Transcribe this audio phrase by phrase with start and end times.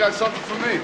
[0.00, 0.80] got something for me?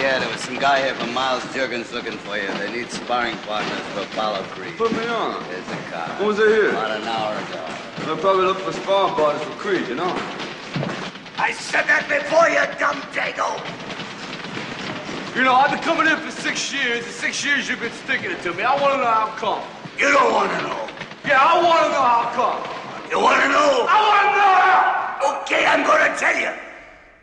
[0.00, 2.48] Yeah, there was some guy here from Miles Jergens looking for you.
[2.54, 4.78] They need sparring partners for Apollo Creed.
[4.78, 5.44] Put me on.
[5.50, 6.08] There's a car.
[6.16, 6.70] When was it here?
[6.70, 7.60] About an hour ago.
[8.06, 10.08] They'll probably looking for sparring partners for Creed, you know?
[11.36, 13.60] I said that before, you dumb dago.
[15.36, 18.30] You know, I've been coming in for six years, and six years you've been sticking
[18.30, 18.62] it to me.
[18.62, 19.60] I want to know how come.
[20.00, 20.88] You don't want to know.
[21.28, 22.60] Yeah, I want to know how come.
[23.12, 23.84] You want to know?
[23.84, 25.42] I want to know how.
[25.44, 26.63] Okay, I'm going to tell you.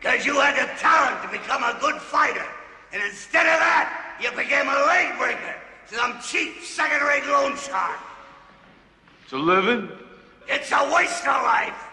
[0.02, 2.44] Because you had the talent to become a good fighter.
[2.92, 5.54] And instead of that, you became a leg breaker.
[5.86, 8.00] Some cheap second-rate loan shark.
[9.22, 9.88] It's a living?
[10.48, 11.88] It's a waste of life.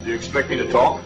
[0.00, 1.00] Do you expect me to talk?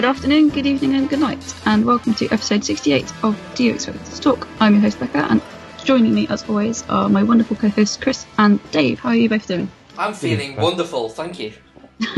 [0.00, 3.74] Good afternoon, good evening, and good night, and welcome to episode 68 of Do You
[3.74, 4.48] Expect Us to Talk?
[4.58, 5.42] I'm your host, Becca, and
[5.84, 8.98] joining me, as always, are my wonderful co hosts, Chris and Dave.
[8.98, 9.70] How are you both doing?
[9.98, 11.52] I'm feeling wonderful, thank you.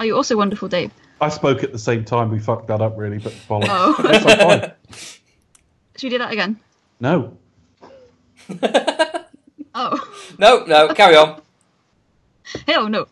[0.00, 0.92] Are you also wonderful, Dave?
[1.20, 2.30] I spoke at the same time.
[2.30, 3.66] We fucked that up, really, but bollocks.
[3.68, 3.94] Oh.
[4.10, 4.72] Yes, I'm fine.
[5.96, 6.58] Should we do that again?
[7.00, 7.36] No.
[9.74, 10.14] Oh.
[10.38, 11.42] No, no, carry on.
[12.66, 13.08] Hell no.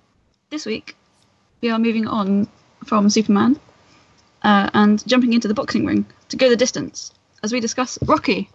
[0.49, 0.97] This week,
[1.61, 2.49] we are moving on
[2.85, 3.59] from Superman
[4.43, 8.49] uh, and jumping into the boxing ring to go the distance as we discuss Rocky,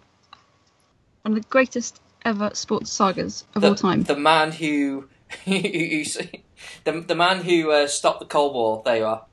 [1.22, 4.02] one of the greatest ever sports sagas of The, all time.
[4.02, 5.08] the man who,
[5.44, 6.04] who, who
[6.84, 8.82] the, the man who uh, stopped the Cold War.
[8.84, 9.24] There you are.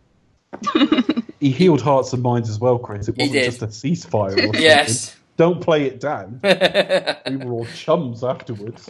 [1.42, 3.08] He healed hearts and minds as well, Chris.
[3.10, 4.48] It wasn't just a ceasefire.
[4.50, 4.58] Or.
[4.60, 5.16] Yes.
[5.38, 6.40] Don't play it down.
[6.42, 8.90] we were all chums afterwards.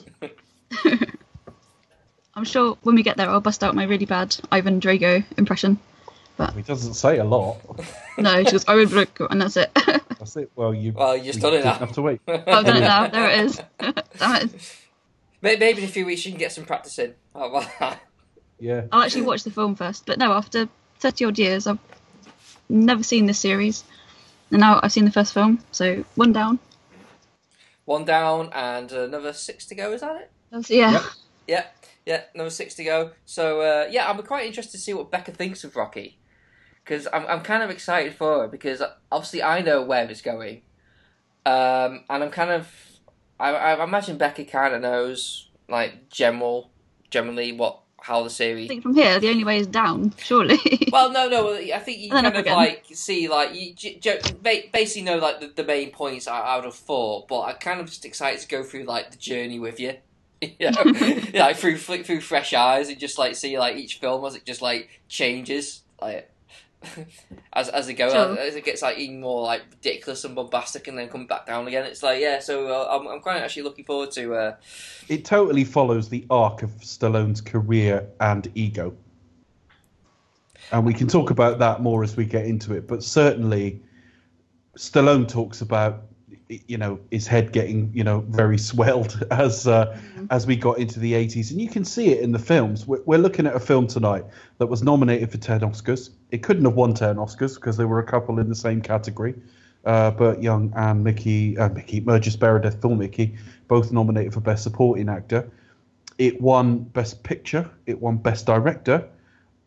[2.35, 5.79] I'm sure when we get there, I'll bust out my really bad Ivan Drago impression.
[6.55, 7.57] He doesn't say a lot.
[8.17, 9.71] No, she goes Ivan Drago, and that's it.
[10.19, 10.49] That's it.
[10.55, 10.91] Well, you.
[10.93, 11.73] Well, you just you done it didn't now.
[11.85, 12.21] have to wait.
[12.27, 13.07] I've done it now.
[13.11, 13.61] There it is.
[14.17, 14.51] Damn it.
[15.41, 17.13] May- Maybe in a few weeks you can get some practice in.
[17.33, 17.99] How about that?
[18.59, 18.85] Yeah.
[18.91, 20.05] I'll actually watch the film first.
[20.05, 20.67] But no, after
[20.99, 21.79] 30 odd years, I've
[22.69, 23.83] never seen this series.
[24.51, 26.59] And now I've seen the first film, so one down.
[27.85, 29.91] One down and another six to go.
[29.91, 30.31] Is that it?
[30.51, 30.91] That's- yeah.
[30.93, 31.03] Yep.
[31.47, 31.65] Yeah,
[32.05, 33.11] yeah, another six to go.
[33.25, 36.17] So uh, yeah, I'm quite interested to see what Becca thinks of Rocky
[36.85, 38.81] because I'm I'm kind of excited for it because
[39.11, 40.61] obviously I know where it's going,
[41.45, 42.71] um, and I'm kind of
[43.39, 46.69] I, I imagine Becca kind of knows like general
[47.09, 48.65] generally what how the series.
[48.65, 50.59] I think from here, the only way is down, surely.
[50.91, 51.53] Well, no, no.
[51.55, 52.55] I think you kind of again.
[52.55, 54.21] like see like you j- j-
[54.71, 58.05] basically know like the, the main points out of four, but I'm kind of just
[58.05, 59.95] excited to go through like the journey with you.
[60.41, 63.95] you know, yeah, like through flick through fresh eyes and just like see like each
[63.95, 66.29] film as it just like changes like
[67.53, 68.37] as as it goes Sure.
[68.39, 71.67] as it gets like even more like ridiculous and bombastic and then come back down
[71.67, 71.85] again.
[71.85, 74.33] It's like yeah, so uh, I'm I'm quite actually looking forward to.
[74.35, 74.55] Uh,
[75.07, 78.95] It totally follows the arc of Stallone's career and ego.
[80.71, 82.87] And we can talk about that more as we get into it.
[82.87, 83.81] But certainly,
[84.77, 86.05] Stallone talks about,
[86.67, 89.97] you know, his head getting, you know, very swelled as uh,
[90.29, 91.51] as we got into the 80s.
[91.51, 92.87] And you can see it in the films.
[92.87, 94.25] We're, we're looking at a film tonight
[94.57, 96.09] that was nominated for 10 Oscars.
[96.31, 99.35] It couldn't have won 10 Oscars because there were a couple in the same category.
[99.85, 104.63] Uh, Burt Young and Mickey, uh, Mickey Burgess Meredith, Phil Mickey, both nominated for Best
[104.63, 105.49] Supporting Actor.
[106.17, 107.69] It won Best Picture.
[107.85, 109.07] It won Best Director.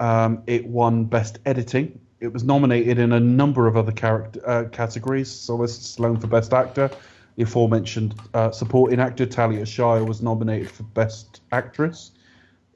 [0.00, 2.00] Um, it won Best Editing.
[2.20, 5.30] It was nominated in a number of other character uh, categories.
[5.30, 6.90] Sylvester Stallone for Best Actor.
[7.36, 12.10] The aforementioned uh, Supporting Actor Talia Shire was nominated for Best Actress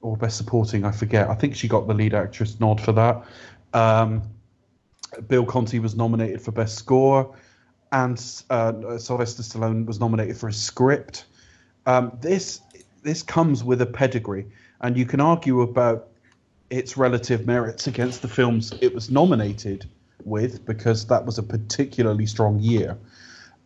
[0.01, 0.85] or Best Supporting.
[0.85, 1.29] I forget.
[1.29, 3.25] I think she got the lead actress nod for that.
[3.73, 4.23] Um,
[5.27, 7.35] Bill Conti was nominated for Best Score,
[7.91, 8.17] and
[8.51, 11.25] uh, Sylvester Stallone was nominated for a script.
[11.87, 12.61] Um, this
[13.03, 14.47] this comes with a pedigree,
[14.81, 16.12] and you can argue about
[16.73, 19.85] its relative merits against the films it was nominated
[20.25, 22.97] with, because that was a particularly strong year.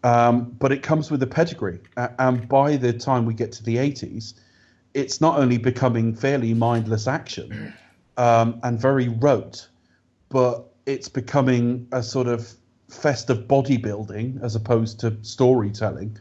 [0.02, 3.62] Um, but it comes with a pedigree, A- and by the time we get to
[3.62, 4.34] the 80s,
[4.92, 7.72] it's not only becoming fairly mindless action
[8.16, 9.68] um, and very rote,
[10.28, 12.52] but it's becoming a sort of
[12.88, 16.16] fest of bodybuilding as opposed to storytelling.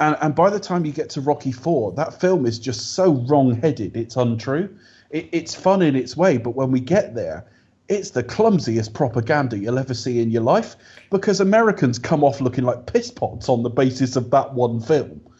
[0.00, 3.12] And, and by the time you get to Rocky Four, that film is just so
[3.28, 4.76] wrong-headed; it's untrue.
[5.10, 7.46] It, it's fun in its way, but when we get there,
[7.88, 10.76] it's the clumsiest propaganda you'll ever see in your life
[11.10, 15.20] because Americans come off looking like piss pots on the basis of that one film.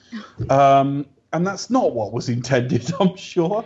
[0.49, 1.05] Um,
[1.35, 3.63] and that's not what was intended, I'm sure.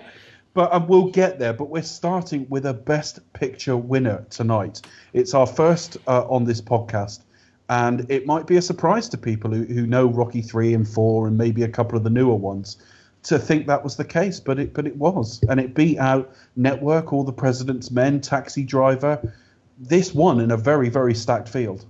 [0.55, 1.53] But um, we'll get there.
[1.53, 4.83] But we're starting with a Best Picture winner tonight.
[5.13, 7.21] It's our first uh, on this podcast.
[7.69, 11.29] And it might be a surprise to people who, who know Rocky 3 and 4
[11.29, 12.77] and maybe a couple of the newer ones
[13.25, 16.33] to think that was the case, but it but it was, and it beat out
[16.57, 19.33] Network, All the President's Men, Taxi Driver.
[19.79, 21.85] This won in a very very stacked field.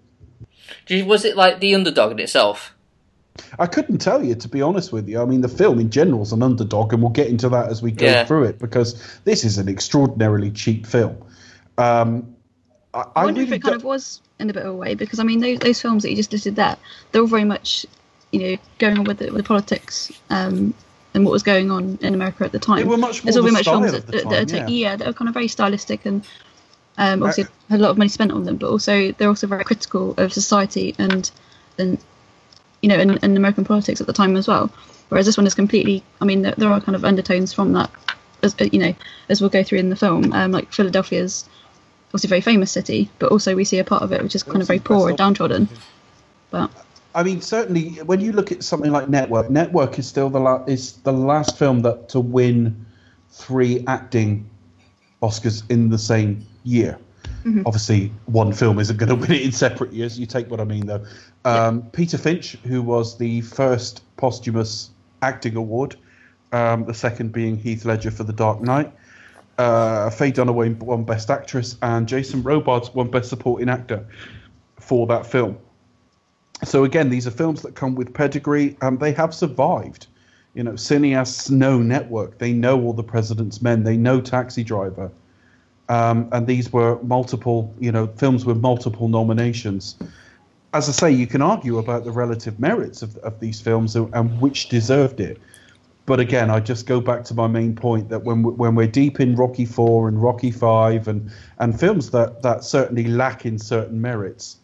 [0.87, 2.75] Do Was it like the underdog in itself?
[3.59, 5.21] I couldn't tell you to be honest with you.
[5.23, 7.81] I mean, the film in general is an underdog, and we'll get into that as
[7.83, 8.25] we go Yeah.
[8.27, 11.17] through it because this is an extraordinarily cheap film.
[11.79, 12.35] Um,
[12.93, 14.75] I, I I wonder really if it kind don't- of was in a bit of
[14.75, 16.77] a way because I mean those, those films that you just listed there,
[17.11, 17.87] they're all very much,
[18.33, 20.75] you know, going on with the, with the politics um,
[21.15, 22.79] and what was going on in America at the time.
[22.79, 24.91] They were much more the much films that, that, that are time, ta- yeah.
[24.91, 26.27] yeah, they're kind of very stylistic and
[26.99, 29.65] um, obviously had a lot of money spent on them, but also they're also very
[29.65, 31.31] critical of society and
[31.79, 31.99] and
[32.81, 34.71] you know and, and American politics at the time as well.
[35.09, 37.91] Whereas this one is completely, I mean, there, there are kind of undertones from that,
[38.43, 38.95] as you know,
[39.29, 40.33] as we'll go through in the film.
[40.33, 41.47] Um, like Philadelphia's
[42.09, 44.43] obviously a very famous city, but also we see a part of it which is
[44.43, 45.69] kind of very poor and downtrodden.
[46.51, 46.71] But
[47.15, 50.65] I mean, certainly when you look at something like Network, Network is still the la-
[50.65, 52.87] is the last film that to win
[53.31, 54.49] three acting
[55.23, 56.99] Oscars in the same year.
[57.67, 60.19] Obviously, one film isn't going to win it in separate years.
[60.19, 61.05] You take what I mean, though.
[61.45, 64.91] Um, Peter Finch, who was the first posthumous
[65.23, 65.97] acting award,
[66.53, 68.93] um, the second being Heath Ledger for The Dark Knight.
[69.59, 74.07] Uh, Faye Dunaway won Best Actress, and Jason Robards won Best Supporting Actor
[74.79, 75.59] for that film.
[76.65, 80.07] So again, these are films that come with pedigree, and they have survived.
[80.55, 82.39] You know, cineasts know Network.
[82.39, 83.85] They know all the President's Men.
[83.85, 85.11] They know Taxi Driver.
[85.89, 89.97] Um, and these were multiple, you know, films with multiple nominations.
[90.73, 94.13] As I say, you can argue about the relative merits of, of these films and,
[94.15, 95.39] and which deserved it.
[96.07, 99.21] But again, I just go back to my main point that when when we're deep
[99.21, 104.01] in Rocky Four and Rocky Five and and films that that certainly lack in certain
[104.01, 104.57] merits,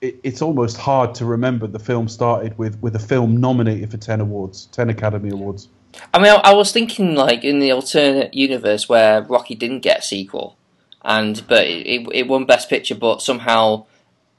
[0.00, 3.96] it, it's almost hard to remember the film started with with a film nominated for
[3.96, 5.68] ten awards, ten Academy Awards.
[6.14, 10.00] I mean, I, I was thinking like in the alternate universe where Rocky didn't get
[10.00, 10.56] a sequel,
[11.02, 13.86] and but it, it, it won Best Picture, but somehow,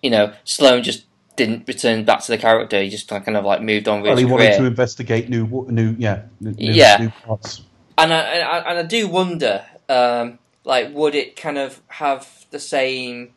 [0.01, 2.81] you know, Sloane just didn't return back to the character.
[2.81, 4.59] He just kind of like moved on with Well, he wanted career.
[4.59, 6.97] to investigate new new yeah new, new- Yeah.
[6.99, 7.61] new parts.
[7.97, 12.45] and I, and I and I do wonder, um, like, would it kind of have
[12.51, 13.31] the same?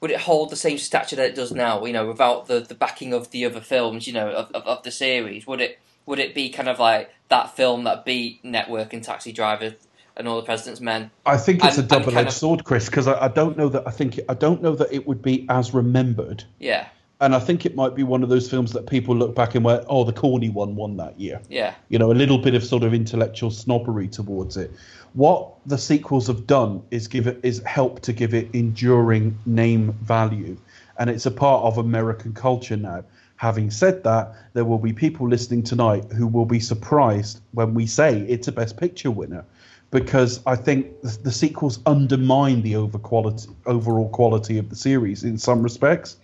[0.00, 1.84] Would it hold the same stature that it does now?
[1.84, 4.82] You know, without the, the backing of the other films, you know, of, of, of
[4.82, 8.92] the series, would it would it be kind of like that film that beat Network
[8.92, 9.74] and Taxi Driver
[10.16, 11.10] and All the President's Men?
[11.24, 13.68] I think it's And- a double-edged kind of- sword, Chris, because I, I don't know
[13.70, 16.86] that I think I don't know that it would be as remembered, Yeah,
[17.20, 19.64] and I think it might be one of those films that people look back and
[19.64, 22.62] went, "Oh, the corny one won that year." yeah, you know, a little bit of
[22.62, 24.70] sort of intellectual snobbery towards it.
[25.16, 29.92] What the sequels have done is give it is help to give it enduring name
[30.02, 30.58] value,
[30.98, 33.02] and it's a part of American culture now.
[33.36, 37.86] Having said that, there will be people listening tonight who will be surprised when we
[37.86, 39.46] say it's a Best Picture winner,
[39.90, 45.38] because I think the, sequels undermine the over quality, overall quality of the series in
[45.38, 46.18] some respects.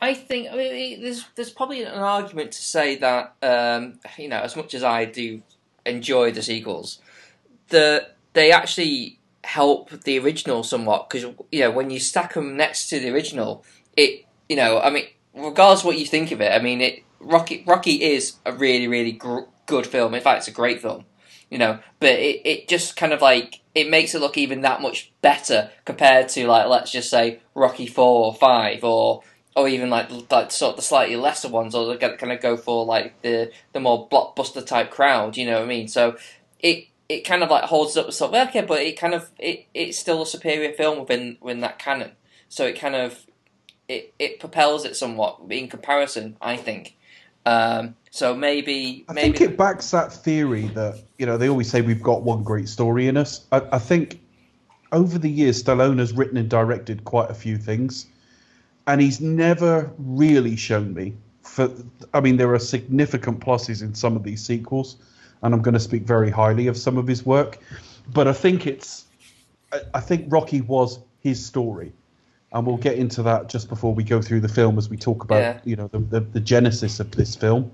[0.00, 4.40] I think I mean, there's there's probably an argument to say that um, you know
[4.40, 5.42] as much as I do
[5.84, 7.00] enjoy the sequels,
[7.68, 12.88] the they actually help the original somewhat because you know when you stack them next
[12.88, 13.64] to the original,
[13.96, 17.64] it you know I mean regardless what you think of it, I mean it Rocky
[17.66, 20.14] Rocky is a really really gr- good film.
[20.14, 21.04] In fact, it's a great film.
[21.50, 24.80] You know, but it, it just kind of like it makes it look even that
[24.80, 29.22] much better compared to like let's just say Rocky four or five or
[29.56, 32.84] or even like like sort of the slightly lesser ones, or kind of go for
[32.84, 35.36] like the the more blockbuster type crowd.
[35.36, 35.88] You know what I mean?
[35.88, 36.16] So
[36.60, 39.66] it it kind of like holds up sort of okay, but it kind of it
[39.74, 42.12] it's still a superior film within within that canon.
[42.48, 43.26] So it kind of
[43.88, 46.36] it it propels it somewhat in comparison.
[46.40, 46.96] I think.
[47.44, 51.68] Um, so maybe I maybe think it backs that theory that you know they always
[51.68, 53.44] say we've got one great story in us.
[53.50, 54.20] I, I think
[54.92, 58.06] over the years Stallone has written and directed quite a few things,
[58.86, 61.14] and he's never really shown me.
[61.42, 61.72] For
[62.14, 64.96] I mean, there are significant pluses in some of these sequels,
[65.42, 67.58] and I'm going to speak very highly of some of his work.
[68.12, 69.06] But I think it's
[69.94, 71.92] I, think Rocky was his story.
[72.52, 75.22] And we'll get into that just before we go through the film as we talk
[75.22, 75.60] about, Yeah.
[75.64, 77.70] you know, the, the, the genesis of this film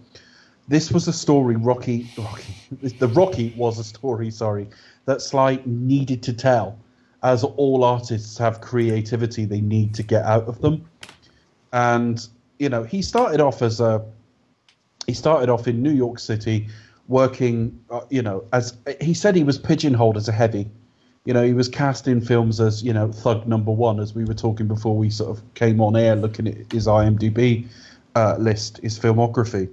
[0.69, 2.55] this was a story Rocky, Rocky
[2.99, 4.69] the Rocky was a story, sorry,
[5.05, 6.79] that Sly needed to tell,
[7.23, 10.85] as all artists have creativity they need to get out of them.
[11.73, 12.27] And
[12.59, 14.05] you know, he started off as a
[15.07, 16.69] he started off in New York City
[17.09, 20.69] working, uh, you know, as he said he was pigeonholed as a heavy.
[21.25, 24.25] You know, he was cast in films as you know thug number one, as we
[24.25, 27.67] were talking before we sort of came on air, looking at his IMDb
[28.15, 29.69] uh, list, his filmography.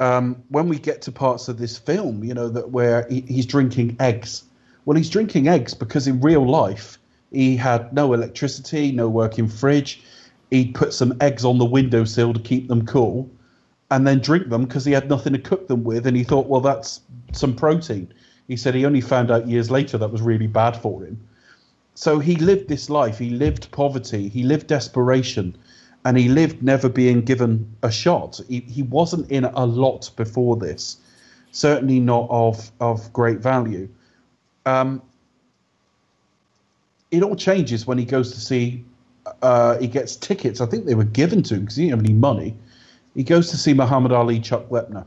[0.00, 3.46] Um, when we get to parts of this film, you know, that where he, he's
[3.46, 4.44] drinking eggs.
[4.84, 6.98] Well, he's drinking eggs because in real life
[7.32, 10.02] he had no electricity, no working fridge.
[10.50, 13.28] He'd put some eggs on the windowsill to keep them cool,
[13.90, 16.46] and then drink them because he had nothing to cook them with, and he thought,
[16.46, 17.00] well, that's
[17.32, 18.12] some protein.
[18.46, 21.20] He said he only found out years later that was really bad for him.
[21.94, 23.18] So he lived this life.
[23.18, 24.28] He lived poverty.
[24.28, 25.56] He lived desperation,
[26.04, 28.40] and he lived never being given a shot.
[28.48, 30.98] He, he wasn't in a lot before this,
[31.50, 33.88] certainly not of of great value.
[34.64, 35.02] Um,
[37.10, 38.84] it all changes when he goes to see.
[39.42, 40.60] Uh, he gets tickets.
[40.60, 42.56] I think they were given to him because he didn't have any money.
[43.18, 45.04] He goes to see Muhammad Ali, Chuck Wepner.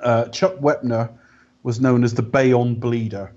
[0.00, 1.10] Uh, Chuck Wepner
[1.64, 3.32] was known as the Bayonne Bleeder,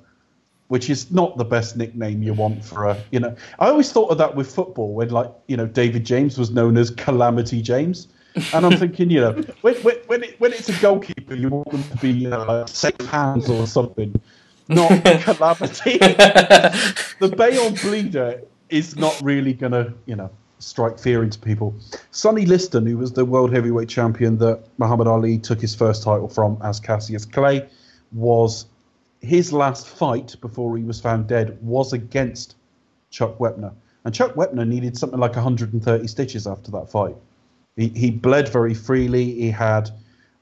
[0.68, 3.04] which is not the best nickname you want for a.
[3.10, 6.38] You know, I always thought of that with football when, like, you know, David James
[6.38, 8.10] was known as Calamity James.
[8.54, 11.72] And I'm thinking, you know, when when when, it, when it's a goalkeeper, you want
[11.72, 14.22] them to be you know, like safe hands or something,
[14.68, 14.90] not
[15.22, 15.98] calamity.
[15.98, 20.30] the Bayonne Bleeder is not really going to, you know,
[20.64, 21.76] strike fear into people.
[22.12, 26.28] Sonny Liston, who was the world heavyweight champion that Muhammad Ali took his first title
[26.28, 27.68] from as Cassius Clay,
[28.12, 28.66] was
[29.22, 32.56] his last fight before he was found dead was against
[33.10, 33.74] Chuck Wepner.
[34.06, 37.16] And Chuck Wepner needed something like 130 stitches after that fight.
[37.76, 39.34] He, he bled very freely.
[39.34, 39.90] He had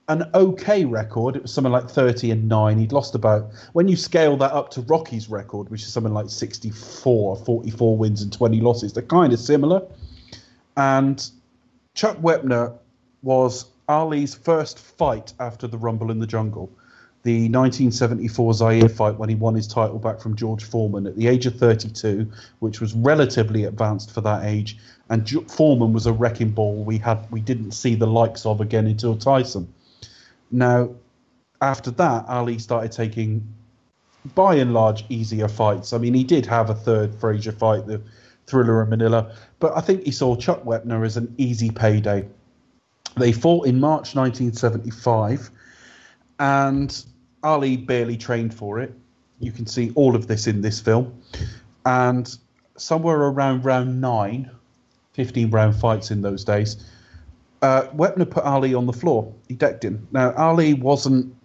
[0.08, 1.36] an okay record.
[1.36, 2.80] It was something like 30 and 9.
[2.80, 6.30] He'd lost about, when you scale that up to Rocky's record, which is something like
[6.30, 9.82] 64, 44 wins and 20 losses, they're kind of similar.
[10.78, 11.30] And
[11.94, 12.74] Chuck Wepner
[13.22, 16.72] was Ali's first fight after the Rumble in the Jungle.
[17.24, 21.28] The 1974 Zaire fight when he won his title back from George Foreman at the
[21.28, 24.78] age of 32, which was relatively advanced for that age.
[25.10, 28.88] And Foreman was a wrecking ball we had we didn't see the likes of again
[28.88, 29.72] until Tyson.
[30.50, 30.90] Now,
[31.62, 33.48] after that, Ali started taking,
[34.34, 35.94] by and large, easier fights.
[35.94, 38.02] I mean, he did have a third Frazier fight, the
[38.48, 42.28] Thriller in Manila, but I think he saw Chuck Wepner as an easy payday.
[43.18, 45.52] They fought in March 1975,
[46.40, 47.06] and
[47.44, 48.94] Ali barely trained for it.
[49.40, 51.22] You can see all of this in this film.
[51.86, 52.34] And
[52.78, 54.50] somewhere around round nine,
[55.14, 56.78] 15 round fights in those days,
[57.62, 59.32] uh, Wepner put Ali on the floor.
[59.48, 60.08] He decked him.
[60.12, 61.36] Now, Ali wasn't.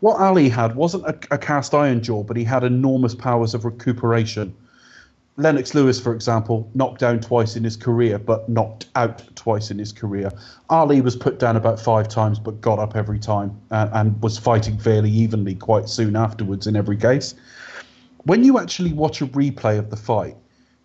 [0.00, 3.64] What Ali had wasn't a, a cast iron jaw, but he had enormous powers of
[3.64, 4.54] recuperation.
[5.36, 9.78] Lennox Lewis, for example, knocked down twice in his career, but knocked out twice in
[9.78, 10.30] his career.
[10.68, 14.38] Ali was put down about five times, but got up every time and, and was
[14.38, 17.34] fighting fairly evenly quite soon afterwards in every case.
[18.24, 20.36] When you actually watch a replay of the fight,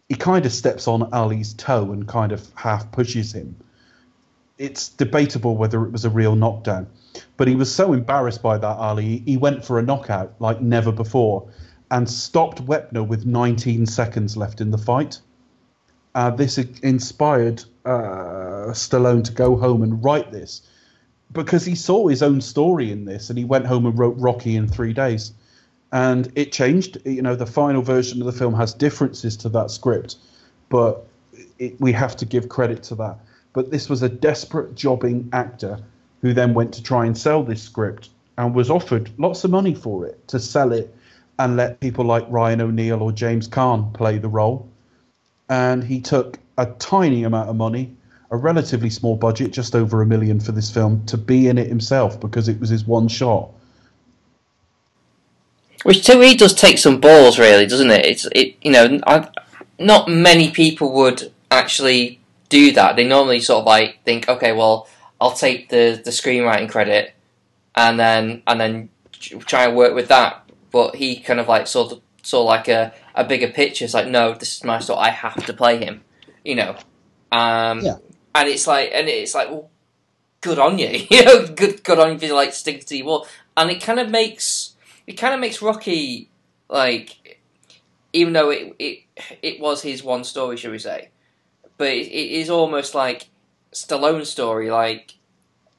[0.07, 3.55] he kind of steps on Ali's toe and kind of half pushes him.
[4.57, 6.87] It's debatable whether it was a real knockdown,
[7.35, 10.91] but he was so embarrassed by that Ali, he went for a knockout like never
[10.91, 11.49] before
[11.91, 15.19] and stopped Wepner with 19 seconds left in the fight.
[16.13, 20.61] Uh, this inspired uh, Stallone to go home and write this
[21.31, 24.55] because he saw his own story in this and he went home and wrote Rocky
[24.55, 25.33] in three days.
[25.91, 26.97] And it changed.
[27.05, 30.15] You know, the final version of the film has differences to that script,
[30.69, 31.05] but
[31.59, 33.19] it, we have to give credit to that.
[33.53, 35.79] But this was a desperate jobbing actor
[36.21, 39.73] who then went to try and sell this script and was offered lots of money
[39.73, 40.93] for it to sell it
[41.39, 44.69] and let people like Ryan O'Neal or James Caan play the role.
[45.49, 47.95] And he took a tiny amount of money,
[48.31, 51.67] a relatively small budget, just over a million for this film, to be in it
[51.67, 53.49] himself because it was his one shot.
[55.83, 58.05] Which to me does take some balls, really, doesn't it?
[58.05, 59.27] It's it, you know, I,
[59.77, 62.95] not many people would actually do that.
[62.95, 64.87] They normally sort of like think, okay, well,
[65.21, 67.13] I'll take the the screenwriting credit,
[67.75, 68.89] and then and then
[69.45, 70.44] try and work with that
[70.75, 73.85] but he kind of like saw of saw like a, a bigger picture.
[73.85, 74.99] It's like, no, this is my story.
[74.99, 76.03] I have to play him,
[76.43, 76.75] you know.
[77.31, 77.95] Um, Yeah.
[78.35, 79.69] And it's like, and it's like, well,
[80.41, 83.27] good on you, you know, good good on you for like sticking to your wall.
[83.55, 84.75] And it kind of makes
[85.07, 86.29] it kind of makes Rocky
[86.67, 87.39] like,
[88.11, 88.99] even though it it
[89.41, 91.07] it was his one story, should we say,
[91.77, 93.29] but it, it is almost like
[93.71, 95.13] Stallone's story, like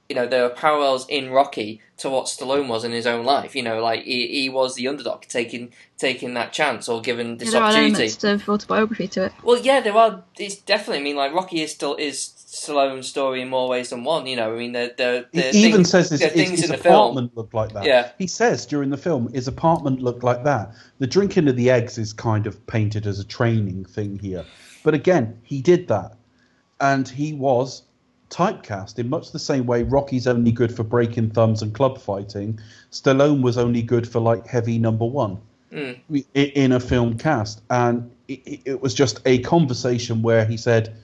[0.09, 3.55] you know there are parallels in Rocky to what Stallone was in his own life.
[3.57, 7.53] You know, like he, he was the underdog, taking taking that chance or given this
[7.53, 7.95] there are opportunity.
[7.95, 9.33] elements of autobiography to it.
[9.43, 10.23] Well, yeah, there are.
[10.39, 11.01] It's definitely.
[11.01, 14.27] I mean, like Rocky is still is Stallone's story in more ways than one.
[14.27, 16.71] You know, I mean, there there He there even says his, there his, things his
[16.71, 16.95] in the film.
[16.95, 17.85] apartment looked like that.
[17.85, 18.11] Yeah.
[18.19, 20.73] He says during the film, his apartment looked like that.
[20.99, 24.45] The drinking of the eggs is kind of painted as a training thing here.
[24.85, 26.17] But again, he did that.
[26.79, 27.83] And he was
[28.31, 32.59] typecast in much the same way Rocky's only good for breaking thumbs and club fighting.
[32.91, 35.39] Stallone was only good for like heavy number one
[35.73, 36.25] Mm.
[36.35, 37.61] in a film cast.
[37.71, 40.95] And it, it- was just a conversation where he said,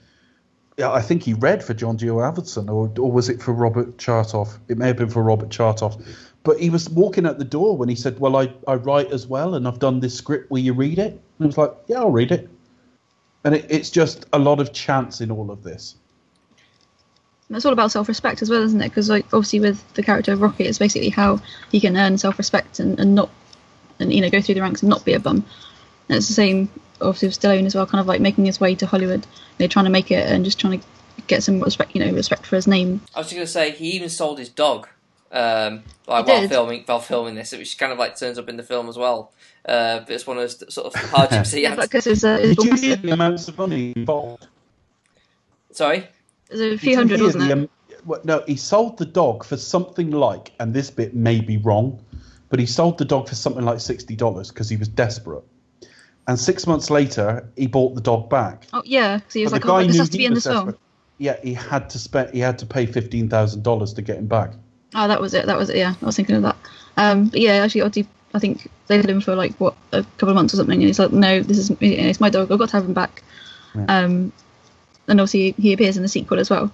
[0.77, 3.97] yeah, I think he read for John Gio Avildsen, or, or was it for Robert
[3.97, 4.57] Chartoff?
[4.69, 6.03] It may have been for Robert Chartoff.
[6.43, 9.27] But he was walking out the door when he said, Well, I, I write as
[9.27, 10.49] well, and I've done this script.
[10.49, 11.11] Will you read it?
[11.11, 12.49] And I was like, Yeah, I'll read it.
[13.43, 15.95] And it, it's just a lot of chance in all of this.
[17.47, 18.89] And it's all about self-respect as well, isn't it?
[18.89, 21.39] Because like obviously with the character of Rocky, it's basically how
[21.71, 23.29] he can earn self-respect and, and not,
[23.99, 25.45] and you know, go through the ranks and not be a bum.
[26.09, 26.69] And it's the same
[27.01, 29.25] obviously with Stallone as well, kind of like making his way to Hollywood,
[29.57, 30.85] you know, trying to make it and just trying to
[31.27, 33.01] get some respect, you know, respect for his name.
[33.15, 34.87] I was just gonna say he even sold his dog.
[35.31, 36.49] Um, like while did.
[36.49, 39.31] filming, while filming this, which kind of like turns up in the film as well.
[39.67, 41.79] Uh, but it's one of those sort of hardships he Yeah, had.
[41.81, 44.47] because there's a, there's Did you a, hear the amounts of money involved?
[45.71, 46.07] Sorry.
[46.59, 47.69] There's a few hundred, wasn't it?
[48.05, 51.99] what- no, he sold the dog for something like, and this bit may be wrong,
[52.49, 55.43] but he sold the dog for something like sixty dollars because he was desperate.
[56.27, 58.67] And six months later, he bought the dog back.
[58.73, 60.77] Oh yeah, so he was But like, oh, this has to be in the film.
[61.17, 62.33] Yeah, he had to spend.
[62.33, 64.53] He had to pay fifteen thousand dollars to get him back.
[64.95, 65.45] Oh, that was it.
[65.45, 65.77] That was it.
[65.77, 66.55] Yeah, I was thinking of that.
[66.97, 70.29] Um, but yeah, actually, Oddie, I think they had him for like what a couple
[70.29, 72.51] of months or something, and he's like, "No, this is it's my dog.
[72.51, 73.23] I've got to have him back."
[73.75, 73.85] Yeah.
[73.87, 74.31] Um,
[75.07, 76.71] and obviously he appears in the sequel as well.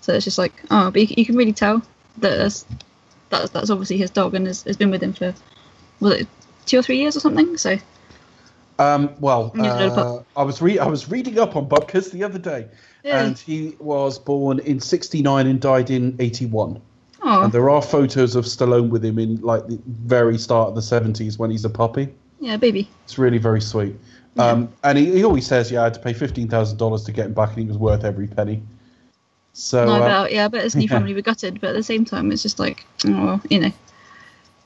[0.00, 1.78] So it's just like, oh, but you, you can really tell
[2.18, 2.64] that that's,
[3.30, 5.34] that's that's obviously his dog and has, has been with him for
[6.00, 6.28] was it
[6.66, 7.56] two or three years or something.
[7.56, 7.76] So
[8.78, 12.10] Um, well, Needs a little uh, I was re- I was reading up on Butkus
[12.12, 12.68] the other day,
[13.04, 13.24] Yeah.
[13.24, 16.80] and he was born in '69 and died in '81.
[17.22, 20.74] oh And there are photos of Stallone with him in like the very start of
[20.76, 22.08] the '70s when he's a puppy.
[22.40, 22.88] yeah, baby.
[23.04, 23.96] It's really very sweet.
[24.38, 27.12] Um, and he, he always says, "Yeah, I had to pay fifteen thousand dollars to
[27.12, 28.62] get him back, and he was worth every penny."
[29.52, 30.88] So no, uh, but yeah, but his new yeah.
[30.96, 31.60] family were gutted.
[31.60, 33.72] But at the same time, it's just like, oh, you know,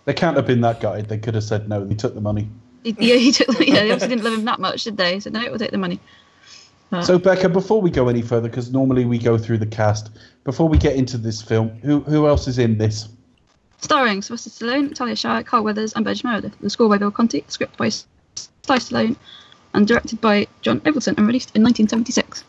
[0.04, 1.08] they can't have been that gutted.
[1.08, 1.84] They could have said no.
[1.84, 2.48] They took the money.
[2.84, 3.48] yeah, he took.
[3.60, 5.20] Yeah, they obviously didn't love him that much, did they?
[5.20, 6.00] So no, we'll take the money.
[7.00, 10.10] So Becca, before we go any further, because normally we go through the cast,
[10.44, 13.08] before we get into this film, who who else is in this?
[13.80, 16.54] Starring Sylvester Stallone, Talia Shire, Carl Weathers, and Burgess Meredith.
[16.60, 19.16] The score by Bill Conti, script by Sly Stallone,
[19.74, 22.44] and directed by John Avildsen, and released in 1976.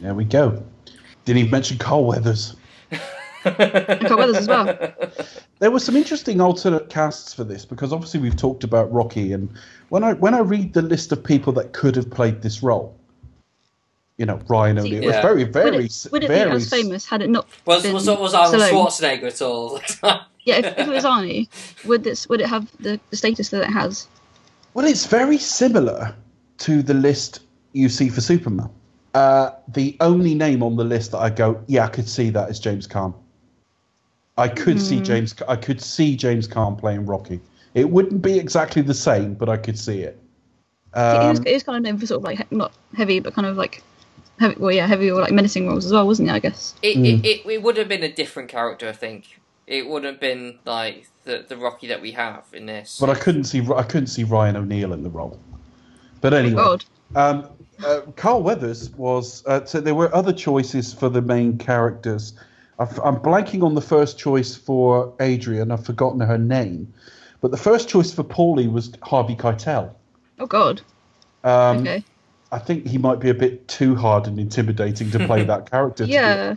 [0.00, 0.62] There we go.
[1.24, 2.56] Didn't even mention Carl Weathers.
[3.44, 4.64] And Carl Weathers as well.
[5.58, 9.50] There were some interesting alternate casts for this because obviously we've talked about Rocky, and
[9.90, 12.96] when I when I read the list of people that could have played this role,
[14.16, 15.22] you know, Ryan O'Neal it was Yeah.
[15.22, 17.92] very Would very it, would it very be as famous had it not Was been
[17.92, 18.70] was was Arnold Stallone?
[18.70, 19.80] Schwarzenegger at all?
[20.46, 21.48] Yeah, if, if it was Arnie,
[21.86, 24.06] would this would it have the, the status that it has?
[24.74, 26.14] Well, it's very similar
[26.58, 27.40] to the list
[27.72, 28.70] you see for Superman.
[29.14, 32.50] Uh, the only name on the list that I go, yeah, I could see that
[32.50, 33.14] is James Caan.
[34.36, 35.04] I could see Hmm.
[35.04, 35.34] James.
[35.48, 37.40] I could see James Caan playing Rocky.
[37.74, 40.18] It wouldn't be exactly the same, but I could see it.
[40.94, 43.20] he, was, Um, he was kind of known for sort of like he- not heavy,
[43.20, 43.82] but kind of like
[44.40, 44.56] heavy.
[44.58, 46.34] Well, yeah, heavy or like menacing roles as well, wasn't he?
[46.34, 46.74] I guess.
[46.82, 47.04] It, Mm.
[47.20, 49.40] it, it, it would have been a different character, I think.
[49.66, 52.98] It wouldn't have been like the the Rocky that we have in this.
[53.00, 53.60] but I couldn't see.
[53.74, 55.38] I couldn't see Ryan O'Neal in the role.
[56.24, 56.84] But anyway, God.
[57.16, 57.48] Um,
[57.84, 59.44] uh, Carl Weathers was.
[59.44, 62.32] Uh, so there were other choices for the main characters.
[62.78, 65.70] I've, I'm blanking on the first choice for Adrian.
[65.70, 66.90] I've forgotten her name,
[67.42, 69.92] but the first choice for Paulie was Harvey Keitel.
[70.38, 70.80] Oh God.
[71.44, 72.02] Um, okay.
[72.50, 76.04] I think he might be a bit too hard and intimidating to play that character.
[76.04, 76.56] Yeah.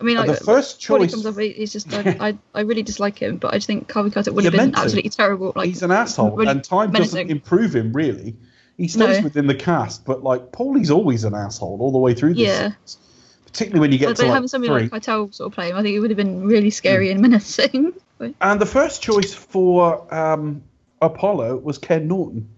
[0.00, 3.20] I mean, like, the first choice- comes up, he's just like I, I really dislike
[3.20, 5.52] him, but I just think Harvey Keitel would have been absolutely terrible.
[5.54, 8.34] Like He's an asshole, really and time doesn't improve him really.
[8.76, 9.24] He stays No.
[9.24, 12.34] within the cast, but like Paulie's always an asshole all the way through.
[12.34, 12.58] This Yeah.
[12.58, 12.98] series.
[13.46, 14.88] particularly when you get But, to but like having somebody three.
[14.90, 17.20] like Keitel sort of play him, I think it would have been really scary and
[17.22, 17.94] menacing.
[18.42, 20.62] And the first choice for um,
[21.00, 22.48] Apollo was Ken Norton.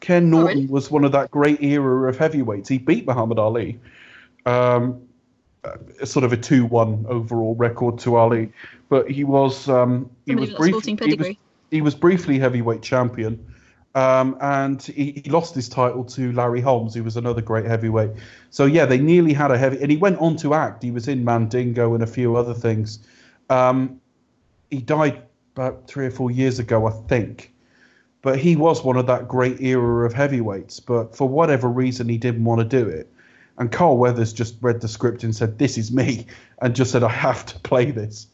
[0.00, 0.66] Ken Norton Oh, really?
[0.66, 2.70] was one of that great era of heavyweights.
[2.70, 3.78] He beat Muhammad Ali.
[4.46, 5.02] Um,
[5.64, 8.50] uh, sort of a two-one overall record to Ali,
[8.90, 11.36] but he was um, he Somebody was with that brief, he was,
[11.70, 13.53] he was briefly heavyweight champion,
[13.94, 18.10] um, and he, he lost his title to Larry Holmes, who was another great heavyweight.
[18.50, 20.82] So yeah, they nearly had a heavy, and he went on to act.
[20.82, 22.98] He was in Mandingo and a few other things.
[23.50, 24.00] Um,
[24.70, 25.22] he died
[25.54, 27.52] about three or four years ago, I think.
[28.22, 30.80] But he was one of that great era of heavyweights.
[30.80, 33.12] But for whatever reason, he didn't want to do it.
[33.58, 36.26] And Carl Weathers just read the script and said, "This is me,"
[36.60, 38.26] and just said, "I have to play this."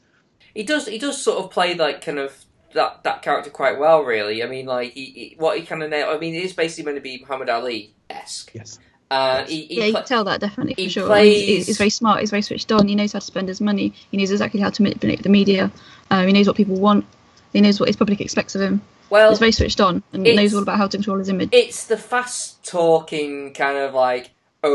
[0.55, 0.87] He does.
[0.87, 2.45] He does sort of play like kind of
[2.75, 4.43] that that character quite well, really.
[4.43, 6.15] I mean, like he, he what he kind of nailed.
[6.15, 8.53] I mean, it is basically meant to be Muhammad Ali esque.
[8.55, 8.79] Yes.
[9.11, 11.07] Uh, he, he yeah, you pla- can tell that definitely for he sure.
[11.07, 12.21] plays- He's, he's very smart.
[12.21, 12.87] He's very switched on.
[12.87, 13.93] He knows how to spend his money.
[14.13, 15.73] He knows exactly how to manipulate the media.
[16.13, 17.05] Um, he knows what people want.
[17.53, 18.83] He knows what his public expects of him.
[19.11, 21.49] well, He's very switched on and knows all about how to control his image.
[21.51, 24.31] it's the fast talking kind of like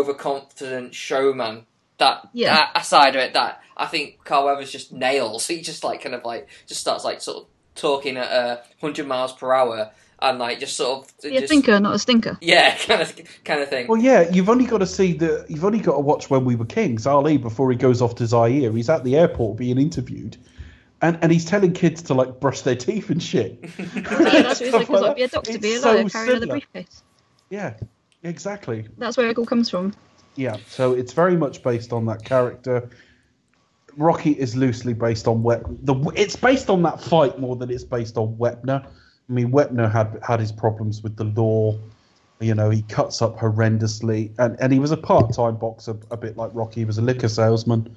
[0.10, 1.66] overconfident showman
[1.98, 2.54] that Yeah.
[2.56, 5.48] that aside of it that I think Carl Weathers just nails.
[5.48, 9.08] He just like kind of like just starts like sort of talking at uh, hundred
[9.08, 12.38] miles per hour and like just sort of Be a just, thinker, not a stinker.
[12.42, 13.88] yeah, kind of kind of thing.
[13.88, 15.46] Well, yeah, you've only got to see the.
[15.50, 17.06] You've only got to watch when we were kings.
[17.06, 20.38] Ali before he goes off to Zaire, he's at the airport being interviewed,
[21.02, 23.60] and and he's telling kids to like brush their teeth and shit.
[23.78, 24.86] Yeah, that's what he's like.
[24.86, 27.04] Stuff Like, be a doctor, It's be a so carry another briefcase.
[27.50, 27.74] Yeah,
[28.24, 28.88] exactly.
[28.98, 29.94] That's where it all comes from.
[30.38, 32.90] Yeah, so it's very much based on that character.
[33.98, 35.66] Rocky is loosely based on Wep.
[35.84, 38.86] The it's based on that fight more than it's based on Wepner.
[38.86, 41.78] I mean, Wepner had had his problems with the law.
[42.40, 46.18] You know, he cuts up horrendously, and and he was a part time boxer, a
[46.18, 46.82] bit like Rocky.
[46.82, 47.96] He was a liquor salesman.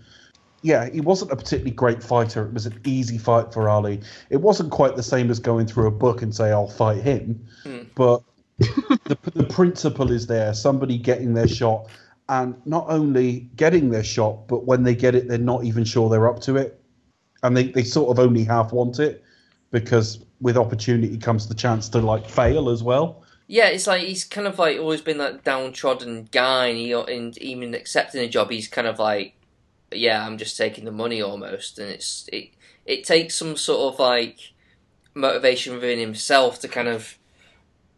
[0.62, 2.44] Yeah, he wasn't a particularly great fighter.
[2.44, 4.00] It was an easy fight for Ali.
[4.30, 7.46] It wasn't quite the same as going through a book and say, "I'll fight him,"
[7.64, 7.82] hmm.
[7.94, 8.22] but
[8.58, 10.54] the, the principle is there.
[10.54, 11.88] Somebody getting their shot,
[12.28, 16.10] and not only getting their shot, but when they get it, they're not even sure
[16.10, 16.80] they're up to it,
[17.42, 19.24] and they, they sort of only half want it
[19.70, 23.22] because with opportunity comes the chance to like fail as well.
[23.46, 27.38] Yeah, it's like he's kind of like always been that downtrodden guy, and, he, and
[27.38, 29.34] even accepting a job, he's kind of like,
[29.90, 32.50] yeah, I'm just taking the money almost, and it's it
[32.84, 34.52] it takes some sort of like
[35.14, 37.16] motivation within himself to kind of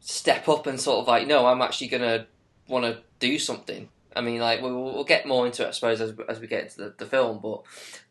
[0.01, 2.27] step up and sort of like, no, I'm actually gonna
[2.69, 3.89] want to do something.
[4.17, 6.65] I mean, like we'll, we'll get more into it, I suppose, as, as we get
[6.65, 7.63] into the, the film, but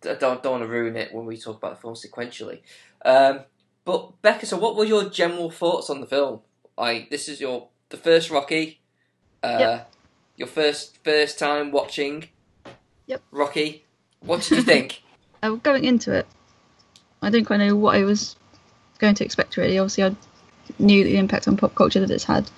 [0.10, 2.62] I don't don't want to ruin it when we talk about the film sequentially.
[3.04, 3.42] Um,
[3.86, 6.42] but Becca, so what were your general thoughts on the film?
[6.78, 8.80] Like, this is your the first Rocky,
[9.44, 9.92] uh, Yep.
[10.38, 12.26] your first first time watching.
[13.08, 13.22] Yep.
[13.32, 13.86] Rocky.
[14.22, 15.02] What did you think?
[15.42, 16.28] Uh, going into it,
[17.22, 18.36] I didn't quite know what I was
[18.98, 19.56] going to expect.
[19.56, 20.16] Really, obviously, I
[20.80, 22.52] knew the impact on pop culture that it's had.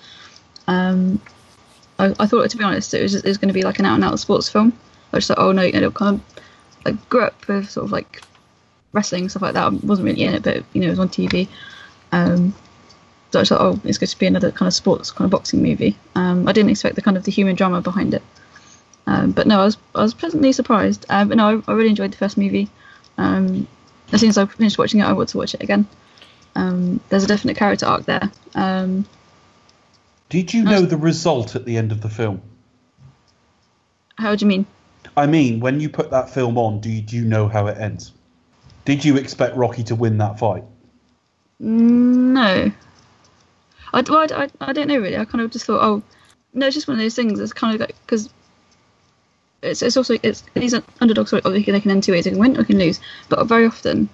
[0.66, 1.20] Um,
[1.98, 3.86] I, I thought, to be honest, it was it was going to be like an
[3.86, 4.72] out and out sports film.
[5.12, 6.42] I just like, oh no, you know, kind of
[6.84, 8.22] like grew up with sort of like
[8.92, 9.64] wrestling stuff like that.
[9.64, 11.48] I wasn't really in it, but you know, it was on TV.
[12.12, 12.54] Um,
[13.32, 15.62] so I like, oh, it's going to be another kind of sports kind of boxing
[15.62, 15.96] movie.
[16.14, 18.22] Um, I didn't expect the kind of the human drama behind it.
[19.06, 21.06] Um, but no, I was I was pleasantly surprised.
[21.08, 22.68] Um, but no, I, I really enjoyed the first movie.
[23.16, 23.66] Um,
[24.12, 25.86] as soon as I finished watching it, I want to watch it again.
[26.54, 28.30] Um, there's a definite character arc there.
[28.54, 29.06] Um,
[30.32, 32.40] Did you know the result at the end of the film?
[34.16, 34.64] how do you mean?
[35.14, 37.76] I mean, when you put that film on, do you, do you know how it
[37.76, 38.12] ends?
[38.86, 40.64] Did you expect Rocky to win that fight?
[41.58, 42.72] No.
[43.92, 45.18] I, well, I, I, I don't know really.
[45.18, 46.02] I kind of just thought, oh,
[46.54, 47.38] no, it's just one of those things.
[47.38, 48.30] It's kind of like because
[49.60, 51.28] it's it's also it's these are underdogs.
[51.28, 52.24] So obviously they can end two ways.
[52.24, 53.00] They can win or they can lose.
[53.28, 54.08] But very often,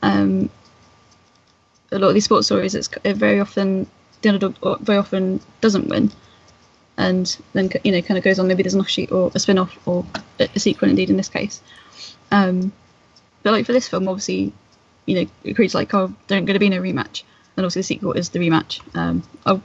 [0.00, 0.48] um,
[1.92, 3.86] a lot of these sports stories, it's it very often
[4.22, 6.10] the underdog or very often doesn't win,
[6.96, 8.48] and then you know kind of goes on.
[8.48, 10.04] Maybe there's an offshoot or a spin off or
[10.38, 10.88] a, sequel.
[10.88, 11.60] Indeed, in this case,
[12.30, 12.72] um,
[13.42, 14.52] but like for this film, obviously
[15.08, 17.22] you know, it creates like, oh, there's going to be no rematch.
[17.56, 18.80] And obviously the sequel is the rematch.
[18.94, 19.62] Um, I'll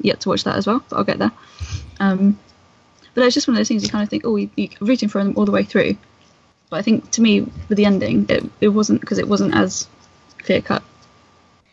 [0.00, 1.32] yet to watch that as well, but I'll get there.
[2.00, 2.38] Um,
[3.14, 5.10] but it's just one of those things you kind of think, oh, you, you're rooting
[5.10, 5.98] for them all the way through.
[6.70, 9.86] But I think to me, with the ending, it, it wasn't because it wasn't as
[10.38, 10.82] clear cut.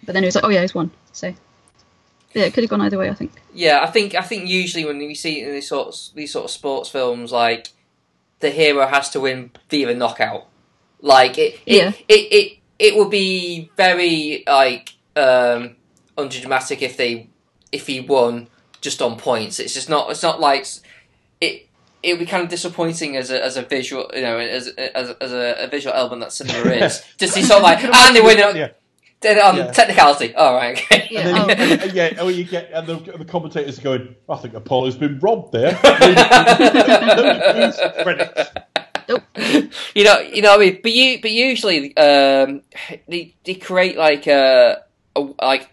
[0.06, 0.92] But then it was like, oh yeah, he's won.
[1.14, 1.34] So
[2.34, 3.10] yeah, it could have gone either way.
[3.10, 3.32] I think.
[3.54, 6.46] Yeah, I think I think usually when you see it in these sorts these sort
[6.46, 7.70] of sports films, like
[8.40, 10.48] the hero has to win via a knockout.
[11.02, 11.92] Like it, it, Yeah.
[12.08, 15.76] it, it, it would be very like um,
[16.18, 17.30] undramatic if they
[17.72, 18.48] if he won
[18.82, 19.60] just on points.
[19.60, 20.10] It's just not.
[20.12, 20.66] It's not like
[21.42, 21.68] it.
[22.02, 25.12] It would be kind of disappointing as a as a visual, you know, as as,
[25.22, 27.02] as a, a visual element that cinema is.
[27.18, 28.70] just see sort of like, and they win it Yeah.
[29.24, 29.72] Did on Yeah.
[29.72, 30.36] technicality.
[30.36, 31.08] All right, okay.
[31.10, 31.28] Yeah.
[31.28, 31.48] And oh.
[31.48, 34.96] then, and, yeah, oh, you get, and the, the commentators are going, I think Apollo's
[34.96, 35.80] been robbed there.
[39.10, 39.22] Nope.
[39.94, 40.80] you know, you know what I mean.
[40.82, 42.62] But you, but usually, um,
[43.06, 44.82] they they create like a,
[45.14, 45.70] a like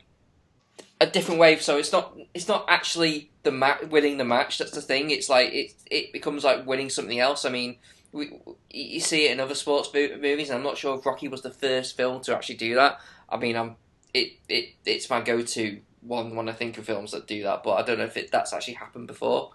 [1.01, 1.63] a different wave.
[1.63, 4.59] So it's not it's not actually the ma- winning the match.
[4.59, 5.11] That's the thing.
[5.11, 7.45] It's like it it becomes like winning something else.
[7.45, 7.77] I mean,
[8.13, 8.33] we,
[8.71, 11.51] you see it in other sports movies, and I'm not sure if Rocky was the
[11.51, 13.01] first film to actually do that.
[13.31, 13.77] I mean, I'm
[14.13, 17.75] it, it it's my go-to one when I think of films that do that, but
[17.75, 19.53] I don't know if it, that's actually happened before.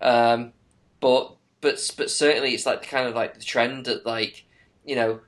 [0.00, 0.52] Um,
[1.00, 4.44] but but but certainly it's like the kind of like the trend that like
[4.84, 5.20] you know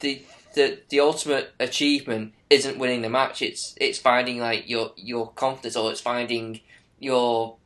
[0.00, 0.22] the
[0.54, 3.42] the the ultimate achievement isn't winning the match.
[3.42, 6.60] It's it's finding like your your confidence or it's finding
[6.98, 7.56] your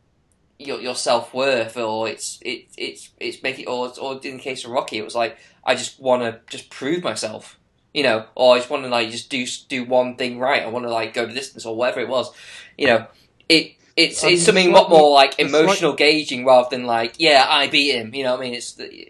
[0.59, 4.65] your your self worth or it's it it's it's making or or in the case
[4.65, 7.59] of Rocky it was like I just want to just prove myself.
[7.95, 10.63] You know, or I just want to like just do do one thing right.
[10.63, 12.31] I want to like go the distance or whatever it was.
[12.77, 13.07] You know,
[13.49, 16.69] it it's I mean, it's something it's lot more like it's like- emotional gauging rather
[16.71, 18.13] than like yeah I beat him.
[18.15, 18.55] You know what I mean?
[18.55, 19.09] It's the,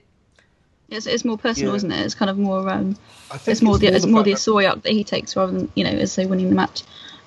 [0.91, 1.77] It's, it's more personal, Yeah.
[1.77, 2.05] isn't it?
[2.05, 2.69] It's kind of more.
[2.69, 2.97] Um,
[3.31, 5.35] I think it's more the it's more fact the that- story arc that he takes
[5.35, 6.83] rather than you know as say winning the match.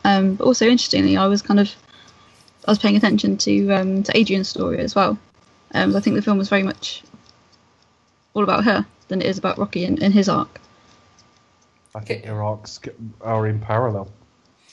[0.05, 1.71] Um, but also interestingly, I was kind of
[2.67, 5.17] I was paying attention to um, to Adrian's story as well.
[5.73, 7.01] Um, I think the film was very much
[8.35, 10.61] all about her than it is about Rocky and, and his arc.
[11.95, 12.79] I think their arcs
[13.21, 14.09] are in parallel.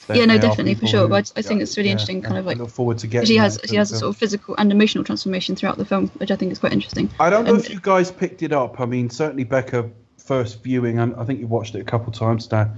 [0.07, 2.45] They- Yeah, no, definitely, for sure, who- but I think it's really interesting, kind of
[2.45, 3.25] like- I look forward to getting.
[3.27, 6.29] She has she has a sort of physical and emotional transformation throughout the film, which
[6.29, 7.09] I think is quite interesting.
[7.19, 8.79] I don't know and- if you guys picked it up.
[8.79, 12.15] I mean, certainly Becca, first viewing, and I think you've watched it a couple of
[12.19, 12.69] times now.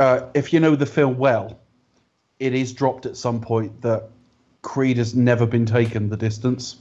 [0.00, 1.58] Uh, if you know the film well,
[2.40, 4.08] it is dropped at some point that
[4.62, 6.76] Creed has never been taken the distance,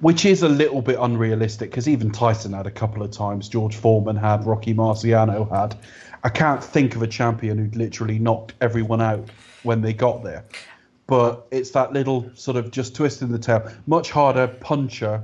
[0.00, 3.48] which is a little bit unrealistic because even Tyson had a couple of times.
[3.48, 5.74] George Foreman had, Rocky Marciano had.
[6.24, 9.28] I can't think of a champion who'd literally knocked everyone out
[9.62, 10.44] when they got there.
[11.06, 13.70] But it's that little sort of just twist in the tail.
[13.86, 15.22] Much harder puncher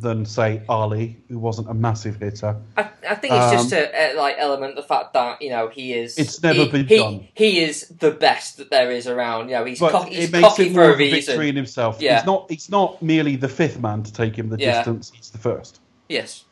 [0.00, 2.56] than say Ali, who wasn't a massive hitter.
[2.76, 5.68] I, I think it's just Um, a, a like element the fact that you know
[5.68, 6.18] he is.
[6.18, 7.28] It's never he, been he, done.
[7.34, 9.50] He is the best that there is around.
[9.50, 11.40] You know, he's But cocky, he's cocky it for a a victory reason.
[11.42, 11.98] in himself.
[12.00, 12.16] Yeah.
[12.16, 12.50] He's not.
[12.50, 14.78] He's not merely the fifth man to take him the Yeah.
[14.78, 15.12] distance.
[15.14, 15.80] He's the first.
[16.08, 16.44] Yes,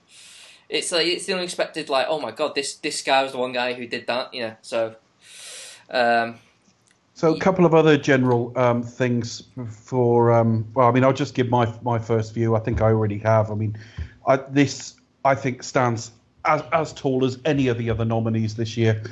[0.72, 1.88] it's like it's the unexpected.
[1.88, 4.32] Like, oh my god, this this guy was the one guy who did that.
[4.35, 4.96] You know, so.
[5.90, 6.38] Um,
[7.14, 10.32] So a couple of other general um, things for.
[10.32, 12.56] Um, well, I mean, I'll just give my my first view.
[12.56, 13.50] I think I already have.
[13.50, 13.76] I mean,
[14.26, 16.11] I, this I think stands
[16.44, 19.02] as as tall as any of the other nominees this year.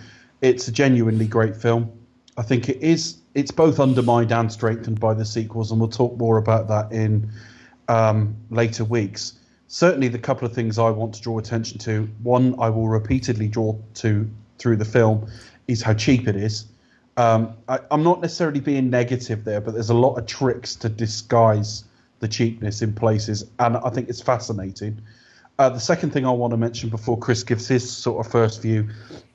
[0.40, 1.92] It's a genuinely great film.
[2.38, 3.18] I think it is.
[3.34, 7.30] It's both undermined and strengthened by the sequels, and we'll talk more about that in
[7.88, 9.34] um, later weeks.
[9.72, 12.10] Certainly, the couple of things I want to draw attention to.
[12.24, 14.28] One, I will repeatedly draw to
[14.58, 15.30] through the film,
[15.68, 16.64] is how cheap it is.
[17.16, 20.88] Um, I, I'm not necessarily being negative there, but there's a lot of tricks to
[20.88, 21.84] disguise
[22.18, 25.00] the cheapness in places, and I think it's fascinating.
[25.60, 28.62] Uh, the second thing I want to mention before Chris gives his sort of first
[28.62, 28.88] view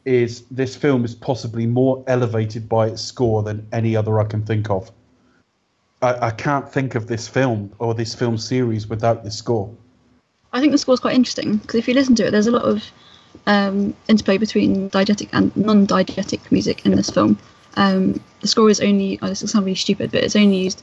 [0.03, 4.45] is this film is possibly more elevated by its score than any other I can
[4.45, 4.91] think of.
[6.01, 9.73] I, I can't think of this film or this film series without this score.
[10.55, 12.63] I think the score's quite interesting because if you listen to it, there's a lot
[12.63, 12.83] of
[13.45, 17.37] um, interplay between diegetic and non-diegetic music in this film.
[17.75, 20.81] Um, the score is only, oh, this is sound really stupid, but it's only used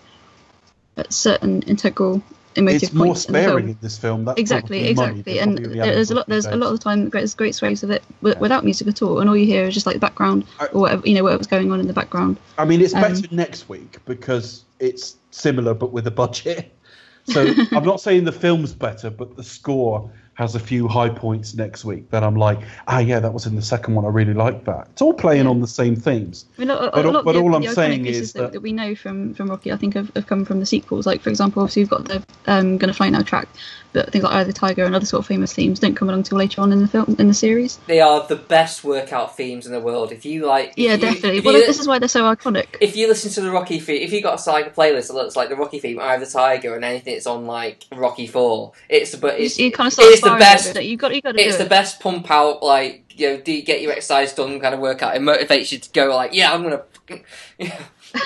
[0.99, 2.23] at certain integral
[2.55, 3.69] emotive It's points in the sparing film.
[3.71, 4.25] in this film.
[4.27, 5.39] That's exactly, exactly.
[5.39, 7.55] And probably only had there's a lot, there's a lot of the time There's great
[7.55, 9.97] swathes of it wi- without music at all, and all you hear is just like
[9.97, 12.37] the background or whatever, you know, whatever's going on in the background.
[12.59, 16.71] I mean, it's Um, better next week because it's similar but with a budget.
[17.25, 21.55] So I'm not saying the film's better, but the score has a few high points
[21.55, 24.05] next week that I'm like, ah, yeah, that was in the second one.
[24.07, 24.89] I really like that.
[24.93, 26.47] It's all playing on the same themes.
[26.57, 28.33] I mean, a, a, But a all- but the, all the I'm iconic saying is
[28.33, 30.67] that, that- that we know from, from Rocky, I think, have, have come from the
[30.67, 31.07] sequels.
[31.07, 33.47] Like, for example, obviously we've got the um, "Gonna Fly Now" track,
[33.93, 36.09] but things like "Eye of the Tiger" and other sort of famous themes don't come
[36.09, 37.77] along until later on in the film in the series.
[37.87, 40.13] they are the best workout themes in the world.
[40.13, 41.41] If you like, Yeah, you- definitely.
[41.41, 42.69] Well, you- this is why they're so iconic.
[42.81, 45.37] if you listen to the Rocky theme, if you got a like playlist that looks
[45.37, 48.73] like the Rocky theme, Eye of the Tiger, and anything that's on like Rocky Four,
[48.89, 50.77] it's the but it's you kind of start it's the best.
[50.77, 50.85] it.
[50.85, 51.71] You got you got to It's do the it.
[51.71, 55.17] best pump out, like you know, do get your exercise done kind of workout.
[55.17, 57.21] It motivates you to go like, yeah, I'm gonna you
[57.69, 57.77] know,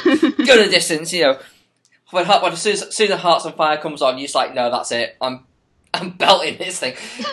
[0.04, 1.12] go the distance.
[1.12, 1.38] You know,
[2.10, 4.34] when, when as soon as, as soon as Hearts on Fire comes on, you're just
[4.34, 5.16] like, no, that's it.
[5.20, 5.44] I'm
[5.94, 6.94] I'm belting this thing.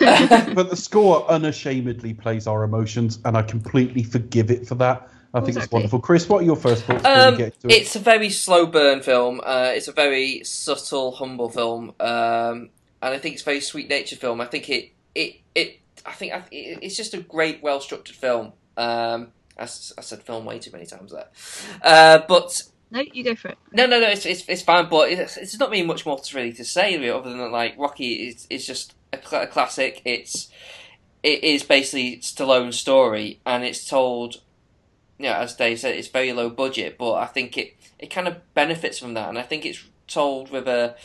[0.54, 5.08] But the score unashamedly plays our emotions, and I completely forgive it for that.
[5.36, 5.98] I think it's wonderful.
[6.00, 7.72] Chris, what are your first thoughts Um, we get to it?
[7.72, 9.40] it's a very slow burn film.
[9.44, 12.70] Uh, it's a very subtle, humble film, um,
[13.04, 14.40] and I think it's a very sweet natured film.
[14.40, 15.80] I think it, it, it.
[16.06, 18.52] I think I, it, it's just a great, well structured film.
[18.76, 21.28] Um, I, I said film way too many times there,
[21.82, 23.58] uh, but No, you go for it.
[23.72, 24.88] no, no, no, it's it's, it's fine.
[24.88, 27.52] But it's, it's not really much more to really to say really, other than that,
[27.52, 30.02] like Rocky is is just a, cl- a classic.
[30.04, 30.48] It's
[31.22, 34.40] it is basically Stallone's story, and it's told.
[35.16, 38.26] You know, as Dave said, it's very low budget, but I think it it kind
[38.26, 40.96] of benefits from that, and I think it's told with a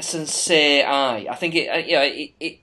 [0.00, 1.26] sincere eye.
[1.30, 2.58] I think it, uh, you know, it, it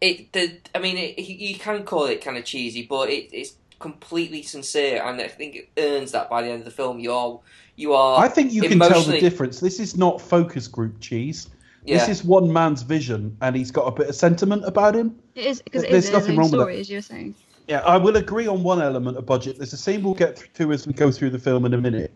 [0.00, 3.54] it the I mean it, you can call it kind of cheesy, but it, it's
[3.78, 6.98] completely sincere, and I think it earns that by the end of the film.
[6.98, 7.40] You are
[7.76, 8.20] you are.
[8.20, 9.60] I think you can tell the difference.
[9.60, 11.48] This is not focus group cheese.
[11.84, 11.98] Yeah.
[11.98, 15.18] This is one man's vision, and he's got a bit of sentiment about him.
[15.34, 17.34] It is because There's is nothing wrong own with story, as you're saying.
[17.66, 19.58] Yeah, I will agree on one element of budget.
[19.58, 22.12] There's a scene we'll get to as we go through the film in a minute,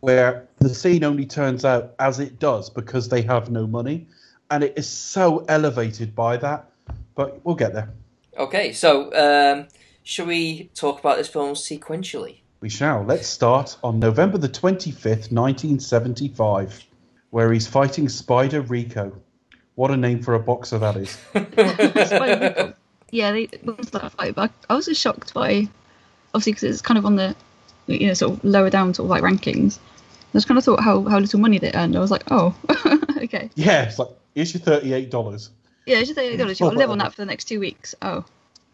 [0.00, 4.06] where the scene only turns out as it does because they have no money,
[4.50, 6.70] and it is so elevated by that.
[7.14, 7.90] But we'll get there.
[8.36, 9.68] Okay, so um,
[10.04, 12.38] shall we talk about this film sequentially?
[12.60, 13.04] We shall.
[13.04, 16.84] Let's start on November the 25th, 1975,
[17.30, 19.12] where he's fighting Spider Rico.
[19.74, 22.74] What a name for a boxer that is.
[23.10, 24.34] Yeah, they what was that fight?
[24.34, 25.68] But I was just shocked by,
[26.34, 27.34] obviously, because it's kind of on the,
[27.88, 29.78] you know, sort of lower down sort of like rankings.
[29.78, 31.96] I just kind of thought how, how little money they earned.
[31.96, 32.54] I was like, oh,
[33.16, 33.50] okay.
[33.54, 35.50] Yeah, it's like, here's your $38.
[35.86, 36.60] Yeah, thirty dollars.
[36.60, 37.94] You'll live on that for the next two weeks.
[38.02, 38.22] Oh,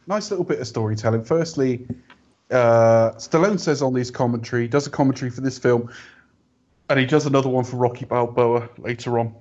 [0.09, 1.23] nice little bit of storytelling.
[1.23, 1.87] Firstly,
[2.51, 5.93] uh, Stallone says on his commentary, does a commentary for this film,
[6.91, 9.35] and he does another one for Rocky Balboa later on.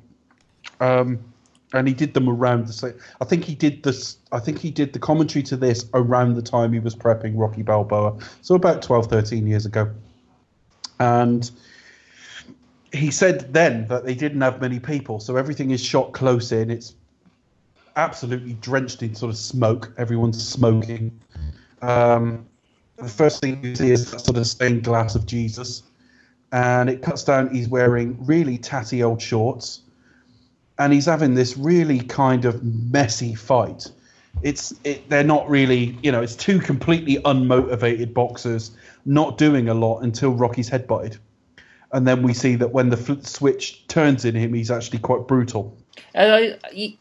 [0.80, 1.33] Um,
[1.74, 2.94] and he did them around the same.
[3.20, 4.18] I think he did this.
[4.32, 7.64] I think he did the commentary to this around the time he was prepping Rocky
[7.64, 9.92] Balboa, so about 12, 13 years ago.
[11.00, 11.50] And
[12.92, 16.70] he said then that they didn't have many people, so everything is shot close in.
[16.70, 16.94] It's
[17.96, 19.92] absolutely drenched in sort of smoke.
[19.98, 21.20] Everyone's smoking.
[21.82, 22.46] Um,
[22.98, 25.84] the first thing you see is that sort of stained glass of Jesus,
[26.52, 27.54] and it cuts down.
[27.54, 29.82] He's wearing really tatty old shorts,
[30.80, 33.90] and he's having this really kind of messy fight.
[34.42, 38.72] It's it, they're not really, you know, it's two completely unmotivated boxers
[39.06, 41.18] not doing a lot until Rocky's headbutted,
[41.92, 45.28] and then we see that when the fl- switch turns in him, he's actually quite
[45.28, 45.78] brutal.
[46.16, 46.94] And I, you,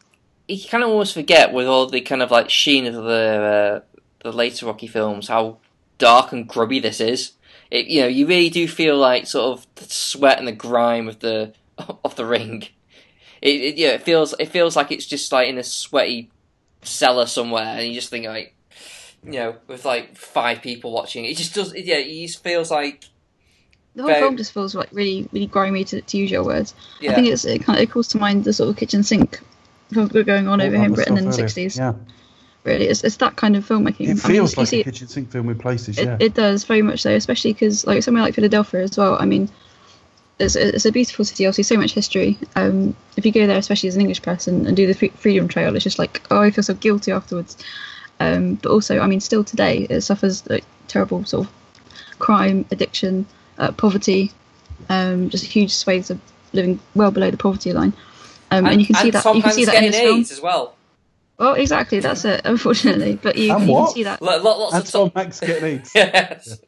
[0.47, 3.99] you kind of almost forget with all the kind of like sheen of the uh,
[4.23, 5.57] the later Rocky films how
[5.97, 7.33] dark and grubby this is.
[7.71, 11.07] It, you know, you really do feel like sort of the sweat and the grime
[11.07, 11.53] of the
[12.03, 12.67] of the ring.
[13.43, 16.31] It, it yeah, it feels it feels like it's just like in a sweaty
[16.81, 18.55] cellar somewhere, and you just think like,
[19.23, 21.73] you know, with like five people watching, it just does.
[21.75, 23.03] Yeah, it just feels like
[23.95, 26.73] the whole Very- film just feels like really, really grimy to, to use your words.
[27.01, 27.11] yeah.
[27.11, 29.39] I think it's it kind of it calls to mind the sort of kitchen sink
[29.91, 31.77] film going on over here in Britain in the sixties.
[31.77, 31.93] Yeah,
[32.63, 33.99] Really, it's, it's that kind of filmmaking.
[34.01, 35.97] it I mean, feels you like see a kitchen sink film in places.
[35.99, 39.17] It, yeah, it does very much so, especially because like somewhere like Philadelphia as well.
[39.19, 39.49] I mean,
[40.43, 41.45] it's, it's a beautiful city.
[41.45, 42.37] Obviously, so much history.
[42.55, 45.75] Um, if you go there, especially as an English person, and do the Freedom Trail,
[45.75, 47.57] it's just like oh, I feel so guilty afterwards.
[48.19, 51.53] Um, but also, I mean, still today, it suffers like terrible sort of
[52.19, 53.25] crime, addiction,
[53.57, 54.31] uh, poverty,
[54.89, 56.19] um, just huge swathes of
[56.53, 57.93] living well below the poverty line.
[58.51, 59.25] Um, and, you can see that.
[59.35, 60.37] You can see that in getting this film.
[60.37, 60.75] As well.
[61.37, 61.99] Well, exactly.
[61.99, 62.41] That's it.
[62.45, 64.21] Unfortunately, but you, And you can see that.
[64.21, 65.91] Lo- lo- lots and of Tom Tom, Hanks getting AIDS.
[65.95, 66.59] yes.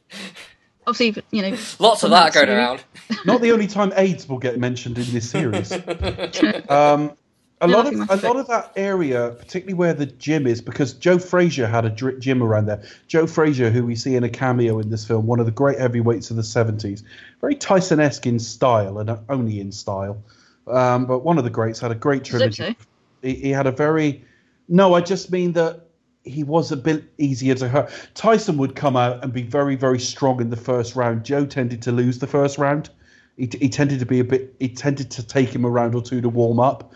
[0.87, 2.83] Obviously, you know, lots of Tom that going around.
[3.25, 5.71] Not the only time AIDS will get mentioned in this series.
[6.69, 7.15] Um,
[7.61, 10.61] a They're lot of my a lot of that area, particularly where the gym is,
[10.61, 12.83] because Joe Frazier had a dr- gym around there.
[13.07, 15.79] Joe Frazier, who we see in a cameo in this film, one of the great
[15.79, 17.03] heavyweights of the '70s,
[17.39, 20.21] very Tyson-esque in style and only in style,
[20.67, 22.63] um, but one of the greats had a great Is trilogy.
[22.63, 22.75] so?
[23.21, 24.25] He, he had a very
[24.67, 24.93] no.
[24.93, 25.84] I just mean that
[26.25, 27.89] he was a bit easier to hurt.
[28.15, 31.23] Tyson would come out and be very, very strong in the first round.
[31.23, 32.89] Joe tended to lose the first round.
[33.37, 34.55] He, he tended to be a bit.
[34.59, 36.93] He tended to take him a round or two to warm up.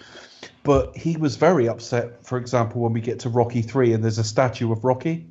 [0.63, 4.17] But he was very upset, for example, when we get to Rocky Three and there's
[4.17, 5.27] a statue of Rocky,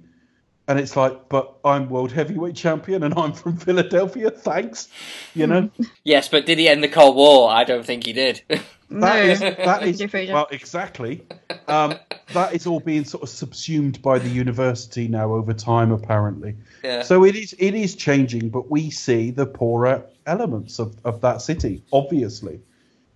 [0.69, 4.31] and it's like, but I'm world heavyweight champion and I'm from Philadelphia.
[4.31, 4.89] Thanks,
[5.35, 5.71] you know.
[6.05, 7.51] Yes, but did he end the Cold War?
[7.51, 8.43] I don't think he did.
[8.91, 9.51] That is No.
[9.51, 10.33] that is Joe Frazier.
[10.35, 11.27] well exactly.
[11.67, 11.95] Um,
[12.33, 16.57] that is all being sort of subsumed by the university now over time, apparently.
[16.85, 17.03] Yeah.
[17.03, 21.43] So it is it is changing, but we see the poorer elements of, of that
[21.43, 21.83] city.
[21.93, 22.61] Obviously,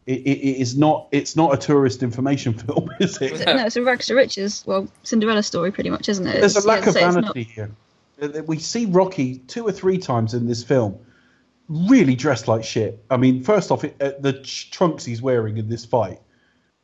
[0.07, 3.47] it, it, is not it's not a tourist information film, is it?
[3.47, 4.65] no, it's a rags to riches.
[4.67, 6.41] Well, Cinderella story, pretty much, isn't it?
[6.41, 7.71] There's a lack yeah, of so not- vanity here.
[8.47, 10.99] We see Rocky two or three times in this film,
[11.69, 13.05] really dressed like shit.
[13.11, 16.21] I mean, first off, it, uh, the ch- trunks he's wearing in this fight,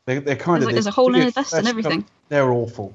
[0.06, 2.04] they, they're kind of like- this there's a hole in his vest and everything.
[2.28, 2.94] They're awful.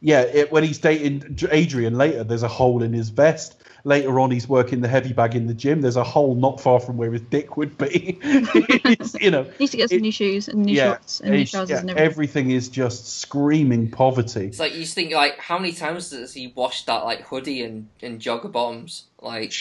[0.00, 3.57] Yeah, it, when he's dating Adrian later, there's a hole in his vest.
[3.88, 5.80] Later on, he's working the heavy bag in the gym.
[5.80, 8.18] There's a hole not far from where his dick would be.
[8.22, 11.30] it's, you know, Needs to get some it- new shoes and new yeah, shorts and
[11.30, 12.12] new trousers yeah, and everything.
[12.12, 14.44] everything is just screaming poverty.
[14.48, 17.62] It's like you just think like how many times does he wash that like hoodie
[17.62, 19.04] and, and jogger bottoms?
[19.22, 19.54] Like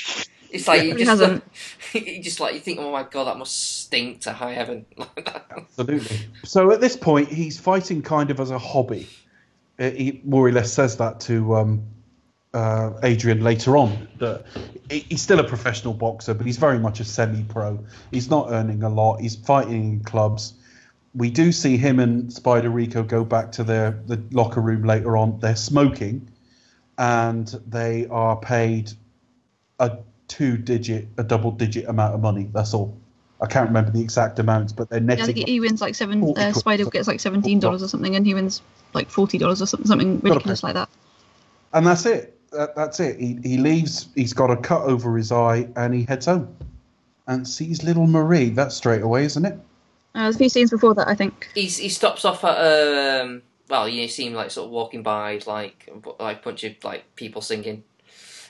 [0.52, 1.44] it's like you He just hasn't.
[1.94, 4.86] you just like you think, oh my god, that must stink to high heaven.
[5.56, 6.18] Absolutely.
[6.44, 9.08] So at this point, he's fighting kind of as a hobby.
[9.80, 11.84] he more or less says that to um,
[12.54, 14.08] uh, Adrian later on.
[14.20, 14.45] That
[14.89, 17.80] he's still a professional boxer, but he's very much a semi-pro.
[18.12, 19.22] He's not earning a lot.
[19.22, 20.54] He's fighting in clubs.
[21.16, 25.18] We do see him and Spider Rico go back to their the locker room later
[25.18, 25.39] on.
[25.39, 26.30] They're smoking,
[26.98, 28.91] and they are paid
[29.80, 32.50] a two-digit, a double-digit amount of money.
[32.54, 32.98] That's all.
[33.41, 35.36] I can't remember the exact amounts, but they're Yeah, I netting.
[35.36, 36.24] think he wins like seven.
[36.36, 36.54] Uh.
[36.54, 38.62] Spider gets like seventeen dollars or something, and he wins
[38.93, 40.89] like forty dollars or something, something ridiculous like that.
[41.74, 42.37] and that's it.
[42.52, 43.20] That, that's it.
[43.20, 44.10] He, he leaves.
[44.16, 46.56] He's got a cut over his eye, and he heads home,
[47.28, 48.50] and sees little Marie.
[48.50, 49.54] That's straight away, isn't it?
[50.16, 51.50] Uh, there's a few scenes before that, I think.
[51.54, 53.41] He's, he stops off at um.
[53.70, 55.89] Well, you see him like sort of walking by, like
[56.20, 57.84] like bunch of like people singing.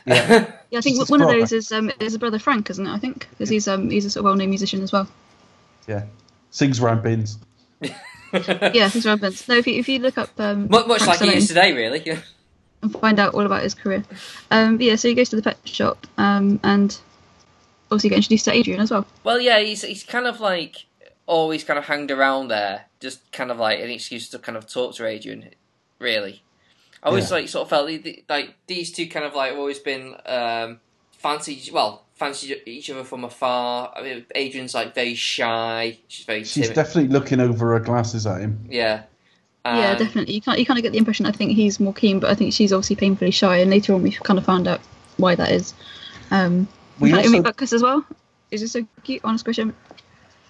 [0.06, 0.52] Yeah.
[0.70, 2.92] Yeah, I think His one of those is um is a brother Frank, isn't it?
[2.92, 5.08] I think because he's um he's a sort of well-known musician as well.
[5.88, 6.04] Yeah,
[6.52, 7.40] sings around bins.
[8.34, 9.48] Yeah, he's Robbins.
[9.48, 11.72] No, if you if you look up um much much Frank like he is today,
[11.74, 12.02] really.
[12.82, 14.04] and find out all about his career.
[14.52, 16.98] Um, but yeah, so he goes to the pet shop um and
[17.90, 19.06] obviously get introduced to Adrian as well.
[19.24, 20.86] Well, yeah, he's he's kind of like
[21.26, 24.68] always kind of hanged around there, just kind of like an excuse to kind of
[24.68, 25.50] talk to Adrian.
[26.00, 26.44] Really,
[27.02, 27.38] I always Yeah.
[27.38, 30.16] like sort of felt the- the- like these two kind of like have always been
[30.26, 30.80] um,
[31.18, 31.70] fancy.
[31.74, 33.92] Well, fancy each other from afar.
[33.96, 35.98] I mean, Adrian's like very shy.
[36.08, 36.76] She's very She's timid.
[36.76, 38.60] definitely looking over her glasses at him.
[38.70, 39.04] yeah.
[39.76, 40.34] Yeah, definitely.
[40.34, 42.36] You can't you kind of get the impression I think he's more keen, but I
[42.36, 43.58] think she's obviously painfully shy.
[43.58, 44.80] And later on, we kind of found out
[45.18, 45.74] why that is.
[46.32, 46.68] Um,
[47.00, 48.06] We also- meet Butkus as well.
[48.52, 49.22] Is this so cute?
[49.24, 49.76] I want to squish him.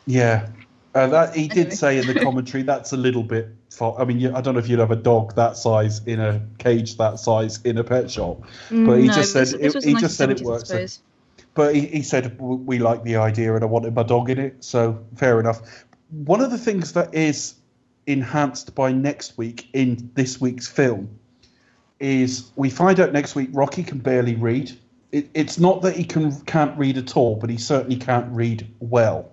[0.05, 0.47] Yeah,
[0.95, 1.75] uh, that he did Anyway.
[1.75, 3.49] say in the commentary that's a little bit.
[3.71, 6.41] Far, I mean, I don't know if you'd have a dog that size in a
[6.57, 9.75] cage that size in a pet shop, but he No, just this- said this it,
[9.75, 10.99] was he just said it works.
[11.53, 14.63] But he, he said we like the idea and I wanted my dog in it,
[14.63, 15.61] so fair enough.
[16.11, 17.55] One of the things that is
[18.07, 21.19] enhanced by next week in this week's film
[21.99, 24.71] is we find out next week Rocky can barely read.
[25.11, 28.67] It, it's not that he can can't read at all, but he certainly can't read
[28.79, 29.29] well.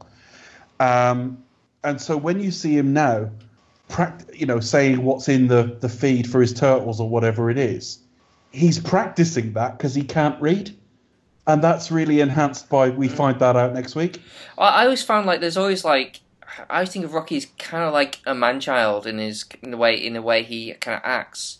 [0.80, 1.42] Um,
[1.82, 3.30] and so when you see him now,
[3.88, 7.58] pract- you know, saying what's in the, the feed for his turtles or whatever it
[7.58, 7.98] is,
[8.50, 10.74] he's practicing that because he can't read
[11.46, 14.20] and that's really enhanced by we find that out next week.
[14.56, 16.20] I always found like there's always like
[16.68, 19.70] I always think of Rocky as kind of like a man child in his in
[19.70, 21.58] the way in the way he kind of acts.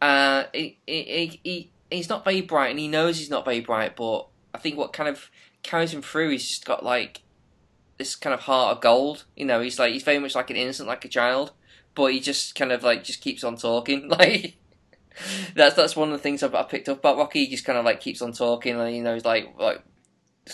[0.00, 3.96] Uh, he, he, he he's not very bright, and he knows he's not very bright.
[3.96, 5.30] But I think what kind of
[5.62, 7.22] carries him through, is he's just got like
[7.98, 9.24] this kind of heart of gold.
[9.36, 11.52] You know, he's like he's very much like an innocent, like a child,
[11.94, 14.08] but he just kind of like just keeps on talking.
[14.18, 14.56] Like
[15.54, 17.40] that's that's one of the things I've, I picked up about Rocky.
[17.40, 19.82] He just kind of like keeps on talking, and you know, he's like like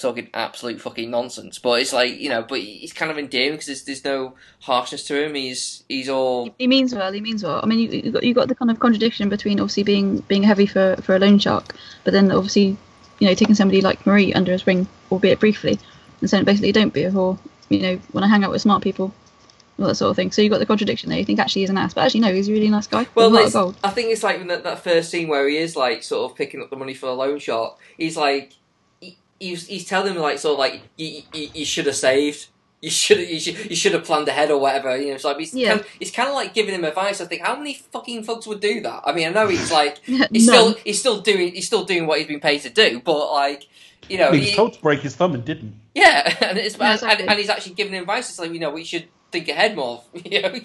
[0.00, 1.58] talking absolute fucking nonsense.
[1.58, 5.04] But it's like you know, but he's kind of endearing because there's, there's no harshness
[5.04, 5.34] to him.
[5.34, 7.12] He's he's all He means well.
[7.12, 7.60] He means well.
[7.62, 10.42] I mean, you, you got you got the kind of contradiction between obviously being being
[10.42, 11.74] heavy for for a loan shark,
[12.04, 12.76] but then obviously,
[13.18, 15.78] you know, taking somebody like Marie under his wing, albeit briefly,
[16.20, 17.38] and saying basically don't be, a whore.
[17.68, 19.12] you know, when I hang out with smart people,
[19.78, 20.30] all that sort of thing.
[20.30, 21.18] So you got the contradiction there.
[21.18, 23.06] You think actually he's an ass, but actually no, he's a really nice guy.
[23.14, 23.76] Well, with a lot of it's- gold.
[23.82, 26.36] I think it's like in that, that first scene where he is like sort of
[26.36, 27.78] picking up the money for a loan shark.
[27.98, 28.52] He's like,
[29.40, 32.48] he's he's telling him like sort of like you, you, you should have saved.
[32.82, 34.94] You should you should you should have planned ahead or whatever.
[34.96, 35.68] You know, it's like he's Yeah.
[35.68, 37.20] kind of, he's kind of like giving him advice.
[37.20, 39.02] I think how many fucking folks would do that?
[39.06, 42.18] I mean, I know he's like he's still he's still doing he's still doing what
[42.18, 43.66] he's been paid to do, but like
[44.10, 45.74] you know he was he- told to break his thumb and didn't.
[45.94, 47.22] yeah, and it's Yeah, exactly.
[47.22, 48.28] and, and he's actually giving advice.
[48.28, 50.02] It's like you know we should think ahead more.
[50.24, 50.60] You know, Yeah.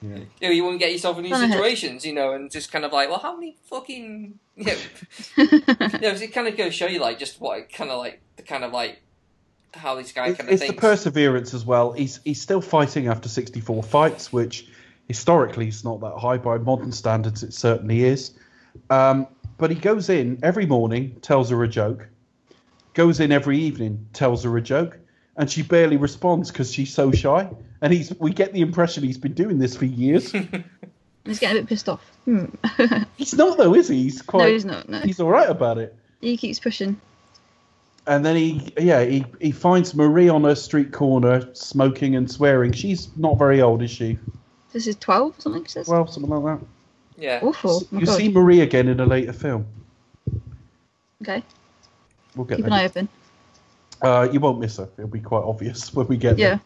[0.00, 1.52] you, know, you won't get yourself in these Plan ahead.
[1.58, 2.06] situations.
[2.06, 4.76] You know, and just kind of like, well, how many fucking you know,
[5.36, 8.20] you know it kind of goes to show you like just what kind of like
[8.36, 9.00] the kind of like
[9.74, 11.92] how this guy It's, kind of it's the perseverance as well.
[11.92, 14.68] He's he's still fighting after 64 fights, which
[15.08, 17.42] historically is not that high by modern standards.
[17.42, 18.32] It certainly is.
[18.90, 19.26] Um,
[19.58, 22.08] but he goes in every morning, tells her a joke.
[22.94, 24.98] Goes in every evening, tells her a joke,
[25.36, 27.48] and she barely responds because she's so shy.
[27.80, 30.32] And he's we get the impression he's been doing this for years.
[31.24, 32.04] He's getting a bit pissed off.
[32.24, 32.46] Hmm.
[33.16, 34.02] he's not though, is he?
[34.02, 34.42] He's quite.
[34.44, 34.88] no, he's not.
[34.88, 35.94] No, He's all right about it.
[36.20, 37.00] he keeps pushing.
[38.08, 42.72] And then he, yeah, he, he finds Marie on her street corner smoking and swearing.
[42.72, 44.18] She's not very old, is she?
[44.72, 45.62] This is twelve or something.
[45.62, 45.86] She says.
[45.86, 46.66] Well, something like that.
[47.16, 47.82] yeah, Awful.
[47.92, 48.16] My you God.
[48.16, 49.64] see Marie again in a later film.
[51.22, 51.44] Okay,
[52.34, 53.08] We'll get keep an eye open.
[54.02, 54.88] Uh, you won't miss her.
[54.98, 56.58] It'll be quite obvious when we get Yeah.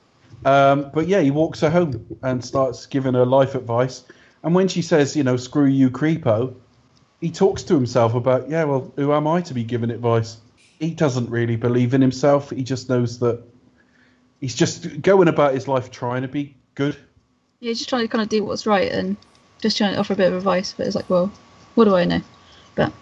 [0.45, 0.71] there.
[0.71, 4.05] Um, but yeah, he walks her home and starts giving her life advice.
[4.43, 6.55] And when she says, you know, screw you, creepo,
[7.21, 10.39] he talks to himself about, yeah, well, who am I to be giving advice?
[10.79, 12.51] He doesn't really believe in himself.
[12.51, 13.43] He just knows that
[14.41, 16.97] he's just going about his life trying to be good.
[17.61, 19.17] Yeah, he's just trying to kind of do what's right, and
[19.63, 20.75] just trying to offer a bit of advice.
[20.77, 21.33] But it's like, well,
[21.75, 22.21] what do I know?
[22.75, 22.93] But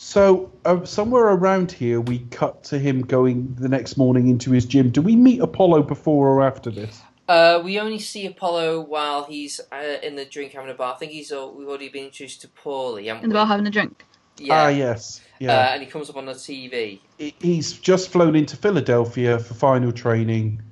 [0.00, 4.64] So uh, somewhere around here, we cut to him going the next morning into his
[4.64, 4.90] gym.
[4.90, 7.02] Do we meet Apollo before or after this?
[7.26, 10.94] Uh, we only see Apollo while he's uh, in the drink having a bar.
[10.94, 13.06] I think he's uh, we've already been introduced to Paulie.
[13.06, 13.38] haven't in the we?
[13.40, 14.04] bar having a drink.
[14.36, 14.66] Yeah.
[14.66, 15.18] Ah, yes.
[15.18, 15.74] Uh, Yeah.
[15.74, 17.00] and he comes up on the TV.
[17.40, 20.62] He's just flown into Philadelphia for final training,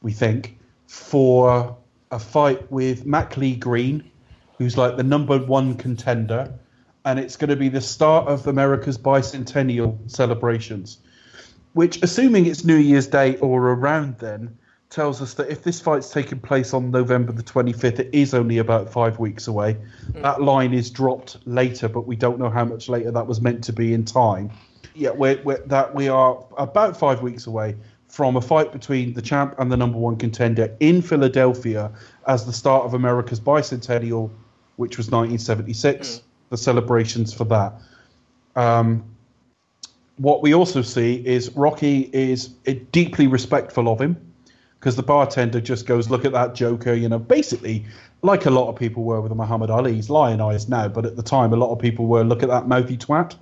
[0.00, 1.76] we think, for
[2.12, 4.08] a fight with Mac Lee Green,
[4.58, 6.56] who's like the number one contender.
[7.04, 10.98] And it's going to be the start of America's bicentennial celebrations,
[11.74, 14.56] which, assuming it's New Year's Day or around then,
[14.94, 18.58] tells us that if this fight's taking place on November the 25th, it is only
[18.58, 19.76] about five weeks away.
[20.12, 20.22] Mm.
[20.22, 23.64] That line is dropped later, but we don't know how much later that was meant
[23.64, 24.50] to be in time.
[24.94, 27.74] Yeah, we're, we're, that we are about five weeks away
[28.08, 31.90] from a fight between the champ and the number one contender in Philadelphia
[32.28, 34.30] as the start of America's bicentennial,
[34.76, 36.08] which was 1976.
[36.08, 36.22] Mm.
[36.54, 37.72] The celebrations for that.
[38.54, 39.02] Um,
[40.18, 42.46] what we also see is Rocky is
[42.92, 44.16] deeply respectful of him
[44.78, 47.84] because the bartender just goes, "Look at that Joker," you know, basically
[48.22, 49.94] like a lot of people were with Muhammad Ali.
[49.94, 52.68] He's lionized now, but at the time, a lot of people were, "Look at that
[52.68, 53.34] mouthy twat,"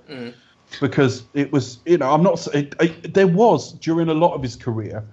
[0.81, 2.47] because it was, you know, I'm not.
[2.55, 5.03] It, it, there was during a lot of his career,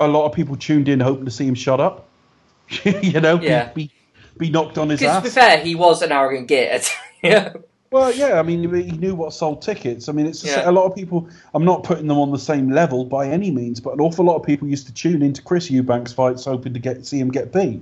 [0.00, 2.08] a lot of people tuned in hoping to see him shut up,
[2.82, 3.72] you know, be- Yeah.
[3.72, 3.92] be,
[4.36, 5.22] be knocked on his ass.
[5.22, 6.90] to be fair, he was an arrogant git.
[7.30, 7.52] yeah.
[7.90, 10.08] Well, yeah, I mean, he knew what sold tickets.
[10.08, 10.68] I mean, it's Yeah.
[10.68, 11.28] a lot of people.
[11.54, 14.36] I'm not putting them on the same level by any means, but an awful lot
[14.36, 17.52] of people used to tune into Chris Eubank's fights hoping to get see him get
[17.52, 17.80] beat.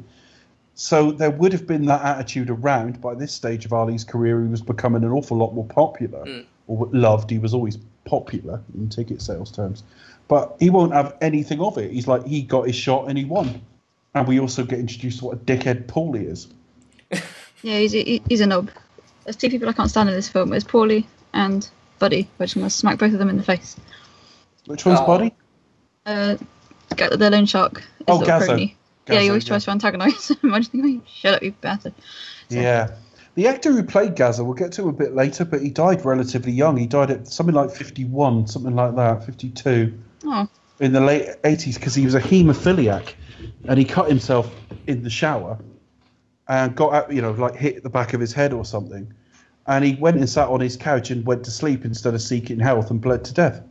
[0.75, 4.43] So there would have been that attitude around by this stage of Ali's career.
[4.43, 6.45] He was becoming an awful lot more popular, mm.
[6.67, 7.31] or loved.
[7.31, 9.83] He was always popular in ticket sales terms,
[10.29, 11.91] but he won't have anything of it.
[11.91, 13.63] He's like he got his shot and he won.
[14.15, 16.49] And we also get introduced to what a dickhead Paulie is.
[17.63, 18.71] Yeah, he's he, he's a knob.
[19.25, 20.53] There's two people I can't stand in this film.
[20.53, 21.69] It's Paulie and
[21.99, 22.29] Buddy.
[22.39, 23.77] Which I'm gonna smack both of them in the face.
[24.67, 25.07] Which one's Oh.
[25.07, 25.35] Buddy?
[26.07, 26.37] Uh,
[26.97, 27.79] Ga- the loan shark.
[27.79, 28.75] Is Oh, little Gazzo.
[29.09, 29.49] yeah, he always yeah.
[29.49, 30.53] tries to antagonise him.
[30.55, 31.95] I just think, shut up, you bastard.
[32.49, 32.91] Yeah.
[33.35, 36.53] The actor who played Gazzo, we'll get to a bit later, but he died relatively
[36.53, 36.77] young.
[36.77, 39.95] He died at something like 51, something like that, 52,
[40.27, 40.47] Oh,
[40.81, 43.15] in the late 80s because he was a haemophiliac
[43.69, 44.55] and he cut himself
[44.87, 45.59] in the shower
[46.49, 49.13] and got out, you know, like hit the back of his head or something.
[49.67, 52.59] And he went and sat on his couch and went to sleep instead of seeking
[52.59, 53.63] health and bled to death.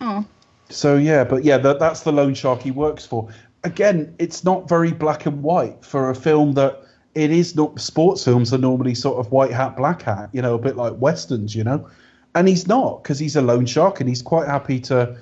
[0.00, 0.24] oh,
[0.70, 3.28] So yeah, but yeah, that, that's the loan shark he works for.
[3.62, 6.82] Again, it's not very black and white for a film that
[7.14, 7.78] it is not.
[7.80, 10.94] Sports films are normally sort of white hat, black hat, you know, a bit like
[10.98, 11.88] westerns, you know.
[12.34, 15.16] And he's not because he's a loan shark and he's quite happy to,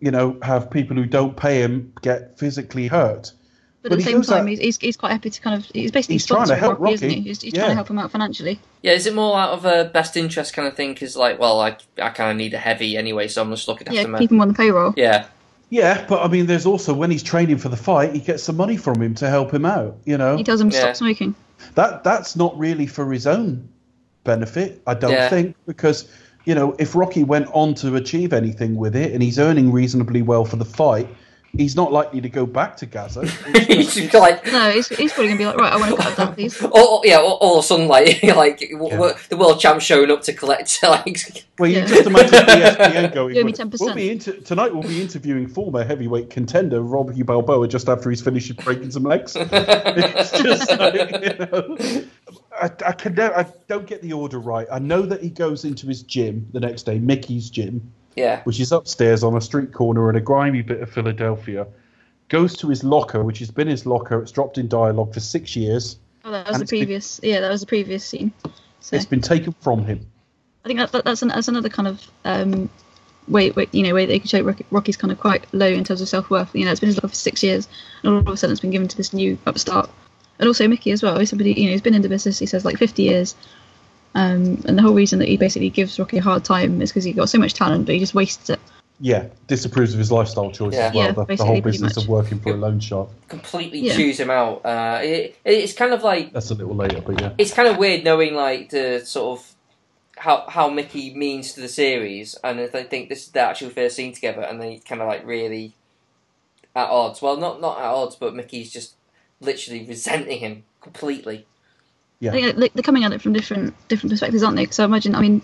[0.00, 3.32] you know, have people who don't pay him get physically hurt.
[3.84, 5.70] But, But at the same time, out- he's, he's he's quite happy to kind of
[5.74, 7.20] he's basically He's trying to sponsoring help Rocky, isn't he?
[7.20, 7.60] He's, he's Yeah.
[7.60, 8.58] trying to help him out financially.
[8.82, 10.94] Yeah, is it more out of a best interest kind of thing?
[10.94, 13.86] Because, like, well, I, I kind of need a heavy anyway, so I'm just looking
[13.88, 14.18] after Yeah, my.
[14.18, 14.94] keep him on the payroll.
[14.96, 15.26] Yeah.
[15.70, 18.56] Yeah, but I mean, there's also when he's training for the fight, he gets some
[18.56, 19.96] money from him to help him out.
[20.06, 20.82] You know, He tells him to Yeah.
[20.82, 21.34] stop smoking.
[21.74, 23.68] that that's not really for his own
[24.24, 25.28] benefit, I don't Yeah.
[25.28, 26.08] think, because
[26.44, 30.22] you know if Rocky went on to achieve anything with it and he's earning reasonably
[30.22, 31.08] well for the fight,
[31.56, 33.24] he's not likely to go back to Gazzo.
[33.66, 34.44] He's just like.
[34.46, 36.62] No, he's, he's probably gonna be like, right, I want to cut that, please.
[36.62, 38.96] All, all- yeah, all, all of a sudden, like, like w- Yeah.
[38.96, 41.86] w- the world champ showing up to collect, like, Well, you Yeah.
[41.86, 43.34] just imagine ESPN going.
[43.34, 44.72] Give me 10%." We'll be inter- tonight.
[44.74, 49.34] We'll be interviewing former heavyweight contender Robbie Balboa just after he's finished breaking some legs.
[49.38, 51.76] it's just like, you know,
[52.60, 54.66] I, I can never, I don't get the order right.
[54.70, 58.60] I know that he goes into his gym the next day, Mickey's gym, yeah, which
[58.60, 61.66] is upstairs on a street corner in a grimy bit of Philadelphia.
[62.28, 64.20] Goes to his locker, which has been his locker.
[64.20, 65.98] It's dropped in dialogue for six years.
[66.24, 67.20] Oh, that was the it's been- previous.
[67.22, 68.32] Yeah, that was the previous scene.
[68.80, 70.06] So It's been taken from him.
[70.64, 72.70] I think that, that that's an, that's another kind of um,
[73.28, 75.84] way, way you know way they can show Rocky, Rocky's kind of quite low in
[75.84, 76.54] terms of self worth.
[76.54, 77.68] You know, it's been his life for six years,
[78.02, 79.90] and all of a sudden it's been given to this new upstart,
[80.38, 81.18] and also Mickey as well.
[81.18, 82.38] He's somebody you know he's been in the business.
[82.38, 83.34] He says like fifty years,
[84.14, 87.04] um, and the whole reason that he basically gives Rocky a hard time is because
[87.04, 88.60] he got so much talent, but he just wastes it.
[89.00, 90.86] Yeah, disapproves of his lifestyle choice Yeah.
[90.86, 91.04] as well.
[91.06, 92.04] Yeah, the, the basically, whole pretty business much.
[92.04, 93.08] of working for a loan shark.
[93.28, 93.96] completely Yeah.
[93.96, 94.64] chews him out.
[94.64, 97.32] Uh, it, it's kind of like That's a little later, but yeah.
[97.36, 99.54] it's kind of weird knowing like the sort of
[100.16, 103.70] how how Mickey means to the series, and if they think this is their actual
[103.70, 105.74] first scene together, and they kind of like really
[106.76, 107.20] at odds.
[107.20, 108.94] Well, not not at odds, but Mickey's just
[109.40, 111.46] literally resenting him completely.
[112.24, 112.32] Yeah.
[112.34, 114.66] I they're coming at it from different different perspectives, aren't they?
[114.66, 115.42] So I imagine, I mean,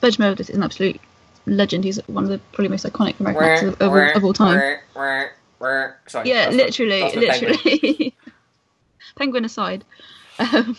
[0.00, 1.00] Burgess Meredith is an absolute
[1.46, 1.84] legend.
[1.84, 4.78] He's one of the probably most iconic American actors of, of, all- of all time.
[4.94, 5.28] Sorry,
[6.24, 7.50] Yeah, that's literally, that's my penguin.
[7.64, 8.14] literally.
[9.16, 9.84] Penguin aside,
[10.38, 10.76] um,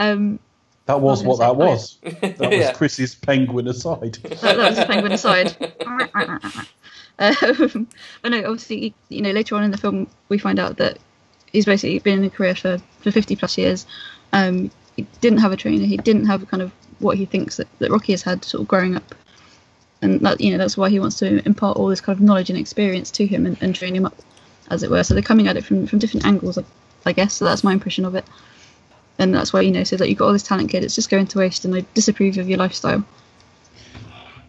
[0.00, 0.38] Um,
[0.86, 1.98] That was I what that was.
[2.02, 2.72] That was Yeah.
[2.72, 4.14] Chris's penguin aside.
[4.14, 5.56] that, that was a penguin aside.
[7.18, 7.86] um,
[8.22, 10.98] but no, obviously, you know, later on in the film, we find out that
[11.52, 13.86] he's basically been in a career for, for 50 plus years.
[14.34, 15.86] Um, he didn't have a trainer.
[15.86, 18.68] He didn't have kind of what he thinks that, that Rocky has had sort of
[18.68, 19.14] growing up.
[20.02, 22.50] And that, you know, that's why he wants to impart all this kind of knowledge
[22.50, 24.16] and experience to him and, and train him up,
[24.70, 25.04] as it were.
[25.04, 26.64] So they're coming at it from, from different angles, I,
[27.06, 27.34] I guess.
[27.34, 28.24] So that's my impression of it.
[29.18, 31.10] And that's why, you know, so that you've got all this talent, kid, it's just
[31.10, 33.04] going to waste, and I disapprove of your lifestyle.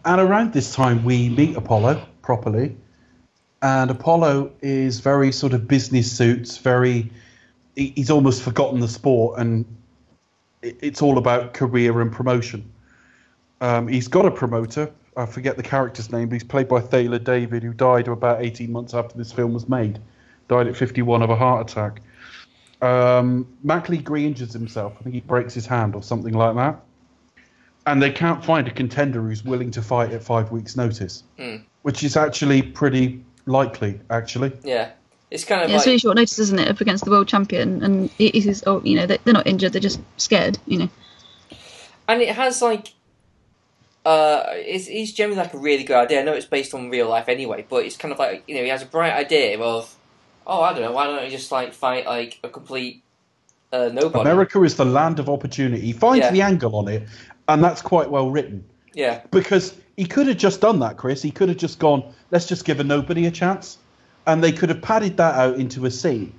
[0.04, 2.76] And around this time, we meet Apollo properly.
[3.62, 7.10] And Apollo is very sort of business suits, very.
[7.76, 9.64] He- He's almost forgotten the sport, and
[10.62, 12.64] it- it's all about career and promotion.
[13.60, 14.90] Um, he's got a promoter.
[15.16, 18.70] I forget the character's name, but he's played by Thayer David, who died about 18
[18.72, 19.98] months after this film was made.
[20.48, 22.02] Died at 51 of a heart attack.
[22.82, 24.94] Um, Mac Lee injures himself.
[25.00, 26.80] I think he breaks his hand or something like that
[27.86, 31.62] and they can't find a contender who's willing to fight at five weeks' notice, Mm.
[31.82, 34.00] which is actually pretty likely.
[34.10, 34.88] Actually, Yeah.
[35.30, 37.82] It's kind of Yeah, it's really short notice, isn't it, up against the world champion?
[37.82, 40.88] And he, he "Oh, you know, they, they're not injured; they're just scared." You know,
[42.08, 42.92] and it has like
[44.04, 46.20] uh it's, it's generally like a really good idea.
[46.20, 48.62] I know it's based on real life anyway, but it's kind of like you know
[48.62, 49.92] he has a bright idea of
[50.46, 53.02] oh I don't know why don't you just like fight like a complete
[53.72, 54.20] uh, nobody?
[54.20, 55.82] America is the land of opportunity.
[55.82, 56.30] He finds Yeah.
[56.30, 57.08] the angle on it,
[57.48, 58.64] and that's quite well written
[58.94, 61.20] Yeah, because he could have just done that, Chris.
[61.20, 63.78] He could have just gone, "Let's just give a nobody a chance,"
[64.26, 66.32] and they could have padded that out into a scene.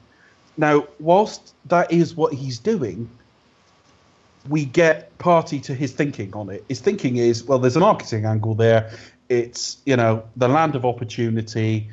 [0.57, 3.09] Now, whilst that is what he's doing,
[4.49, 6.65] we get party to his thinking on it.
[6.67, 8.91] His thinking is, well, there's a marketing angle there.
[9.29, 11.89] It's you know the land of opportunity.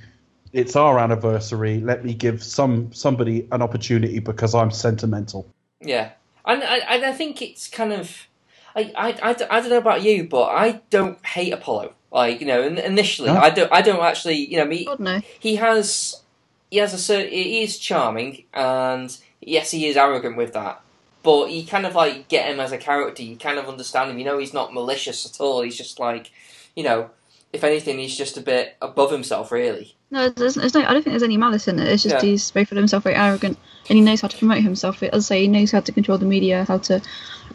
[0.53, 1.81] It's our anniversary.
[1.81, 5.47] Let me give some somebody an opportunity because I'm sentimental.
[5.81, 6.13] yeah,
[6.47, 8.29] and I and I think it's kind of
[8.77, 11.93] I, I, I, I don't know about you, but I don't hate Apollo.
[12.15, 13.39] Like you know, in, initially No?
[13.39, 15.21] I don't I don't actually you know me God no.
[15.41, 16.23] he has
[16.71, 20.81] he has a certain he is charming and yes he is arrogant with that
[21.25, 24.19] but you kind of like get him as a character you kind of understand him
[24.19, 26.31] you know he's not malicious at all he's just like
[26.77, 27.11] you know
[27.53, 30.83] if anything he's just a bit above himself really No, there's, there's no.
[30.83, 31.89] I don't think there's any malice in it.
[31.89, 32.31] It's just Yeah.
[32.31, 33.59] he's very full of himself, very arrogant,
[33.89, 35.03] and he knows how to promote himself.
[35.03, 37.01] As I say, he knows how to control the media, how to, uh,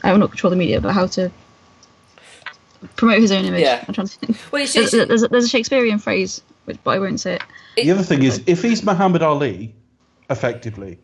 [0.04, 1.32] well, not control the media, but how to
[2.96, 3.62] promote his own image.
[3.62, 3.84] Yeah.
[3.88, 4.38] I'm trying to think.
[4.52, 7.36] well it's, There's, it's, there's, a, there's a Shakespearean phrase, which, but I won't say
[7.36, 7.44] it.
[7.76, 9.74] The other thing is, if he's Muhammad Ali,
[10.30, 11.00] effectively,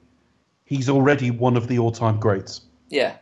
[0.66, 2.62] he's already one of the all-time greats.
[2.90, 3.18] yeah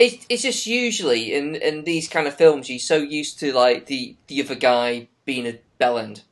[0.00, 3.86] it's, it's just usually in, in these kind of films you're so used to like
[3.86, 6.22] the, the other guy being a bellend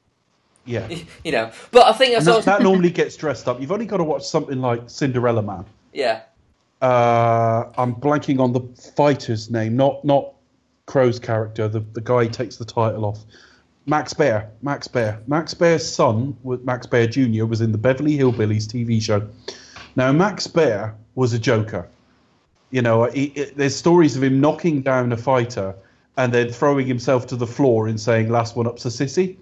[0.64, 0.88] Yeah.
[1.24, 3.60] you know but I think that's that, also, that normally gets dressed up.
[3.60, 5.64] You've only got to watch something like Cinderella Man.
[5.92, 6.22] yeah
[6.80, 8.60] Uh, I'm blanking on the
[8.96, 10.34] fighter's name, not not
[10.86, 13.18] Crowe's character, the, the guy takes the title off.
[13.86, 18.66] Max Baer, Max Baer, Max Baer's son, Max Baer Jr., was in the Beverly Hillbillies
[18.66, 19.28] TV show.
[19.94, 21.88] Now, Max Baer was a joker.
[22.70, 25.74] You know, he, he- there's stories of him knocking down a fighter
[26.16, 29.36] and then throwing himself to the floor and saying, last one up's a sissy.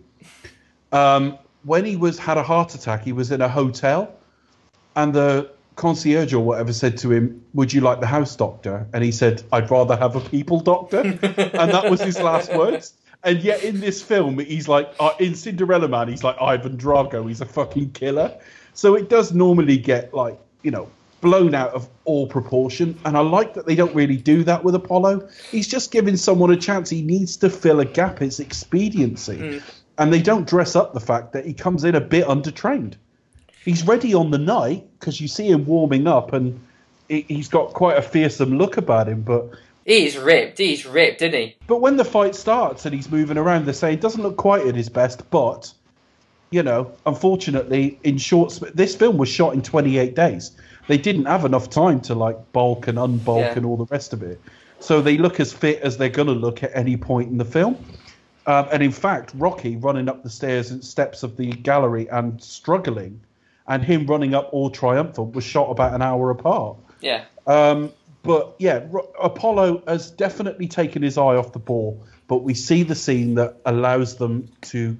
[0.92, 4.14] Um, when he was had a heart attack, he was in a hotel
[4.96, 9.04] and the concierge or whatever said to him, "Would you like the house doctor?" And
[9.04, 12.94] he said, "I'd rather have a people doctor," and that was his last words.
[13.22, 17.26] And yet in this film, he's like uh, in Cinderella Man, he's like Ivan Drago.
[17.26, 18.36] He's a fucking killer.
[18.74, 20.88] So it does normally get like you know
[21.20, 22.98] blown out of all proportion.
[23.06, 25.26] And I like that they don't really do that with Apollo.
[25.50, 26.90] He's just giving someone a chance.
[26.90, 28.20] He needs to fill a gap.
[28.20, 29.62] It's expediency.
[29.96, 32.96] And they don't dress up the fact that he comes in a bit undertrained
[33.64, 36.58] he's ready on the night because you see him warming up and
[37.08, 39.22] he- he's got quite a fearsome look about him.
[39.22, 39.50] But
[39.84, 43.66] he's ripped he's ripped isn't he but when the fight starts and he's moving around,
[43.66, 45.28] they're saying doesn't look quite at his best.
[45.30, 45.72] But
[46.50, 50.52] you know, unfortunately, in short, this film was shot in 28 days.
[50.86, 53.54] They didn't have enough time to like bulk and unbulk Yeah.
[53.56, 54.40] and all the rest of it.
[54.78, 57.44] So they look as fit as they're going to look at any point in the
[57.44, 57.76] film.
[58.46, 62.40] Um, and in fact, Rocky running up the stairs and steps of the gallery and
[62.42, 63.18] struggling,
[63.68, 66.76] and him running up all triumphant was shot about an hour apart.
[67.00, 67.92] yeah Um,
[68.22, 68.86] but yeah,
[69.22, 72.02] Apollo has definitely taken his eye off the ball.
[72.26, 74.96] But we see the scene that allows them to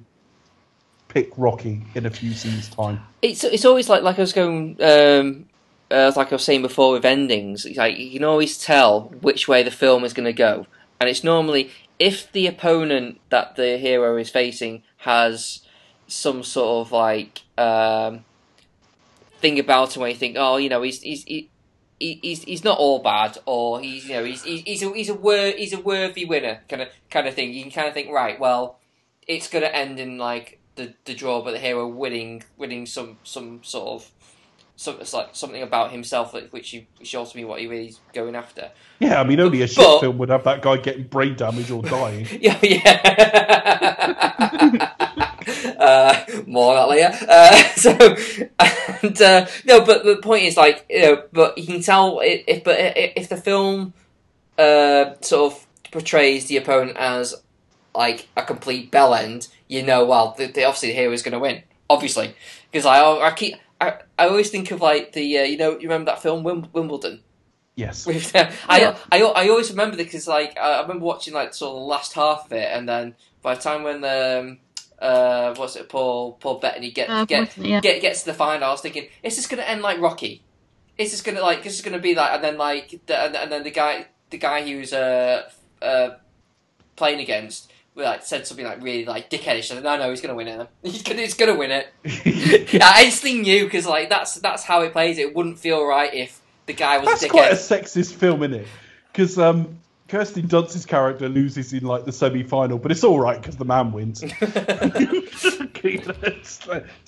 [1.07, 2.99] pick Rocky in a few scenes' time.
[3.21, 5.45] it's it's always like like I was going um
[5.89, 7.65] uh, like I was saying before with endings.
[7.65, 10.67] It's like you can always tell which way the film is going to go,
[10.99, 15.61] and it's normally if the opponent that the hero is facing has
[16.07, 18.25] some sort of like um
[19.39, 21.49] thing about him where you think, oh, you know, he's he's he,
[21.99, 25.09] he, he's he's not all bad, or he's you know he's he's he's a he's
[25.09, 27.53] a, wor- he's a worthy winner kind of kind of thing.
[27.53, 28.79] You can kind of think, right, well,
[29.27, 33.17] it's going to end in like the, the draw, but the hero winning winning some
[33.23, 34.11] some sort of
[34.77, 38.71] some, it's like something about himself, which which ultimately what he really is going after.
[38.99, 41.71] Yeah, I mean, only a shit But- film would have that guy getting brain damage
[41.71, 42.27] or dying.
[42.41, 42.81] Yeah, yeah.
[45.79, 47.25] uh, more on that later.
[47.27, 47.91] Uh, so,
[49.01, 52.43] and uh, no, but the point is, like, you know, but you can tell if,
[52.47, 53.93] if but if the film
[54.57, 57.35] uh, sort of portrays the opponent as
[57.93, 61.33] like a complete bell end, you know, well, the, the, obviously the hero is going
[61.33, 62.35] to win, obviously,
[62.71, 63.55] because I I keep.
[63.81, 66.71] I, I always think of like the uh, you know you remember that film Wim-
[66.71, 67.19] Wimbledon
[67.75, 68.07] Yes.
[68.35, 68.97] uh, I, Yeah.
[69.11, 72.13] I, I always remember because like I I remember watching like sort of the last
[72.13, 74.59] half of it, and then by the time when um
[74.99, 77.81] uh what's it Paul Paul Bettany get Uh, get, yeah.
[77.81, 80.41] get gets to the final, I was thinking, is this going to end like Rocky?
[80.97, 83.19] Is this going to like this is going to be like and then like the,
[83.19, 85.49] and, and then the guy the guy he was uh
[85.81, 86.09] uh
[86.95, 87.71] playing against.
[87.97, 89.57] Like said something like really like dickheadish.
[89.57, 90.67] I said, no, no, he's gonna win it.
[90.83, 91.87] He's gonna, he's gonna win it.
[92.83, 95.17] I instantly knew because like that's that's how it plays.
[95.17, 97.31] It wouldn't feel right if the guy was That's a dickhead.
[97.31, 98.67] quite a sexist film, isn't it?
[99.13, 103.55] Because um, Kirsten Dunst's character loses in like the semi-final, but it's all right because
[103.57, 104.21] the man wins.
[104.23, 105.45] it's,
[105.83, 106.57] it's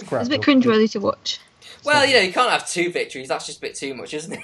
[0.06, 0.22] crap.
[0.22, 1.40] It's a bit cringeworthy to watch.
[1.84, 3.28] Well, you know, you can't have two victories.
[3.28, 4.42] That's just a bit too much, isn't it?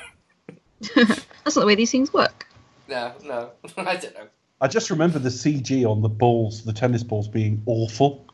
[0.95, 2.47] That's not the way these things work.
[2.87, 4.27] No, no, I don't know.
[4.61, 8.25] I just remember the CG on the balls, the tennis balls, being awful.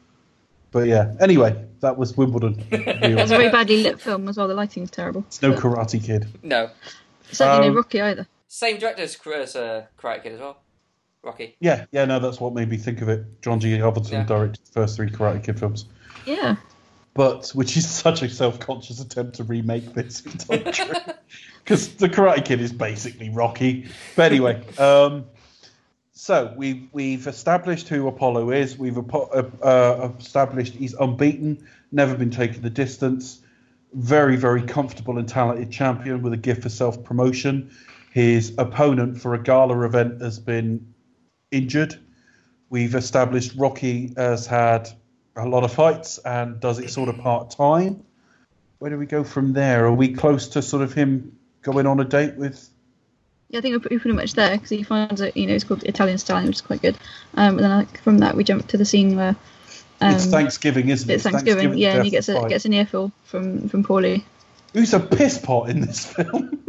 [0.72, 2.64] But yeah, anyway, that was Wimbledon.
[2.70, 4.48] It's a very badly lit film as well.
[4.48, 5.24] The lighting's terrible.
[5.28, 6.28] It's no But Karate Kid.
[6.44, 6.70] No,
[7.32, 8.28] certainly Um, no Rocky either.
[8.50, 10.58] Same director as as, uh, Karate Kid as well.
[11.24, 11.56] Rocky.
[11.60, 13.42] Yeah, yeah, no, that's what made me think of it.
[13.42, 13.78] John G.
[13.78, 14.24] Avildsen Yeah.
[14.24, 15.86] directed the first three Karate Kid films,
[16.26, 16.56] Yeah.
[17.14, 20.22] but which is such a self-conscious attempt to remake this
[21.64, 23.88] because the Karate Kid is basically Rocky.
[24.16, 25.26] But anyway, um,
[26.14, 28.78] so we've we've established who Apollo is.
[28.78, 33.42] We've uh, uh, established he's unbeaten, never been taken the distance.
[33.94, 37.72] Very very comfortable and talented champion with a gift for self-promotion.
[38.12, 40.94] His opponent for a gala event has been
[41.52, 41.96] injured.
[42.70, 44.90] We've established Rocky has had
[45.36, 48.04] a lot of fights and does it sort of part time.
[48.80, 49.86] Where do we go from there?
[49.86, 52.70] Are we close to sort of him going on a date with?
[53.50, 55.36] Yeah, I think we're pretty- much there because he finds it.
[55.36, 56.96] You know, it's called Italian Stallion, which is quite good.
[57.34, 59.36] Um, and then like, from that, we jump to the scene where
[60.02, 61.16] um, it's Thanksgiving, isn't it?
[61.16, 61.78] it's Thanksgiving.
[61.78, 64.24] yeah, and he gets a gets an earful from from Paulie.
[64.74, 66.64] Who's a piss pot in this film?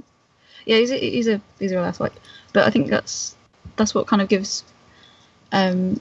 [0.66, 2.12] Yeah, he's a, he's a he's a real ass like,
[2.52, 3.34] but I think that's
[3.76, 4.64] that's what kind of gives,
[5.52, 6.00] um,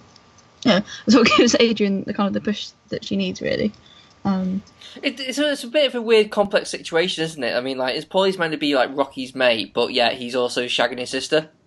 [0.64, 3.72] yeah, that's what gives Adrian the kind of the push that she needs really.
[4.24, 4.64] Um,
[5.04, 7.56] It, it's, a, it's a bit of a weird, complex situation, isn't it?
[7.56, 10.66] I mean, like, is Paulie's meant to be like Rocky's mate, but yet he's also
[10.66, 11.50] shagging his sister.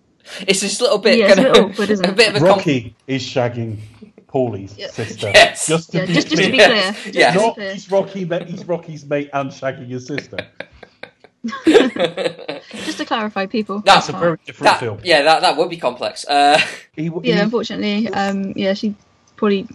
[0.45, 2.15] It's this little bit, Yeah, kind bit of, awkward, isn't a it?
[2.17, 3.77] bit of a com- Rocky is shagging
[4.27, 4.87] Paulie's Yeah.
[4.87, 5.31] sister.
[5.33, 5.65] Yes.
[5.67, 6.67] Just to yeah, be just just to be clear.
[6.67, 7.33] clear, just Yeah.
[7.33, 10.45] Not he's Rocky, ma- he's Rocky's mate and shagging his sister.
[11.65, 13.79] just to clarify, people.
[13.79, 14.99] That's It's a very different that, film.
[15.03, 16.25] yeah, that that would be complex.
[16.27, 16.59] Uh,
[16.95, 18.95] He, he, yeah, unfortunately, um, yeah, she
[19.37, 19.67] probably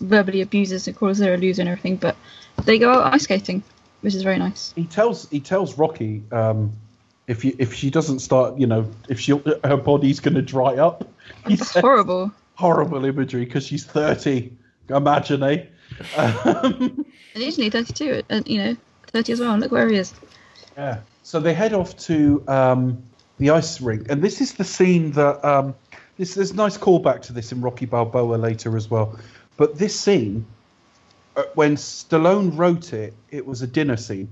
[0.00, 2.16] verbally abuses and calls her a loser and everything, but
[2.64, 3.62] they go out ice skating,
[4.02, 4.72] which is very nice.
[4.76, 6.72] he tells he tells Rocky um,
[7.26, 9.32] if you if she doesn't start, you know, if she
[9.64, 11.08] her body's going to dry up.
[11.46, 12.30] He That's said, horrible.
[12.54, 14.52] horrible imagery because she's thirty.
[14.88, 15.64] Imagine, eh?
[16.16, 17.04] Um,
[17.34, 18.76] And he's only 32, and you know,
[19.08, 19.52] 30 as well.
[19.52, 20.12] And look where he is.
[20.78, 21.00] Yeah.
[21.24, 23.02] So they head off to um,
[23.38, 25.74] the ice rink, and this is the scene that um,
[26.16, 29.18] this there's a nice callback to this in Rocky Balboa later as well.
[29.56, 30.46] But this scene,
[31.36, 34.30] uh, when Stallone wrote it, it was a dinner scene,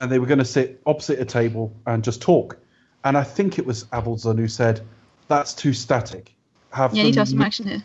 [0.00, 2.56] and they were going to sit opposite a table and just talk.
[3.02, 4.80] And I think it was Avildsen who said,
[5.28, 6.32] "That's too static.
[6.70, 7.84] Have Yeah, you need to have some action here.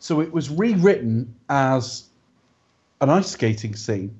[0.00, 2.08] so it was rewritten as
[3.00, 4.16] an ice skating scene,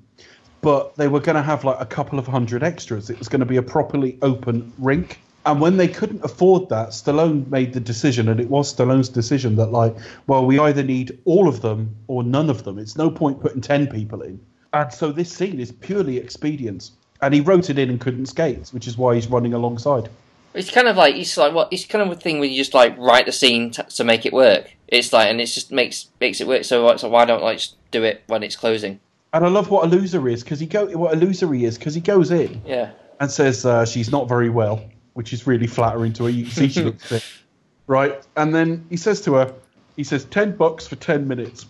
[0.61, 3.09] but they were going to have like a couple of hundred extras.
[3.09, 5.19] It was going to be a properly open rink.
[5.43, 9.55] And when they couldn't afford that, Stallone made the decision, and it was Stallone's decision
[9.55, 9.95] that, like,
[10.27, 12.77] well, we either need all of them or none of them.
[12.77, 14.39] It's no point putting 10 people in.
[14.73, 16.91] And so this scene is purely expedience.
[17.23, 20.09] And he wrote it in and couldn't skate, which is why he's running alongside.
[20.53, 22.73] it's kind of like it's like what it's kind of a thing where you just
[22.73, 24.75] like write the scene t- to make it work.
[24.87, 26.65] It's like and it just makes makes it work.
[26.65, 28.99] So, like, so why don't like do it when it's closing?
[29.33, 31.77] And I love what a loser is because he go what a loser he is
[31.77, 32.91] because he goes in Yeah.
[33.19, 36.29] and says uh, she's not very well, which is really flattering to her.
[36.29, 37.23] You can see she looks fit,
[37.87, 38.21] right?
[38.35, 39.53] And then he says to her,
[39.95, 41.65] he says ten bucks for ten minutes,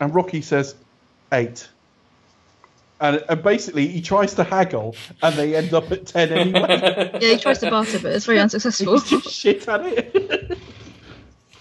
[0.00, 0.74] and Rocky says
[1.32, 1.68] eight.
[3.00, 7.10] And, and basically, he tries to haggle, and they end up at ten anyway.
[7.20, 9.00] Yeah, he tries to barter, but it's very unsuccessful.
[9.00, 10.58] He's just shit at it.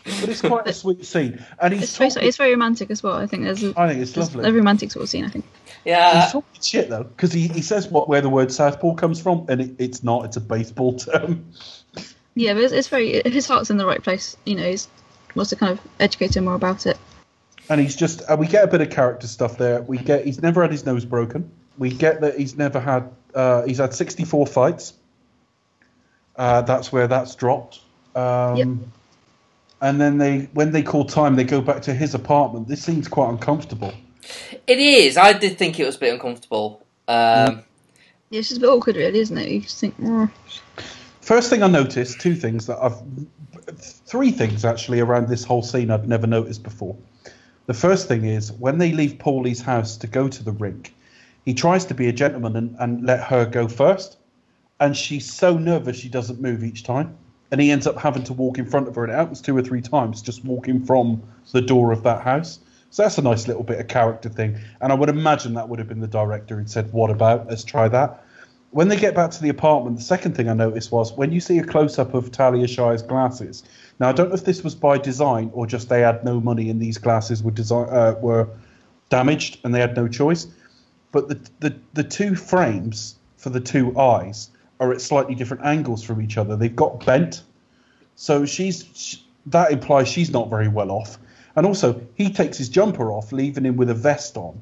[0.03, 3.15] But it's quite a sweet scene, and he's It's very, it's very romantic as well.
[3.15, 4.49] I think there's a, I think it's there's lovely.
[4.49, 5.25] a romantic sort of scene.
[5.25, 5.45] I think.
[5.85, 9.21] Yeah, He's talking shit though, because he, he says what where the word southpaw comes
[9.21, 10.25] from, and it, it's not.
[10.25, 11.45] It's a baseball term.
[12.33, 14.37] Yeah, but it's, it's very his heart's in the right place.
[14.45, 14.87] You know, he's
[15.35, 16.97] wants to kind of educate him more about it.
[17.69, 19.81] And he's just uh, we get a bit of character stuff there.
[19.81, 21.51] We get he's never had his nose broken.
[21.77, 24.93] We get that he's never had uh, he's had 64 fights.
[26.35, 27.79] Uh, that's where that's dropped.
[28.15, 28.67] Um, Yep.
[29.81, 32.67] And then they when they call time, they go back to his apartment.
[32.67, 33.93] This seems quite uncomfortable.
[34.67, 35.17] it is.
[35.17, 36.85] I did think it was a bit uncomfortable.
[37.07, 37.63] Um,
[38.29, 39.49] Yeah, it's just a bit awkward, really, isn't it?
[39.49, 40.31] You just think, "Mm."
[41.19, 42.95] First thing I noticed, two things that I've,
[43.77, 46.95] three things actually around this whole scene I'd never noticed before.
[47.67, 50.93] The first thing is when they leave Paulie's house to go to the rink,
[51.45, 54.17] he tries to be a gentleman and, and let her go first,
[54.79, 57.15] and she's so nervous she doesn't move each time,
[57.51, 59.55] and he ends up having to walk in front of her, and it happens two
[59.55, 61.21] or three times, just walking from
[61.51, 62.59] the door of that house.
[62.89, 65.79] So that's a nice little bit of character thing, and I would imagine that would
[65.79, 67.47] have been the director who said, "What about?
[67.47, 68.23] Let's try that."
[68.71, 71.41] when they get back to the apartment, the second thing I noticed was when you
[71.41, 73.63] see a close up of Talia Shire's glasses.
[73.99, 76.69] Now I don't know if this was by design or just they had no money
[76.69, 78.47] and these glasses were design uh, were
[79.09, 80.47] damaged and they had no choice.
[81.11, 84.49] But the, the the two frames for the two eyes
[84.81, 86.57] are at slightly different angles from each other.
[86.57, 87.43] They've got bent,
[88.15, 89.15] so she's sh
[89.45, 91.17] that implies she's not very well off.
[91.55, 94.59] And also, he takes his jumper off, leaving him with a vest on,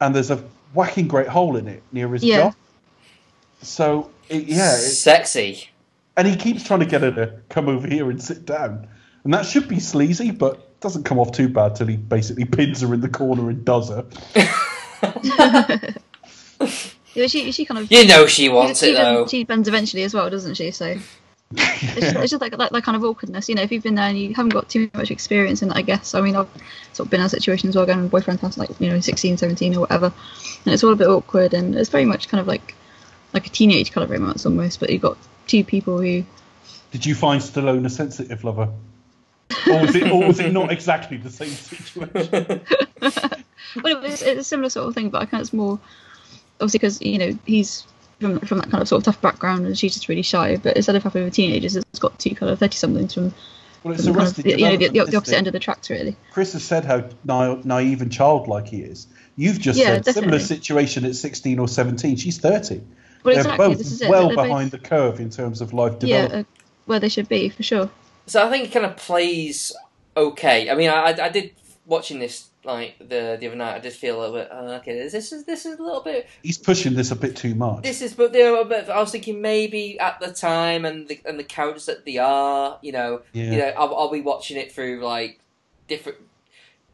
[0.00, 0.44] and there's a
[0.74, 2.50] whacking great hole in it near his Yeah.
[2.50, 2.52] jaw.
[3.62, 5.68] So it, yeah, it, sexy.
[6.16, 8.86] and he keeps trying to get her to come over here and sit down,
[9.24, 12.82] and that should be sleazy, but doesn't come off too bad till he basically pins
[12.82, 14.04] her in the corner and does her.
[17.14, 19.16] yeah, she she kind of You know she wants she, it though.
[19.18, 20.70] bends, she bends eventually as well, doesn't she?
[20.70, 20.86] So
[21.52, 23.48] it's just, it's just like that, that kind of awkwardness.
[23.48, 25.76] You know, if you've been there and you haven't got too much experience in it,
[25.76, 26.14] I guess.
[26.14, 26.48] I mean, I've
[26.92, 28.88] sort of been in a situation as well, going to my boyfriend's house, like you
[28.88, 30.12] know, 16, 17 or whatever,
[30.64, 32.74] and it's all a bit awkward, and it's very much kind of like
[33.32, 34.80] like a teenage kind of romance almost.
[34.80, 36.24] But you've got two people who
[36.90, 38.70] Did you find Stallone a sensitive lover?
[39.70, 42.60] Or was it, or was it not exactly the same situation?
[43.82, 45.78] well, it's, it's a similar sort of thing, but I kind of it's more
[46.60, 47.84] obviously because you know he's
[48.20, 50.56] from from that kind of sort of tough background, and she's just really shy.
[50.56, 53.34] But instead of having with teenagers, it's got two kind of thirty somethings from,
[53.82, 55.90] Well, it's from kind of, you know the, the, the opposite end of the tracks,
[55.90, 56.16] really.
[56.32, 59.06] Chris has said how na- naive and childlike he is.
[59.36, 62.16] You've just Yeah, said similar situation at 16 or 17.
[62.16, 62.76] She's 30.
[63.24, 63.68] Well, They're exactly.
[63.68, 64.08] both This is it.
[64.08, 66.46] well They're both- behind the curve in terms of life yeah, development.
[66.46, 67.90] uh, where they should be for sure.
[68.26, 69.72] So I think it kind of plays
[70.16, 70.70] okay.
[70.70, 71.50] I mean, I, I did
[71.84, 73.76] watching this like the the other night.
[73.76, 74.48] I just feel a little bit.
[74.52, 76.28] Oh, okay, this is this is a little bit.
[76.42, 77.82] He's pushing this a bit too much.
[77.82, 81.08] This is, but you know, a bit, I was thinking maybe at the time and
[81.08, 83.50] the and the characters that they are, you know, Yeah.
[83.50, 85.40] you know, I'll, I'll be watching it through like
[85.88, 86.18] different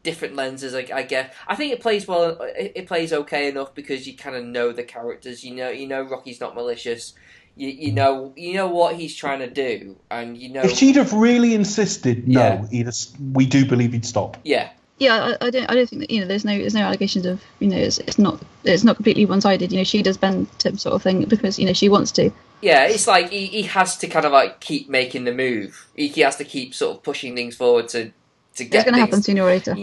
[0.03, 0.73] different lenses.
[0.73, 2.41] I, I guess I think it plays well.
[2.41, 5.43] It, it plays okay enough because you kind of know the characters.
[5.43, 7.13] You know, you know Rocky's not malicious.
[7.55, 7.95] You you mm.
[7.95, 11.53] know you know what he's trying to do, and you know If she'd have really
[11.53, 12.91] insisted, no, Yeah.
[13.33, 14.37] we do believe he'd stop.
[14.43, 14.69] yeah.
[15.01, 15.67] Yeah, I, I don't.
[15.67, 16.27] I don't think that you know.
[16.27, 16.55] There's no.
[16.55, 17.75] There's no allegations of you know.
[17.75, 18.39] It's, it's not.
[18.63, 19.71] It's not completely one-sided.
[19.71, 22.11] You know, she does bend to him sort of thing because you know she wants
[22.11, 22.29] to.
[22.61, 25.87] Yeah, it's like he, he has to kind of like keep making the move.
[25.95, 28.11] He, he has to keep sort of pushing things forward to
[28.57, 29.73] to get It's going to happen sooner or later.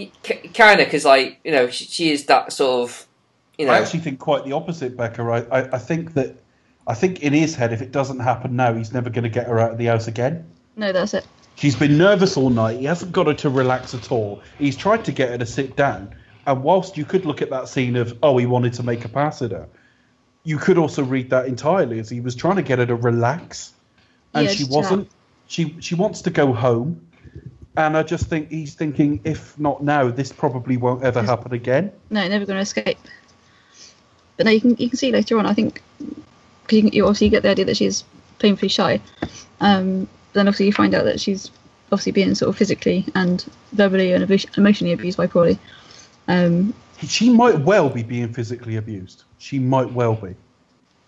[0.54, 3.08] Kind of because like you know she, she is that sort of
[3.58, 5.22] you know I actually think quite the opposite, Becca.
[5.22, 6.36] I, I, I think that
[6.86, 9.48] I think in his head, if it doesn't happen now, he's never going to get
[9.48, 10.48] her out of the house again.
[10.76, 11.26] No, that's it.
[11.58, 12.78] She's been nervous all night.
[12.78, 14.40] He hasn't got her to relax at all.
[14.58, 16.14] He's tried to get her to sit down.
[16.46, 19.08] And whilst you could look at that scene of, oh, he wanted to make a
[19.08, 19.66] pass at her,
[20.44, 23.72] you could also read that entirely as he was trying to get her to relax.
[24.34, 25.10] And Yeah, she wasn't.
[25.48, 27.04] She she wants to go home.
[27.76, 31.90] And I just think he's thinking, if not now, this probably won't ever happen again.
[32.10, 32.98] No, never going to escape.
[34.36, 35.46] But no, you can you can see later on.
[35.46, 38.04] I think because you, can- you obviously get the idea that she's
[38.38, 39.00] painfully shy.
[39.60, 41.50] Um, then obviously you find out that she's
[41.90, 45.58] obviously being sort of physically and verbally and emotionally abused by Paulie.
[46.26, 49.24] Um, She might well be being physically abused.
[49.38, 50.34] She might well be.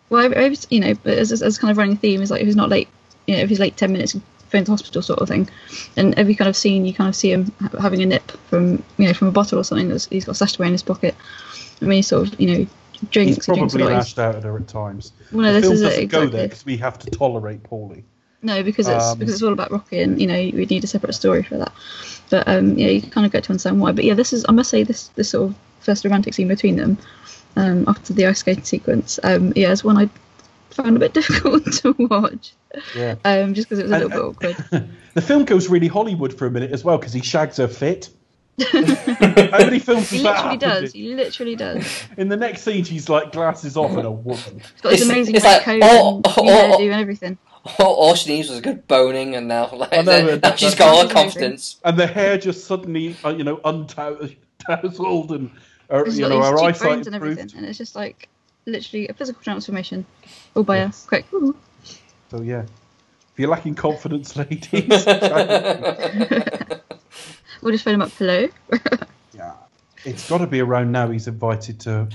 [0.09, 2.41] well, I, I was, you know, but as, as kind of running theme is like
[2.41, 2.89] if he's not late,
[3.27, 4.17] you know, if he's late ten minutes,
[4.51, 5.49] phone to hospital sort of thing.
[5.97, 8.83] And every kind of scene, you kind of see him ha- having a nip from
[8.99, 11.15] you know from a bottle or something that he's got stashed away in his pocket.
[11.83, 12.67] I mean, he sort of you know
[13.11, 13.37] drinks.
[13.37, 13.93] He's he drinks probably.
[13.93, 15.13] Lashed out at her at times.
[15.33, 18.05] Well, no, the this film is doesn't go there because we have to tolerate Paulie.
[18.43, 20.87] No, because it's Um, because it's all about Rocky, and you know we need a
[20.87, 21.73] separate story for that.
[22.31, 23.93] But um, yeah, you kind of get to understand why.
[23.93, 26.77] But yeah, this is I must say this this sort of first romantic scene between
[26.77, 26.97] them
[27.57, 29.19] um, after the ice skating sequence.
[29.23, 30.09] Um, yeah, it's one I
[30.71, 32.53] found a bit difficult to watch,
[32.97, 33.17] Yeah.
[33.25, 34.89] um, just because it was a And- little bit awkward.
[35.15, 38.11] The film goes really Hollywood for a minute as well because he shags her fit.
[38.65, 40.93] How many films He has that literally happened does.
[40.93, 42.03] He literally does.
[42.17, 44.39] In the next scene, she's like glasses off and a woman.
[44.61, 47.39] He's got this It's- amazing it's like, coat oh, and oh, oh, and everything.
[47.79, 50.59] All, all she needs was a good boning, and now, like, I know, now that-
[50.59, 51.77] she's that- got all the confidence.
[51.85, 54.37] And the hair just suddenly, uh, you know, untowsled
[55.31, 55.51] and,
[55.93, 57.55] uh, you know, her these eyesight and everything, improved.
[57.57, 58.29] and it's just like
[58.67, 60.07] literally a physical transformation,
[60.55, 61.05] all by Yes.
[61.05, 61.27] a quick.
[61.35, 61.55] "Ooh."
[62.31, 62.63] So, yeah.
[62.63, 65.07] If you're lacking confidence, ladies,
[67.63, 68.11] We'll just phone him up.
[68.13, 68.49] Hello.
[69.35, 69.53] yeah.
[70.05, 72.09] it's got to be around now he's invited to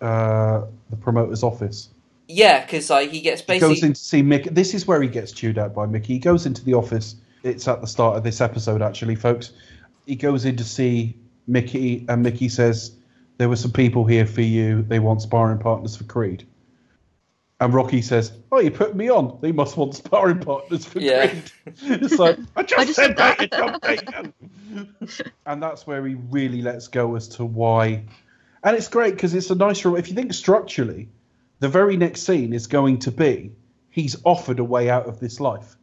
[0.00, 1.90] uh, the promoter's office.
[2.32, 3.74] Yeah, because like he gets He basically.
[3.74, 4.54] goes in to see Mick.
[4.54, 6.14] This is where he gets chewed out by Mickey.
[6.14, 7.16] He goes into the office.
[7.42, 9.52] It's at the start of this episode, actually, folks.
[10.06, 11.16] He goes in to see
[11.46, 12.92] Mickey, and Mickey says,
[13.38, 14.82] There were some people here for you.
[14.82, 16.46] They want sparring partners for Creed.
[17.60, 19.38] And Rocky says, Oh, you put me on.
[19.40, 21.28] They must want sparring partners for Yeah.
[21.28, 21.52] Creed.
[21.82, 24.32] it's like, I just, I just said said that, that." you
[24.76, 28.04] bacon." and that's where he really lets go as to why.
[28.64, 29.84] And it's great because it's a nice.
[29.84, 31.08] If you think structurally,
[31.62, 33.52] the very next scene is going to be
[33.88, 35.76] he's offered a way out of this life.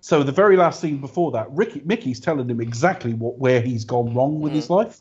[0.00, 3.84] So the very last scene before that, Ricky Mickey's telling him exactly what where he's
[3.84, 5.00] gone wrong with his life.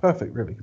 [0.00, 0.56] Perfect, really.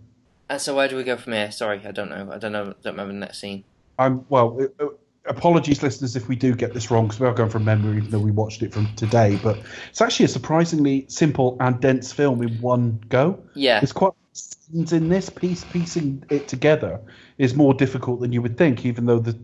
[0.49, 1.51] And so where do we go from here?
[1.51, 2.31] Sorry, I don't know.
[2.31, 2.73] I don't know.
[2.81, 3.63] Don't remember the next scene.
[3.99, 4.59] I'm well.
[4.59, 4.87] uh, uh,
[5.25, 8.09] apologies, listeners, if we do get this wrong because we are going from memory, even
[8.09, 9.39] though we watched it from today.
[9.43, 9.59] But
[9.91, 13.37] it's actually a surprisingly simple and dense film in one go.
[13.53, 15.63] Yeah, There's quite scenes in this piece.
[15.65, 16.99] Piecing it together
[17.37, 19.37] is more difficult than you would think, even though the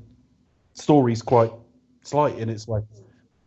[0.73, 1.51] story's quite
[2.03, 2.81] slight in its way.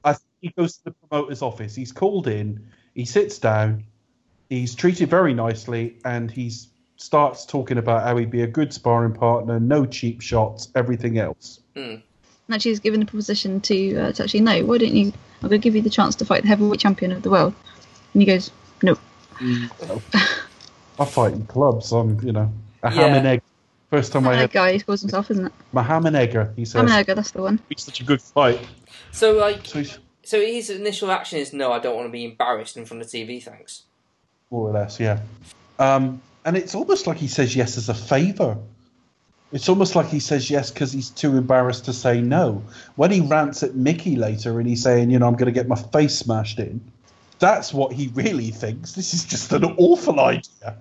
[0.05, 1.75] I think he goes to the promoter's office.
[1.75, 2.67] He's called in.
[2.95, 3.85] He sits down.
[4.51, 6.53] He's treated very nicely, and he
[6.97, 11.61] starts talking about how he'd be a good sparring partner, no cheap shots, everything else.
[11.75, 12.03] And
[12.51, 14.65] actually, he's given the proposition to uh, to actually no.
[14.65, 15.13] Why don't you?
[15.43, 17.55] I'm going to give you the chance to fight the heavyweight champion of the world.
[18.13, 18.51] And he goes,
[18.83, 18.97] no.
[19.41, 21.91] I fight in clubs.
[21.93, 22.95] I'm, you know, a Yeah.
[22.95, 23.43] ham and egg.
[23.93, 25.53] First time I that had guy he calls himself, isn't it?
[25.71, 26.51] my ham and egger.
[26.57, 27.61] He says, Hammerger, that's the one.
[27.69, 28.59] "It's such a good fight."
[29.11, 29.83] So like, So
[30.25, 33.09] so his initial action is no, I don't want to be embarrassed in front of
[33.09, 33.43] TV.
[33.43, 33.83] Thanks.
[34.51, 35.21] more or less, yeah.
[35.79, 38.57] Um, and it's almost like he says yes as a favour.
[39.53, 42.65] It's almost like he says yes because he's too embarrassed to say no.
[42.97, 45.69] When he rants at Mickey later and he's saying, you know, I'm going to get
[45.69, 46.81] my face smashed in,
[47.39, 48.93] that's what he really thinks.
[48.95, 50.79] This is just an awful idea.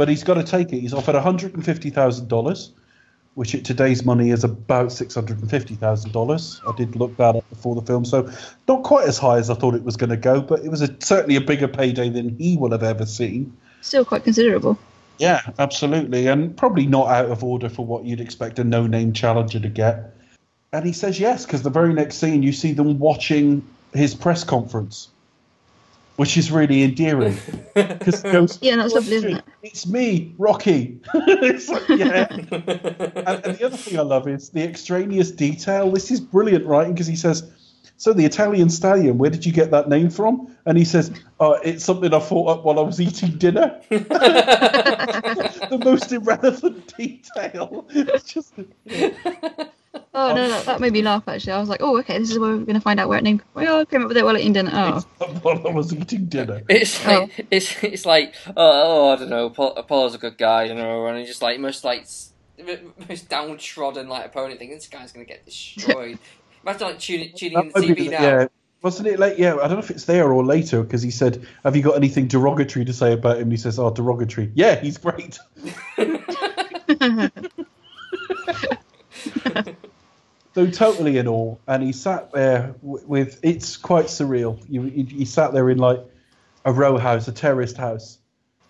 [0.00, 0.80] But he's got to take it.
[0.80, 2.70] He's offered $150,000,
[3.34, 6.60] which at today's money is about $650,000.
[6.66, 8.32] I did look that up before the film, so
[8.66, 10.80] not quite as high as I thought it was going to go, but it was
[10.80, 13.54] a, certainly a bigger payday than he will have ever seen.
[13.82, 14.78] Still quite considerable.
[15.18, 19.60] Yeah, absolutely, and probably not out of order for what you'd expect a no-name challenger
[19.60, 20.16] to get.
[20.72, 24.44] And he says yes because the very next scene you see them watching his press
[24.44, 25.10] conference,
[26.20, 27.34] which is really endearing.
[27.74, 29.44] Because Yeah, that's lovely, isn't it?
[29.62, 31.00] It's me, Rocky.
[31.14, 32.26] it's like, yeah.
[32.30, 35.90] and, and the other thing I love is the extraneous detail.
[35.90, 37.50] This is brilliant writing because he says,
[37.96, 41.58] "So the Italian stallion, where did you get that name from?" And he says, uh,
[41.64, 47.86] "It's something I thought up while I was eating dinner." the most irrelevant detail.
[47.90, 48.52] It's just
[49.92, 51.26] Oh no, that, um, that made me laugh.
[51.26, 53.18] Actually, I was like, oh, okay, this is where we're going to find out where
[53.18, 53.42] it name.
[53.56, 54.70] Oh, I came up with it while eating dinner.
[54.72, 55.00] Oh,
[55.42, 56.62] while I was eating dinner.
[56.68, 57.20] It's oh.
[57.22, 59.46] like it's it's like oh, oh I don't know.
[59.46, 62.32] Uh, Paul, Apollo's a good guy, you know, and he's just like most like s-
[63.08, 64.58] most downtrodden like opponent.
[64.58, 66.18] Thinking this guy's gonna get destroyed.
[66.62, 68.22] Imagine like tuning tuning in the That be TV now.
[68.22, 68.46] Yeah.
[68.82, 69.38] Wasn't it late?
[69.38, 71.96] Yeah, I don't know if it's there or later because he said, "Have you got
[71.96, 74.50] anything derogatory to say about him?" And he says, "Oh, derogatory.
[74.54, 75.38] Yeah, he's great."
[80.54, 83.38] so totally in awe, and he sat there w- with.
[83.42, 84.62] It's quite surreal.
[84.68, 86.00] You, he, he sat there in like
[86.64, 88.18] a row house, a terraced house,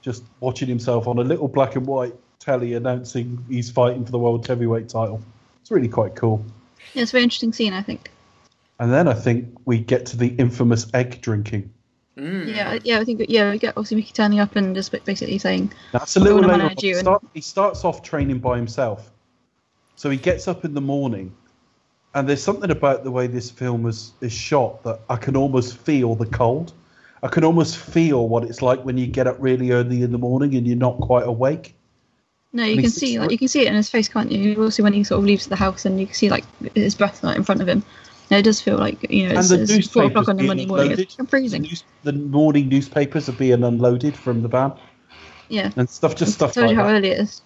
[0.03, 4.19] just watching himself on a little black and white telly announcing he's fighting for the
[4.19, 5.23] world heavyweight title.
[5.61, 6.45] It's really quite cool.
[6.95, 8.11] yeah, it's a very interesting scene, I think.
[8.79, 11.71] And then I think we get to the infamous egg drinking.
[12.17, 12.55] Mm.
[12.55, 15.73] Yeah, yeah, I think yeah, we get obviously Mickey turning up and just basically saying,
[15.93, 16.65] That's a little Going later.
[16.65, 16.75] a on.
[16.79, 19.11] He, and- start, he starts off training by himself.
[19.97, 21.35] So he gets up in the morning,
[22.15, 25.77] and there's something about the way this film is, is shot that I can almost
[25.79, 26.73] feel the cold.
[27.23, 30.19] I can almost feel what it's like when you get up really early in the
[30.19, 31.75] morning and you're not quite awake.
[32.53, 34.39] no, you And can see like you can see it in his face, can't you?
[34.39, 36.45] You also, see when he sort of leaves the house and you can see like
[36.75, 37.85] his breath like, in front of him.
[38.31, 40.93] And it does feel like you know it's, it's four o'clock on the Monday morning.
[40.93, 41.63] It's I'm freezing.
[41.63, 44.73] The, news, the morning newspapers are being unloaded from the van
[45.49, 46.97] Yeah, and stuff, just stuff tells like you how that.
[46.97, 47.43] early it is.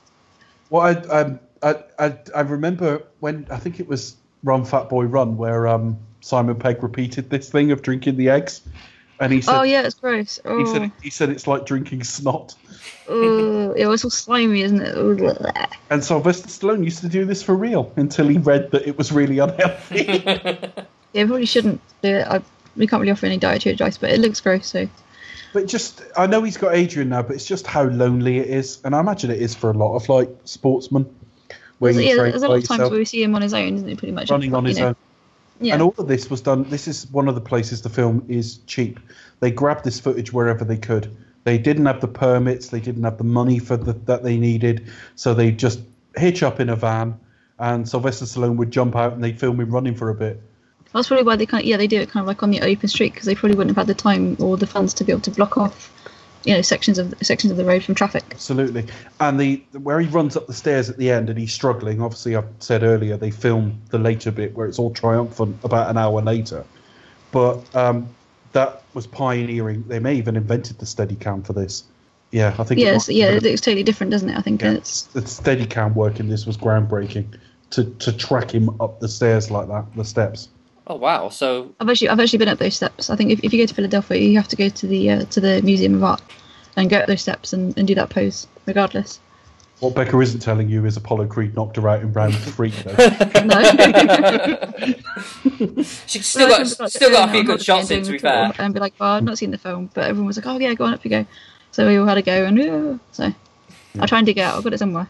[0.70, 5.36] Well, I, I, I, I remember when I think it was Run Fat Boy Run
[5.36, 8.60] where um, Simon Pegg repeated this thing of drinking the eggs,
[9.18, 10.38] and he said Oh yeah, it's gross.
[10.44, 12.54] Oh, he said he said it's like drinking snot.
[13.08, 14.94] oh, it was all slimy, isn't it?
[14.94, 15.72] Oh, bleh.
[15.90, 19.10] And Sylvester Stallone used to do this for real until he read that it was
[19.10, 20.22] really unhealthy.
[21.14, 22.26] Yeah, probably shouldn't do it.
[22.26, 22.42] I,
[22.74, 24.66] we can't really offer any dietary advice, but it looks gross.
[24.66, 24.88] So
[25.54, 28.80] but just, I know he's got Adrian now, but it's just how lonely it is,
[28.84, 31.06] and I imagine it is for a lot of like sportsmen.
[31.84, 33.88] Where yeah, there's a lot of times where we see him on his own, isn't
[33.88, 33.94] he?
[33.94, 34.88] Pretty much running on his know.
[34.88, 34.96] own.
[35.60, 35.74] Yeah.
[35.74, 36.64] And all of this was done.
[36.64, 38.98] This is one of the places the film is cheap.
[39.40, 41.14] They grabbed this footage wherever they could.
[41.44, 42.68] They didn't have the permits.
[42.68, 44.90] They didn't have the money for the, that they needed.
[45.14, 45.80] So they just
[46.16, 47.20] hitch up in a van,
[47.58, 50.40] and Sylvester Stallone would jump out and they'd film him running for a bit.
[50.92, 52.60] That's probably why they kind of yeah they do it kind of like on the
[52.60, 55.12] open street because they probably wouldn't have had the time or the funds to be
[55.12, 55.92] able to block off
[56.44, 58.24] you know sections of sections of the road from traffic.
[58.30, 58.86] Absolutely.
[59.20, 62.00] And the where he runs up the stairs at the end and he's struggling.
[62.00, 65.96] Obviously, I've said earlier they film the later bit where it's all triumphant about an
[65.96, 66.64] hour later.
[67.32, 68.08] But um,
[68.52, 69.84] that was pioneering.
[69.88, 71.84] They may even invented the Steadicam for this.
[72.30, 72.80] Yeah, I think.
[72.80, 74.36] it Yeah, it's, yeah, it looks totally different, doesn't it?
[74.36, 77.38] I think Yeah, it's the Steadicam work in this was groundbreaking.
[77.70, 80.48] To to track him up the stairs like that, the steps.
[80.86, 81.28] Oh wow!
[81.30, 83.10] So I've actually I've actually been up those steps.
[83.10, 85.24] I think if, if you go to Philadelphia, you have to go to the uh,
[85.26, 86.22] to the Museum of Art
[86.76, 89.20] and go up those steps and, and do that pose, regardless.
[89.80, 92.72] What Becca isn't telling you is Apollo Creed knocked her out in round three.
[93.44, 94.54] No.
[96.06, 98.02] she's still got still got a few good shots in.
[98.04, 100.36] To be fair, and be like, "Well, I've not seen the film," but everyone was
[100.36, 101.26] like, "Oh yeah, go on up you go."
[101.72, 103.32] So we all had a go, and uh, so
[103.98, 104.56] I'll try and dig it out.
[104.56, 105.08] I've got it somewhere.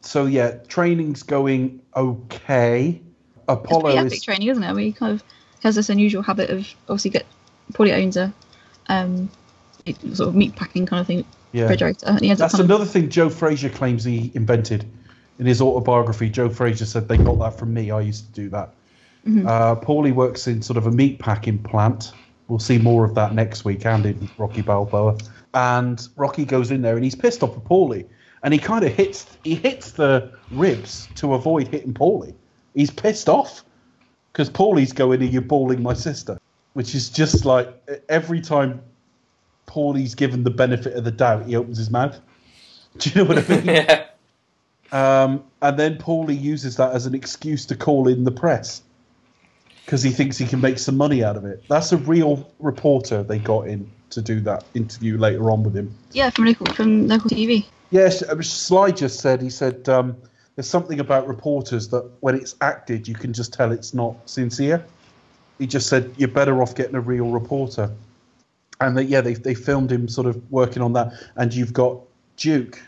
[0.00, 3.00] so yeah, training's going okay.
[3.48, 4.72] It's Apollo is epic training, isn't it?
[4.72, 5.22] Where he kind of
[5.62, 7.26] has this unusual habit of obviously get
[7.72, 8.32] Paulie owns a
[8.88, 9.30] um
[10.12, 11.62] sort of meat packing kind of thing yeah.
[11.62, 12.06] refrigerator.
[12.06, 14.84] And he ends That's kind another thing Joe Frazier claims he invented
[15.38, 16.28] in his autobiography.
[16.28, 17.90] Joe Frazier said they got that from me.
[17.90, 18.74] I used to do that.
[19.26, 19.46] Mm-hmm.
[19.46, 22.12] Uh, Paulie works in sort of a meat packing plant.
[22.48, 25.16] We'll see more of that next week and in Rocky Balboa.
[25.54, 28.06] And Rocky goes in there and he's pissed off at Paulie.
[28.42, 32.34] And he kind of hits he hits the ribs to avoid hitting Paulie.
[32.74, 33.64] He's pissed off
[34.32, 36.38] because Paulie's going, and you're balling my sister?"
[36.74, 37.68] Which is just like
[38.08, 38.82] every time
[39.66, 42.20] Paulie's given the benefit of the doubt, he opens his mouth.
[42.98, 43.64] Do you know what I mean?
[43.66, 44.06] yeah.
[44.92, 48.82] Um, and then Paulie uses that as an excuse to call in the press
[49.84, 51.64] because he thinks he can make some money out of it.
[51.68, 55.94] That's a real reporter they got in to do that interview later on with him.
[56.12, 57.66] yeah from local from local TV.
[57.90, 60.16] Yes, uh, Sly just said he said um,
[60.56, 64.84] there's something about reporters that when it's acted, you can just tell it's not sincere.
[65.58, 67.90] He just said you're better off getting a real reporter,
[68.80, 71.98] and that yeah, they they filmed him sort of working on that, and you've got
[72.36, 72.80] Duke,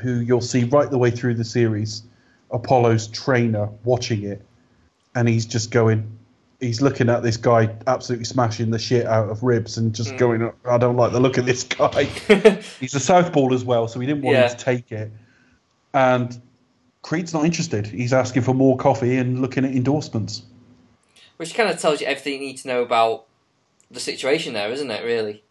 [0.00, 2.02] who you'll see right the way through the series,
[2.50, 4.42] Apollo's trainer watching it,
[5.14, 6.10] and he's just going.
[6.58, 10.16] He's looking at this guy absolutely smashing the shit out of ribs and just hmm.
[10.16, 12.04] going, I don't like the look of this guy.
[12.80, 14.48] he's a southpaw as well, so he didn't want Yeah.
[14.48, 15.12] him to take it.
[15.92, 16.40] And
[17.06, 17.86] Creed's not interested.
[17.86, 20.42] He's asking for more coffee and looking at endorsements.
[21.36, 23.26] Which kind of tells you everything you need to know about
[23.92, 25.04] the situation there, isn't it?
[25.04, 25.44] Really,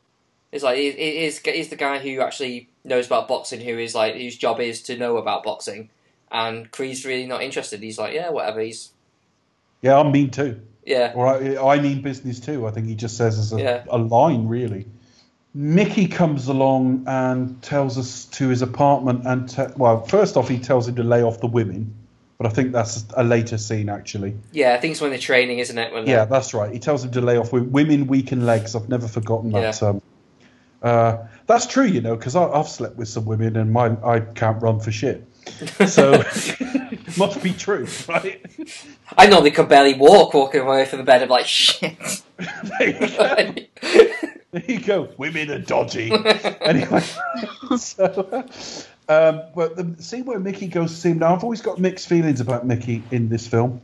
[0.52, 3.96] it's like he, he- he's, he's the guy who actually knows about boxing, who is
[3.96, 5.90] like whose job is to know about boxing,
[6.30, 7.82] and Creed's really not interested.
[7.82, 8.60] He's like, yeah, whatever.
[8.60, 8.92] He's
[9.82, 10.60] Yeah, I'm mean too.
[10.86, 12.68] yeah, Or I, I mean business too.
[12.68, 13.84] I think he just says as a, Yeah.
[13.88, 14.88] a line, really.
[15.58, 20.60] Mickey comes along and tells us to his apartment and te- well, first off, he
[20.60, 21.96] tells him to lay off the women,
[22.38, 24.36] but I think that's a later scene actually.
[24.52, 24.74] yeah.
[24.74, 25.94] I think it's when they're training, isn't it?
[25.94, 26.74] When Yeah, that's right.
[26.74, 28.76] He tells him to lay off with women, weaken legs.
[28.76, 29.82] I've never forgotten that.
[29.82, 29.88] Yeah.
[29.88, 30.02] Um,
[30.84, 34.62] uh, that's true, you know, because I've slept with some women and my I can't
[34.62, 35.26] run for shit.
[35.88, 36.22] So
[37.18, 38.46] must be true, right?
[39.18, 41.24] I normally could barely walk walking away from the bed.
[41.24, 41.98] I'm like, shit.
[42.38, 43.56] there, you go.
[44.52, 45.10] there you go.
[45.18, 46.12] Women are dodgy.
[46.62, 47.04] anyway,
[47.78, 48.46] so
[49.08, 52.08] um, but the scene where Mickey goes to see him now, I've always got mixed
[52.08, 53.82] feelings about Mickey in this film.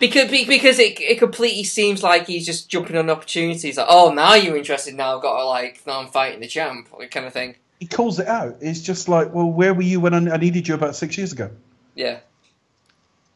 [0.00, 3.76] Because because it it completely seems like he's just jumping on opportunities.
[3.76, 4.94] Like, oh, now you're interested.
[4.94, 7.54] Now I've got to like, now I'm fighting the champ, kind of thing.
[7.78, 8.56] He calls it out.
[8.60, 11.32] It's just like, well, where were you when I I needed you about six years
[11.32, 11.50] ago?
[11.94, 12.18] Yeah,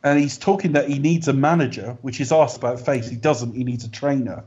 [0.06, 3.08] and he's talking that he needs a manager, which is asked about face.
[3.08, 3.56] He doesn't.
[3.56, 4.44] He needs a trainer.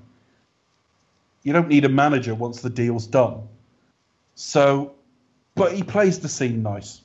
[1.43, 3.41] You don't need a manager once the deal's done.
[4.35, 4.93] So,
[5.55, 7.01] but he plays the scene nice.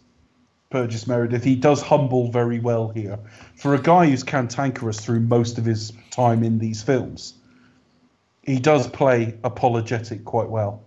[0.70, 1.43] Burgess Meredith.
[1.43, 3.18] He does humble very well here.
[3.56, 7.35] For a guy who's cantankerous through most of his time in these films,
[8.44, 10.81] he does play apologetic quite well.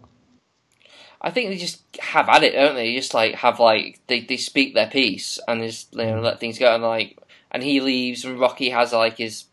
[1.19, 2.95] I think they just have at it, don't they?
[2.95, 6.57] Just like have like they, they speak their piece and just you know let things
[6.57, 7.17] go and like
[7.51, 9.45] and he leaves and Rocky has like his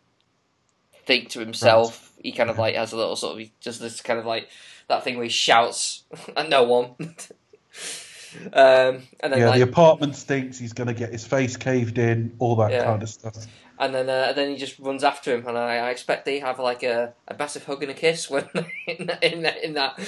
[1.07, 2.13] think to himself.
[2.23, 4.49] He kind of like has a little sort of he just this kind of like
[4.89, 6.05] that thing where he shouts
[6.37, 6.95] at no one.
[8.53, 10.59] um, and then Yeah, like the apartment stinks.
[10.59, 12.85] He's going to get his face caved in, all that Yeah.
[12.85, 13.37] kind of stuff.
[13.79, 16.59] and then uh, then he just runs after him, and I, I expect they have
[16.59, 18.49] like a, a massive hug and a kiss when
[18.87, 19.99] in that, in that, in that,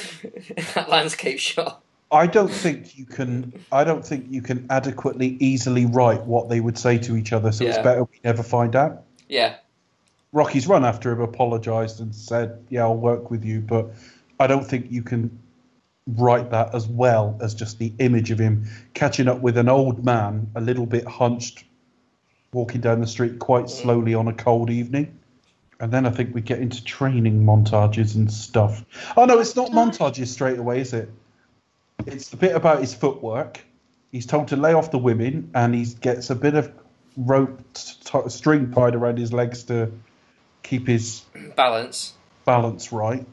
[0.74, 1.82] that landscape shot.
[2.10, 3.52] I don't think you can.
[3.72, 7.50] I don't think you can adequately, easily write what they would say to each other.
[7.52, 7.82] So it's Yeah.
[7.82, 9.02] better we never find out.
[9.28, 9.54] Yeah,
[10.32, 13.90] Rocky's run after him, apologised, and said, "Yeah, I'll work with you," but
[14.38, 15.38] I don't think you can
[16.06, 18.64] write that as well as just the image of him
[18.94, 21.64] catching up with an old man, a little bit hunched,
[22.52, 23.70] walking down the street quite mm.
[23.70, 25.18] slowly on a cold evening.
[25.80, 28.84] And then I think we get into training montages and stuff.
[29.16, 31.10] Oh no, it's not montages straight away, is it?
[32.06, 33.60] It's the bit about his footwork.
[34.12, 36.72] He's told to lay off the women, and he gets a bit of
[37.16, 39.90] rope t- string tied around his legs to
[40.62, 41.22] keep his
[41.56, 42.14] balance.
[42.44, 43.26] balance right.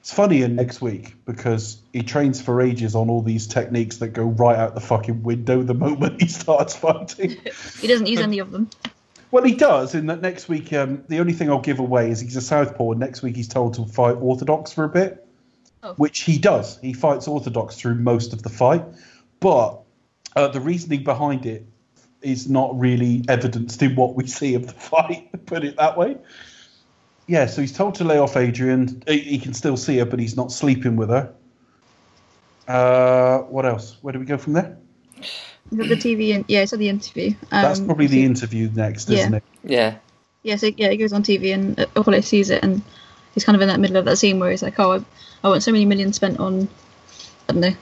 [0.00, 4.08] It's funny in next week because he trains for ages on all these techniques that
[4.08, 7.36] go right out the fucking window the moment he starts fighting.
[7.80, 8.68] He doesn't use any of them.
[9.30, 9.94] well, he does.
[9.94, 12.90] In that next week, um, the only thing I'll give away is he's a southpaw.
[12.92, 15.26] And next week, he's told to fight orthodox for a bit,
[15.82, 15.94] Oh.
[15.94, 16.78] which he does.
[16.80, 18.84] He fights orthodox through most of the fight,
[19.38, 19.80] but
[20.34, 21.66] uh, the reasoning behind it
[22.20, 25.46] is not really evidenced in what we see of the fight.
[25.46, 26.16] Put it that way.
[27.28, 29.02] Yeah, so he's told to lay off Adrian.
[29.06, 31.32] He, he can still see her, but he's not sleeping with her.
[32.66, 33.96] Uh, what else?
[34.02, 34.76] Where do we go from there?
[35.70, 37.30] The, the TV, and yeah, it's at the interview.
[37.52, 39.44] Um, That's probably the interview next, isn't it?
[39.62, 39.96] Yeah,
[40.42, 42.82] Yeah, so yeah, he goes on TV and uh, Apollo sees it, and
[43.34, 45.04] he's kind of in that middle of that scene where he's like, "Oh,
[45.42, 46.68] I, want so many millions spent on,
[47.48, 47.74] I don't know,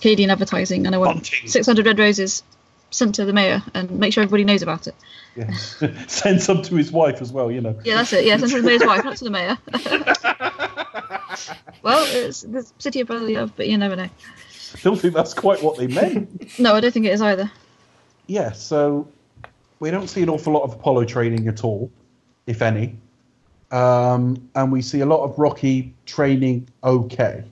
[0.00, 1.48] Canadian advertising, and I want Bunting.
[1.48, 2.42] 600 red roses
[2.90, 4.94] sent to the mayor and make sure everybody knows about it."
[5.36, 5.54] Yeah.
[6.08, 7.78] Send some to his wife as well, you know.
[7.84, 8.24] Yeah, that's it.
[8.24, 9.56] Yeah, sent to the mayor's wife, not to the mayor.
[11.82, 14.08] well, it's the city of brotherly love, but you never know.
[14.74, 16.50] I don't think that's quite what they meant.
[16.58, 17.50] No, I don't think it is either.
[18.26, 19.08] yeah, so
[19.78, 21.90] we don't see an awful lot of Apollo training at all,
[22.46, 22.96] if any.
[23.70, 27.44] Um, and we see a lot of Rocky training okay.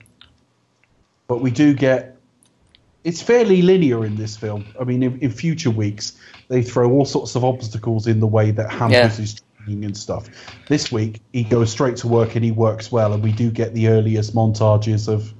[1.27, 2.15] But we do get.
[3.05, 4.65] It's fairly linear in this film.
[4.79, 6.19] I mean, in, in future weeks,
[6.49, 9.07] they throw all sorts of obstacles in the way that hampers Yeah.
[9.09, 10.27] his training and stuff.
[10.67, 13.73] This week, he goes straight to work and he works well, and we do get
[13.73, 15.33] the earliest montages of,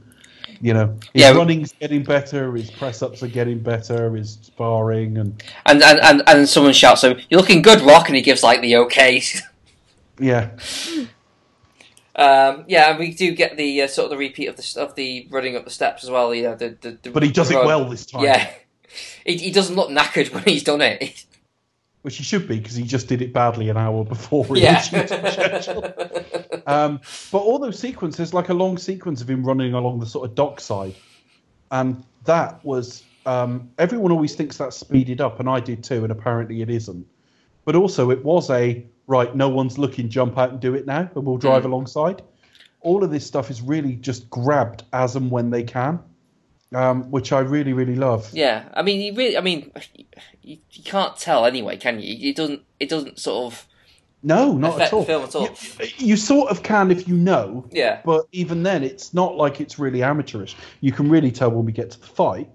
[0.62, 1.32] you know, his Yeah.
[1.32, 6.24] running's getting better, his press ups are getting better, his sparring, and and and and,
[6.28, 9.22] and someone shouts, "So you're looking good, Rock," and he gives like the okay.
[10.20, 10.52] yeah,
[12.20, 14.96] Um, yeah, and we do get the uh, sort of the repeat of the of
[14.96, 16.36] the running up the steps as well.
[16.36, 17.66] You know, the, the, the but he does it run.
[17.66, 18.24] well this time.
[18.24, 18.52] Yeah,
[19.26, 21.26] he, he doesn't look knackered when he's done it.
[22.02, 24.46] which he should be because he just did it badly an hour before.
[24.58, 24.84] yeah.
[26.68, 27.00] um,
[27.32, 30.36] but all those sequences, like a long sequence of him running along the sort of
[30.36, 30.96] dock side,
[31.72, 36.12] and that was um, everyone always thinks that's speeded up, and I did too, and
[36.12, 37.08] apparently it isn't.
[37.64, 39.36] But also, it was a right.
[39.36, 40.08] No one's looking.
[40.08, 42.22] Jump out and do it now, and we'll drive alongside.
[42.82, 46.00] All of this stuff is really just grabbed as and when they can,
[46.74, 48.30] um, which I really, really love.
[48.32, 49.72] yeah, I mean, you really, I mean,
[50.44, 52.30] you, you can't tell anyway, can you?
[52.30, 52.62] It doesn't.
[52.80, 53.66] It doesn't sort of.
[54.22, 55.00] No, not affect at all.
[55.02, 55.50] the film at all.
[55.98, 58.02] You, you sort of can if you know, Yeah.
[58.04, 60.58] but even then, it's not like it's really amateurish.
[60.82, 62.50] You can really tell when we get to the fight.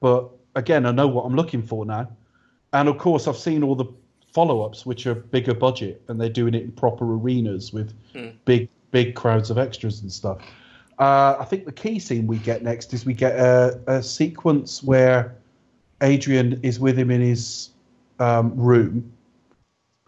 [0.00, 2.08] But again, I know what I'm looking for now,
[2.72, 3.86] and of course, I've seen all the
[4.36, 7.88] follow-ups, which are bigger budget, and they're doing it in proper arenas with
[8.44, 10.38] big, big crowds of extras and stuff.
[10.98, 14.82] Uh, I think the key scene we get next is we get a, a sequence
[14.82, 15.34] where
[16.02, 17.70] Adrian is with him in his
[18.18, 19.10] um, room,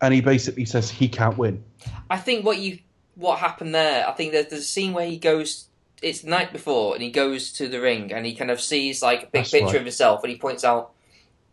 [0.03, 1.65] and he basically says he can't win.
[2.11, 2.79] I think what you
[3.15, 4.07] what happened there.
[4.07, 5.69] I think there's, there's a scene where he goes.
[6.01, 9.03] It's the night before, and he goes to the ring, and he kind of sees
[9.03, 9.77] like a big That's picture right.
[9.77, 10.93] of himself, and he points out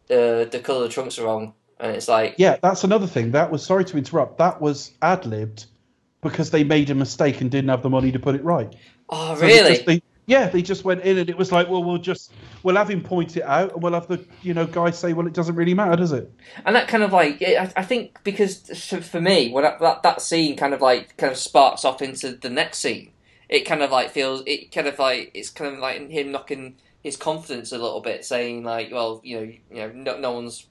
[0.10, 1.54] uh, the color of the trunks are wrong,
[1.88, 3.32] and it's like, Yeah, that's another thing.
[3.32, 4.38] That was sorry to interrupt.
[4.38, 5.66] That was ad libbed
[6.22, 8.74] because they made a mistake and didn't have the money to put it right.
[9.10, 9.70] oh So they really?
[9.76, 12.34] just- they- yeah, they just went in and it was like, well, we'll just
[12.64, 15.28] we'll have him point it out and we'll have the you know guy say, well,
[15.28, 16.32] it doesn't really matter, does it?
[16.66, 18.58] and that kind of like I, I think because
[18.88, 22.32] for me when that, that that scene kind of like kind of sparks off into
[22.32, 23.12] the next scene
[23.50, 26.78] it kind of like feels it kind of like it's kind of like him knocking
[27.04, 30.66] his confidence a little bit saying like well you know you know no, no one's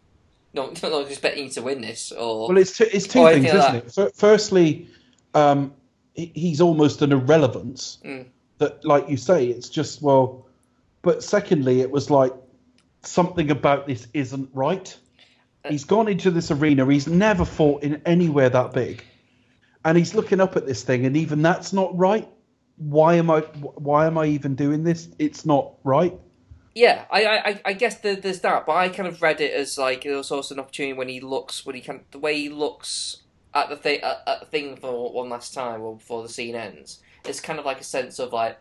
[0.55, 3.47] no, no one's expecting you to win this or Well, it's two, it's two things,
[3.47, 3.74] isn't that.
[3.74, 3.93] it?
[3.93, 4.89] Fir- Firstly,
[5.35, 5.72] um,
[6.14, 8.26] he- he's almost an irrelevance Mm.
[8.59, 10.47] that, like you say, it's just well.
[11.02, 12.32] But secondly, it was like
[13.02, 14.97] something about this isn't right.
[15.68, 16.90] He's gone into this arena.
[16.90, 19.02] He's never fought in anywhere that big,
[19.85, 22.28] and he's looking up at this thing, and even that's not right.
[22.76, 23.40] Why am I?
[23.40, 25.09] Why am I even doing this?
[25.18, 26.12] It's not right.
[26.74, 29.78] Yeah, I, I, I guess there, there's that, but I kind of read it as
[29.78, 32.48] like it was also an opportunity when he looks, when he can, the way he
[32.48, 33.18] looks
[33.55, 36.56] at the thing, at, at the thing for one last time, or before the scene
[36.56, 37.01] ends.
[37.24, 38.59] It's kind of like a sense of like,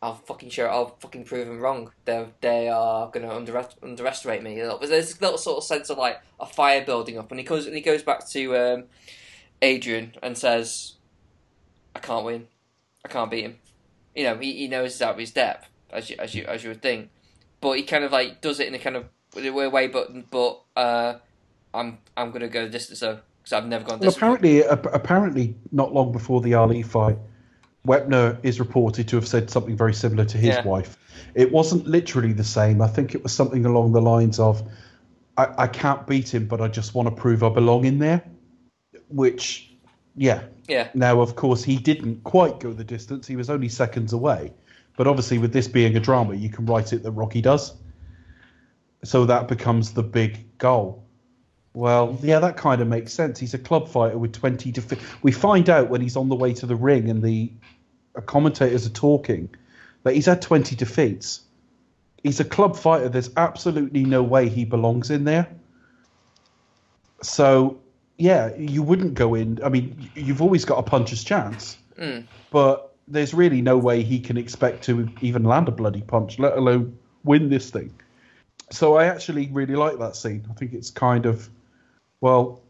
[0.00, 1.92] I'll fucking sure, I'll fucking prove them wrong.
[2.06, 4.54] They they are gonna under, underestimate me.
[4.56, 7.66] There's this little sort of sense of like a fire building up, and he goes,
[7.66, 8.84] and he goes back to um,
[9.60, 10.94] Adrian and says,
[11.94, 12.48] "I can't win,
[13.04, 13.58] I can't beat him."
[14.14, 16.62] You know, he, he knows he's out of his depth as you as you as
[16.64, 17.10] you would think.
[17.60, 19.04] But he kind of like does it in a kind of
[19.34, 19.86] weird way.
[19.88, 21.14] But but uh,
[21.74, 24.00] I'm I'm gonna go the distance though because I've never gone.
[24.00, 27.18] Well, apparently, ap- apparently, not long before the Ali fight,
[27.86, 30.64] Wepner is reported to have said something very similar to his Yeah.
[30.64, 30.96] wife.
[31.34, 32.82] It wasn't literally the same.
[32.82, 34.62] I think it was something along the lines of,
[35.36, 38.22] "I, I can't beat him, but I just want to prove I belong in there."
[39.08, 39.72] Which,
[40.16, 40.42] yeah.
[40.68, 40.88] Yeah.
[40.94, 43.26] Now, of course, he didn't quite go the distance.
[43.26, 44.52] He was only seconds away.
[44.96, 47.74] But obviously, with this being a drama, you can write it that Rocky does.
[49.04, 51.04] So that becomes the big goal.
[51.74, 53.38] Well, yeah, that kind of makes sense.
[53.38, 54.98] He's a club fighter with 20 to.
[55.22, 57.50] We find out when he's on the way to the ring and the
[58.26, 59.48] commentators are talking
[60.02, 61.40] that he's had 20 defeats.
[62.22, 63.08] He's a club fighter.
[63.08, 65.48] There's absolutely no way he belongs in there.
[67.22, 67.80] So,
[68.18, 69.60] yeah, you wouldn't go in.
[69.64, 72.24] I mean, you've always got a puncher's chance, Mm.
[72.50, 76.56] but there's really no way he can expect to even land a bloody punch, let
[76.56, 77.92] alone win this thing.
[78.70, 80.46] So I actually really like that scene.
[80.50, 81.48] I think it's kind of,
[82.20, 82.60] well,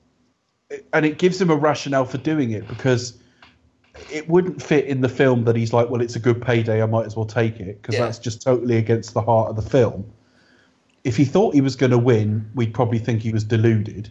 [0.70, 3.18] it- and it gives him a rationale for doing it because
[4.10, 6.86] it wouldn't fit in the film that he's like, well, it's a good payday, I
[6.86, 8.06] might as well take it because Yeah.
[8.06, 10.04] that's just totally against the heart of the film.
[11.04, 14.08] If he thought he was going to win, we'd probably think he was deluded.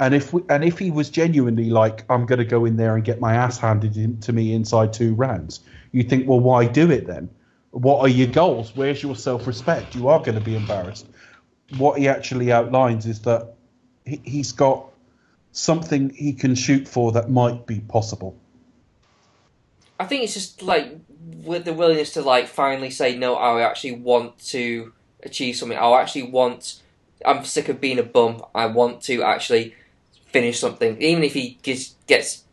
[0.00, 2.96] And if we, and if he was genuinely like, I'm going to go in there
[2.96, 5.60] and get my ass handed in, to me inside two rounds,
[5.92, 7.28] you think, well, why do it then?
[7.70, 8.72] What are your goals?
[8.74, 9.94] Where's your self-respect?
[9.94, 11.06] You are going to be embarrassed.
[11.76, 13.54] What he actually outlines is that
[14.06, 14.86] he, he's got
[15.52, 18.34] something he can shoot for that might be possible.
[19.98, 20.96] I think it's just like
[21.44, 23.34] with the willingness to like finally say no.
[23.34, 25.76] I actually want to achieve something.
[25.76, 26.80] I actually want.
[27.22, 28.42] I'm sick of being a bum.
[28.54, 29.74] I want to actually
[30.32, 31.00] finish something.
[31.00, 32.44] Even if he gets gets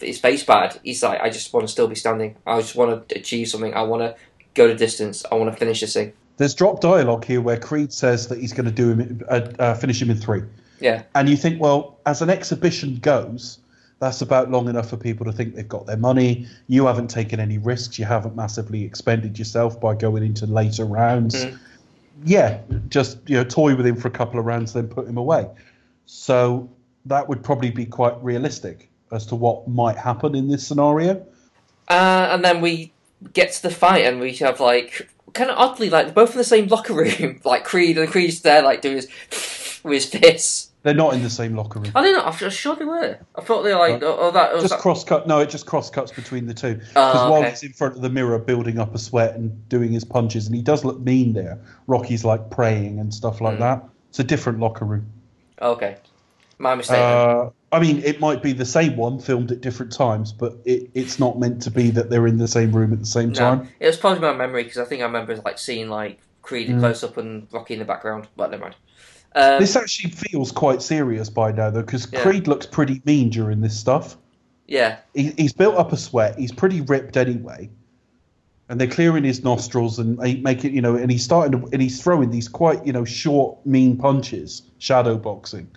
[0.00, 2.36] his face bad, he's like, I just want to still be standing.
[2.46, 3.74] I just want to achieve something.
[3.74, 4.14] I want to
[4.54, 5.24] go the distance.
[5.30, 6.12] I want to finish this thing.
[6.36, 9.74] There's drop dialogue here where Creed says that he's going to do him, uh, uh,
[9.74, 10.42] finish him in three.
[10.80, 13.58] Yeah, And you think, well, as an exhibition goes,
[13.98, 16.46] that's about long enough for people to think they've got their money.
[16.68, 17.98] You haven't taken any risks.
[17.98, 21.34] You haven't massively expended yourself by going into later rounds.
[21.34, 21.58] Mhm.
[22.24, 22.58] Yeah,
[22.88, 25.48] just you know, toy with him for a couple of rounds, then put him away.
[26.06, 26.68] So
[27.08, 31.26] that would probably be quite realistic as to what might happen in this scenario.
[31.88, 32.92] uh, and then we
[33.32, 36.38] get to the fight, and we have like kind of oddly like they're both in
[36.38, 37.40] the same locker room.
[37.44, 39.08] like Creed and Creed's there, like doing his
[39.84, 40.64] with his fists.
[40.84, 41.90] They're not in the same locker room.
[41.94, 42.22] I don't know.
[42.24, 43.18] I'm sure they were.
[43.34, 45.26] I thought they were like, oh, oh, that was just that- cross cut.
[45.26, 46.74] No, it just cross cuts between the two.
[46.76, 47.50] Because Oh, while okay.
[47.50, 50.54] he's in front of the mirror, building up a sweat and doing his punches, and
[50.54, 51.58] he does look mean there.
[51.88, 53.60] Rocky's like praying and stuff like Mm.
[53.60, 53.84] that.
[54.10, 55.06] It's a different locker room.
[55.60, 55.96] Okay,
[56.58, 56.96] my mistake.
[56.96, 60.90] Uh, I mean, it might be the same one filmed at different times, but it,
[60.94, 63.34] it's not meant to be that they're in the same room at the same no,
[63.34, 63.68] time.
[63.80, 66.80] it was probably my memory because I think I remember like seeing like Creed Mm.
[66.80, 68.28] close up and Rocky in the background.
[68.36, 68.76] But never mind.
[69.34, 72.20] Um, This actually feels quite serious by now, though, because Yeah.
[72.22, 74.16] Creed looks pretty mean during this stuff.
[74.66, 76.38] yeah, he, he's built up a sweat.
[76.38, 77.70] He's pretty ripped anyway,
[78.68, 82.02] and they're clearing his nostrils and making you know, and he's starting to, and he's
[82.02, 85.68] throwing these quite you know short, mean punches, shadow boxing,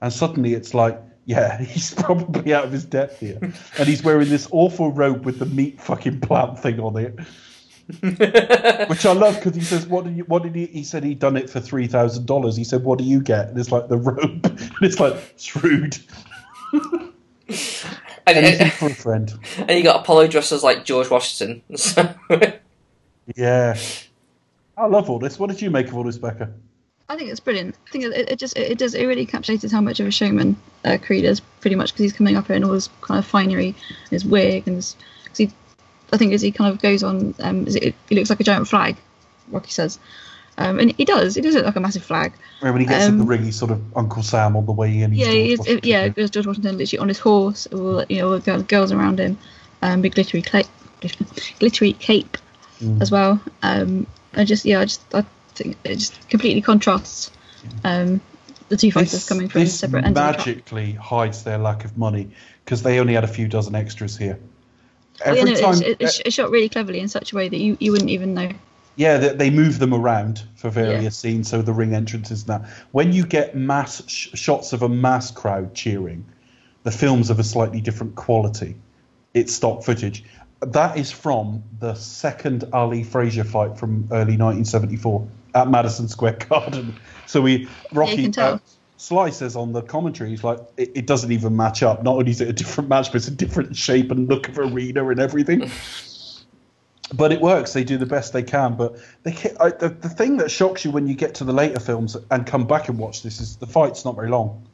[0.00, 3.38] and suddenly it's like, yeah, he's probably out of his depth here,
[3.78, 7.18] and he's wearing this awful robe with the meat fucking plant thing on it,
[8.88, 10.24] which I love because he says, "What did you?
[10.24, 12.56] What did he?" He said he'd done it for three thousand dollars.
[12.56, 15.98] He said, "What do you get?" And it's like the robe, and it's like shrewd.
[16.72, 17.12] and,
[18.26, 19.32] Anything for a friend.
[19.58, 21.62] and you got Apollo dressed as like George Washington.
[21.76, 22.14] So,
[23.36, 23.78] Yeah.
[24.76, 25.38] I love all this.
[25.38, 26.52] What did you make of all this, Becca?
[27.10, 27.74] I think it's brilliant.
[27.86, 30.10] I think it, it just it, it does it really encapsulates how much of a
[30.10, 33.18] showman uh, Creed is, pretty much because he's coming up here in all his kind
[33.18, 33.74] of finery,
[34.10, 34.94] his wig, and his,
[35.26, 35.50] 'cause he,
[36.12, 38.44] I think as he kind of goes on, um, is it, he looks like a
[38.44, 38.96] giant flag.
[39.50, 39.98] Rocky says,
[40.58, 41.34] um, and he does.
[41.34, 42.34] He does look like a massive flag.
[42.60, 45.00] When he gets in the Um, ring, he's sort of Uncle Sam on the way
[45.00, 45.14] in.
[45.14, 45.88] Yeah, George he's, Washington.
[45.88, 48.62] yeah, because George Washington literally on his horse, with all, you know, all the girls-
[48.64, 49.38] girls around him,
[49.80, 50.64] um, big glittery cla-
[51.58, 52.36] glittery cape
[53.00, 53.40] as well.
[53.62, 55.24] Um, I just yeah, I just I
[55.60, 57.30] it just completely contrasts
[57.84, 58.20] um,
[58.68, 60.08] the two fighters coming from this separate ends.
[60.10, 62.30] of the magically hides their lack of money
[62.64, 64.38] because they only had a few dozen extras here.
[65.24, 67.48] Well, Every you know, time, it's, it's, it's shot really cleverly in such a way
[67.48, 68.50] that you, you wouldn't even know.
[68.94, 71.08] yeah, they, they move them around for various Yeah.
[71.10, 72.70] scenes, so the ring entrances and that.
[72.92, 76.24] When you get mass sh- shots of a mass crowd cheering,
[76.84, 78.76] the film's of a slightly different quality.
[79.34, 80.24] It's stock footage.
[80.60, 85.26] That is from the second Ali Frazier fight from early 1974
[85.58, 86.96] at Madison Square Garden.
[87.26, 88.54] So we Rocky can tell.
[88.54, 92.02] uh, says on the commentary, he's like, it, it doesn't even match up.
[92.02, 94.58] Not only is it a different match, but it's a different shape and look of
[94.58, 95.70] arena and everything.
[97.14, 97.72] but it works.
[97.72, 98.76] They do the best they can.
[98.76, 101.52] But they ca I, the, the thing that shocks you when you get to the
[101.52, 104.66] later films and come back and watch this is the fight's not very long.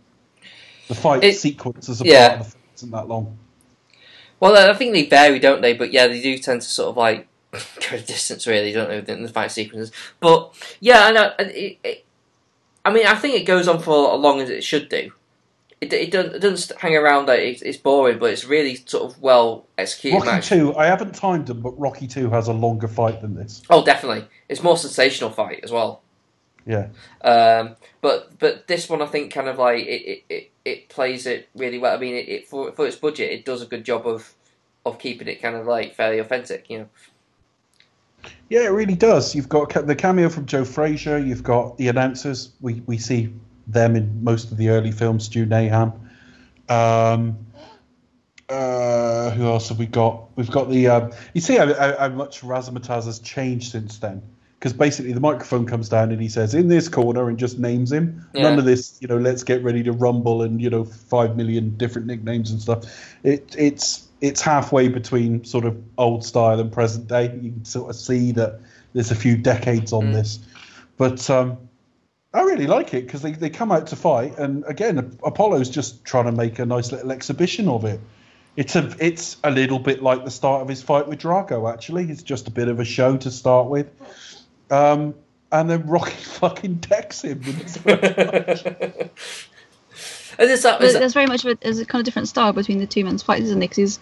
[0.89, 2.29] The fight It- sequence as a yeah.
[2.29, 3.39] part of the film isn't that long.
[4.41, 5.73] Well, I think they vary, don't they?
[5.75, 7.29] But yeah, they do tend to sort of like
[7.91, 9.93] distance, really, don't they, in the fight sequences?
[10.21, 11.33] But yeah, I know.
[11.39, 12.05] It, it,
[12.85, 15.11] I mean, I think it goes on for as long as it should do.
[15.81, 19.11] It, it, doesn't, it doesn't hang around like it's, it's boring, but it's really sort
[19.11, 20.49] of well executed Rocky match.
[20.49, 23.63] Two, I haven't timed them, but Rocky Two has a longer fight than this.
[23.69, 26.03] Oh, definitely, it's more sensational fight as well.
[26.67, 26.89] Yeah,
[27.21, 31.27] Um, but but this one, I think, kind of like it, it, it, it plays
[31.27, 31.95] it really well.
[31.95, 34.33] I mean, it, it for for its budget, it does a good job of
[34.87, 36.71] of keeping it kind of like fairly authentic.
[36.71, 36.89] You know.
[38.49, 39.35] Yeah, it really does.
[39.35, 41.19] You've got the cameo from Joe Frazier.
[41.19, 42.53] You've got the announcers.
[42.61, 43.33] We we see
[43.67, 45.25] them in most of the early films.
[45.25, 45.99] Stu Nahan.
[46.69, 47.39] Um,
[48.49, 50.37] uh, who else have we got?
[50.37, 50.89] We've got the.
[50.89, 54.23] Um, you see how, how, how much Razzmatazz has changed since then.
[54.65, 57.93] Because basically the microphone comes down and he says, "In this corner," and just names
[57.93, 58.27] him.
[58.33, 58.45] Yeah.
[58.45, 59.19] None of this, you know.
[59.19, 62.87] Let's get ready to rumble and you know five million different nicknames and stuff.
[63.23, 67.25] It it's it's halfway between sort of old style and present day.
[67.43, 68.59] You can sort of see that
[68.95, 70.39] there's a few decades on this,
[70.97, 71.59] but um,
[72.33, 76.07] I really like it because they, they come out to fight, and again, Apollo's just
[76.07, 78.01] trying to make a nice little exhibition of it.
[78.57, 81.71] It's a it's a little bit like the start of his fight with Drago.
[81.71, 83.89] Actually, it's just a bit of a show to start with,
[84.75, 85.15] um,
[85.53, 87.39] and then Rocky fucking decks him.
[87.39, 88.67] With his first
[90.39, 92.53] And is that, that- there's very much of a, there's a kind of different style
[92.53, 93.69] between the two men's fights, isn't there?
[93.69, 94.01] Because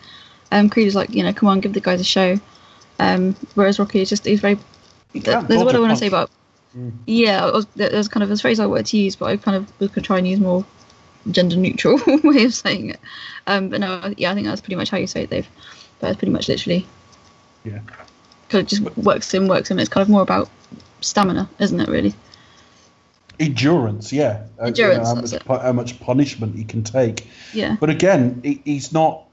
[0.50, 2.38] um, Creed is like, you know, come on, give the guys a show.
[2.98, 4.56] Um, whereas Rocky is just, he's very.
[5.12, 5.98] can't there's dodge what I want punch.
[5.98, 6.30] to say about.
[7.06, 9.56] Yeah, I was, there's kind of a phrase I wanted to use, but I kind
[9.58, 10.64] of was going to try and use more
[11.30, 13.00] gender neutral way of saying it.
[13.46, 15.48] Um, but no, yeah, I think that's pretty much how you say it, Dave.
[16.00, 16.86] But it's pretty much literally
[17.64, 17.80] yeah.
[18.52, 19.78] Kind of just works in, works in.
[19.78, 20.50] It's kind of more about
[21.00, 21.88] stamina, isn't it?
[21.88, 22.14] Really?
[23.40, 24.44] endurance, yeah.
[24.60, 27.26] Uh, Endurance, how, much, how much punishment he can take.
[27.52, 27.76] Yeah.
[27.80, 29.24] But again, he, he's not.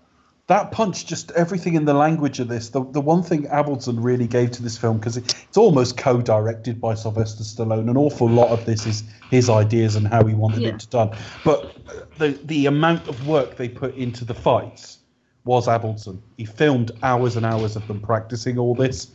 [0.48, 2.70] That punch, just everything in the language of this.
[2.70, 6.22] The, the one thing Avildsen really gave to this film, because it, it's almost co
[6.22, 10.34] directed by Sylvester Stallone, an awful lot of this is his ideas and how he
[10.34, 10.70] wanted Yeah.
[10.70, 11.12] it done.
[11.44, 11.76] But
[12.18, 14.99] the, the amount of work they put into the fights
[15.46, 16.20] was Avildsen.
[16.38, 19.08] He filmed hours and hours of them practicing all this.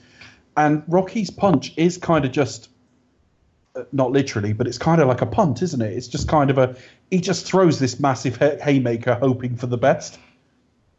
[0.57, 2.69] And Rocky's punch is kind of just
[3.77, 5.93] uh, not literally, but it's kind of like a punt, isn't it?
[5.93, 6.77] It's just kind of a
[7.11, 10.19] he just throws this massive haymaker, hoping for the best.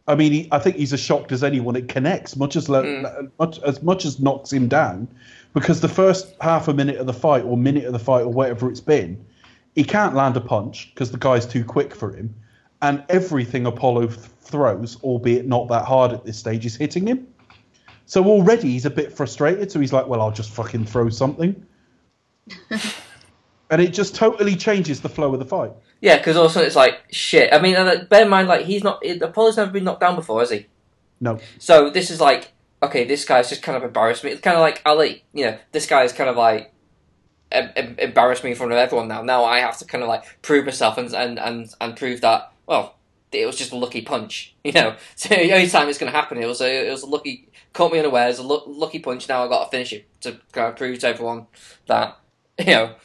[0.08, 1.76] I mean, he, I think he's as shocked as anyone.
[1.76, 5.08] It connects much as lo- much as much as knocks him down,
[5.54, 8.32] because the first half a minute of the fight or minute of the fight or
[8.32, 9.26] whatever it's been,
[9.74, 12.36] he can't land a punch because the guy's too quick for him,
[12.86, 17.28] and everything Apollo th- throws, albeit not that hard at this stage, is hitting him.
[18.06, 19.72] So already he's a bit frustrated.
[19.72, 21.66] So he's like, "Well, I'll just fucking throw something."
[23.72, 25.72] and it just totally changes the flow of the fight.
[26.02, 27.52] yeah, because also it's like shit.
[27.52, 30.16] I mean, and, uh, bear in mind, like he's not Apollo's never been knocked down
[30.16, 30.68] before, has he?
[31.20, 32.52] No, So this is like,
[32.84, 34.32] okay, this guy's just kind of embarrassed me.
[34.32, 35.24] It's kind of like Ali.
[35.34, 36.72] You know, this guy's kind of like
[37.52, 39.24] em- em- embarrassed me in front of everyone now.
[39.24, 42.52] Now I have to kind of like prove myself and and and, and prove that
[42.68, 42.96] well,
[43.32, 44.54] it was just a lucky punch.
[44.66, 47.04] You know, so the only time it's going to happen, it was a it was
[47.04, 48.26] a lucky caught me unaware.
[48.26, 49.30] It was a lucky punch.
[49.30, 51.46] Now I got to finish it to kind of prove to everyone
[51.86, 52.18] that
[52.58, 52.96] you know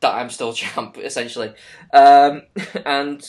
[0.00, 1.52] that I'm still champ essentially.
[1.92, 2.42] Um,
[2.86, 3.28] and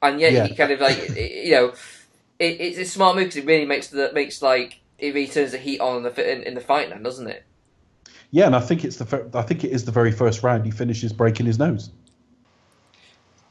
[0.00, 0.46] and yet Yeah.
[0.46, 1.68] he kind of like you know
[2.38, 5.52] it, it's a smart move because it really makes the makes like it really turns
[5.52, 7.44] the heat on in the in, in the fight then, doesn't it?
[8.30, 10.70] yeah, and I think it's the I think it is the very first round he
[10.70, 11.90] finishes breaking his nose.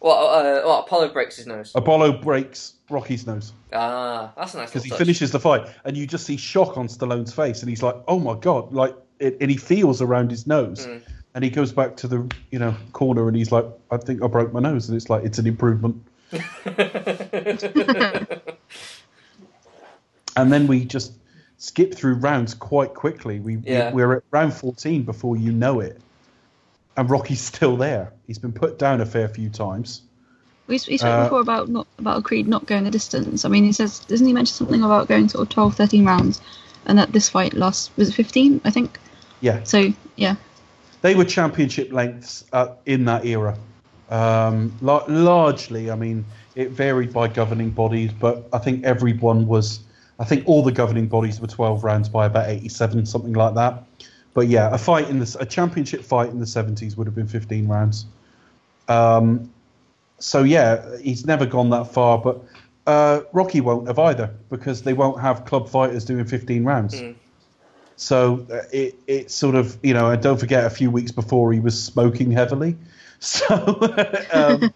[0.01, 1.71] Well, uh, well, Apollo breaks his nose.
[1.75, 4.69] Apollo breaks Rocky's nose Ah, that's a nice.
[4.69, 4.99] because he touch.
[4.99, 8.17] finishes the fight, and you just see shock on Stallone's face, and he's like, "Oh
[8.19, 11.01] my god!" Like, it, and he feels around his nose, Mm.
[11.35, 14.27] and he goes back to the you know corner, and he's like, "I think I
[14.27, 16.01] broke my nose," and it's like it's an improvement.
[20.35, 21.13] and then we just
[21.57, 23.39] skip through rounds quite quickly.
[23.39, 23.91] We, Yeah.
[23.91, 25.99] we we're at round 14 before you know it,
[26.99, 28.11] and Rocky's still there.
[28.27, 30.01] He's been put down a fair few times.
[30.67, 33.45] We, we spoke Uh, before about not about Creed not going the distance.
[33.45, 36.41] I mean, he says doesn't he mention something about going sort of 12, 13 rounds,
[36.85, 38.61] and that this fight lasts was it fifteen?
[38.65, 38.99] I think.
[39.41, 40.35] Yeah, So yeah,
[41.01, 43.57] they were championship lengths uh, in that era.
[44.09, 49.79] Um, la- largely, I mean, it varied by governing bodies, but I think everyone was.
[50.19, 53.85] I think all the governing bodies were 12 rounds by about 87, something like that.
[54.33, 57.67] But yeah, a fight in a championship fight in the 70s would have been 15
[57.67, 58.05] rounds.
[58.87, 59.51] Um,
[60.19, 62.41] so yeah, he's never gone that far, but
[62.85, 67.01] uh, Rocky won't have either because they won't have club fighters doing 15 rounds.
[67.95, 71.51] So uh, it it sort of you know, and don't forget a few weeks before
[71.51, 72.77] he was smoking heavily,
[73.19, 73.45] so
[74.31, 74.71] um,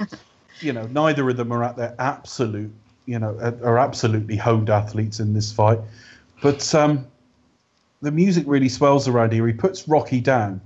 [0.59, 2.73] you know neither of them are at their absolute
[3.05, 5.80] you know are are absolutely honed athletes in this fight,
[6.41, 7.07] but um,
[8.03, 9.47] the music really swells around here.
[9.47, 10.61] He puts Rocky down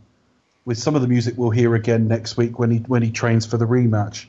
[0.66, 3.46] with some of the music we'll hear again next week when he when he trains
[3.46, 4.26] for the rematch.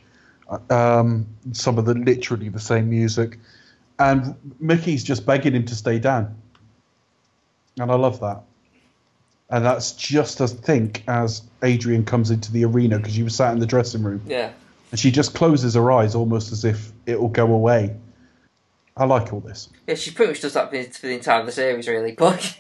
[0.49, 3.39] Uh, Um, some of the literally the same music,
[3.99, 6.37] and Mickey's just begging him to stay down
[7.81, 8.43] and I love that.
[9.51, 13.53] And that's just as think as Adrian comes into the arena because she was sat
[13.53, 14.51] in the dressing room, Yeah.
[14.91, 17.95] and she just closes her eyes almost as if it will go away.
[18.99, 19.69] I like all this.
[19.87, 22.13] Yeah, she pretty much does that for the entire of the series, really.
[22.19, 22.57] But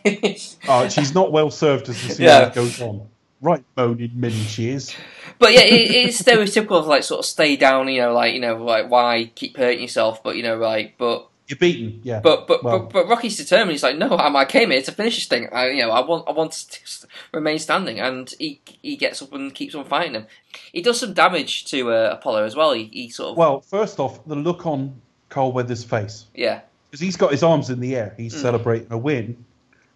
[0.69, 2.51] Oh, she's not well served as the series Yeah.
[2.55, 3.09] goes on.
[3.41, 4.95] Right, moaning Minnie she is.
[5.39, 8.41] But yeah, it, it's stereotypical of like sort of stay down, you know, like you
[8.41, 12.19] know, like why keep hurting yourself, but you know, like but You're beaten, yeah.
[12.19, 13.71] but but Well- but, but Rocky's determined.
[13.73, 15.49] He's like, no, I, I came here to finish this thing.
[15.53, 19.33] I, you know, I want I want to remain standing, and he he gets up
[19.33, 20.27] and keeps on fighting him.
[20.73, 22.73] He does some damage to uh, Apollo as well.
[22.73, 26.61] He, he sort of Well, first off, the look on Carl Weathers' face yeah
[26.91, 28.15] because he's got his arms in the air.
[28.17, 28.41] He's Mm.
[28.43, 29.45] celebrating a win.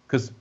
[0.07, 0.31] Because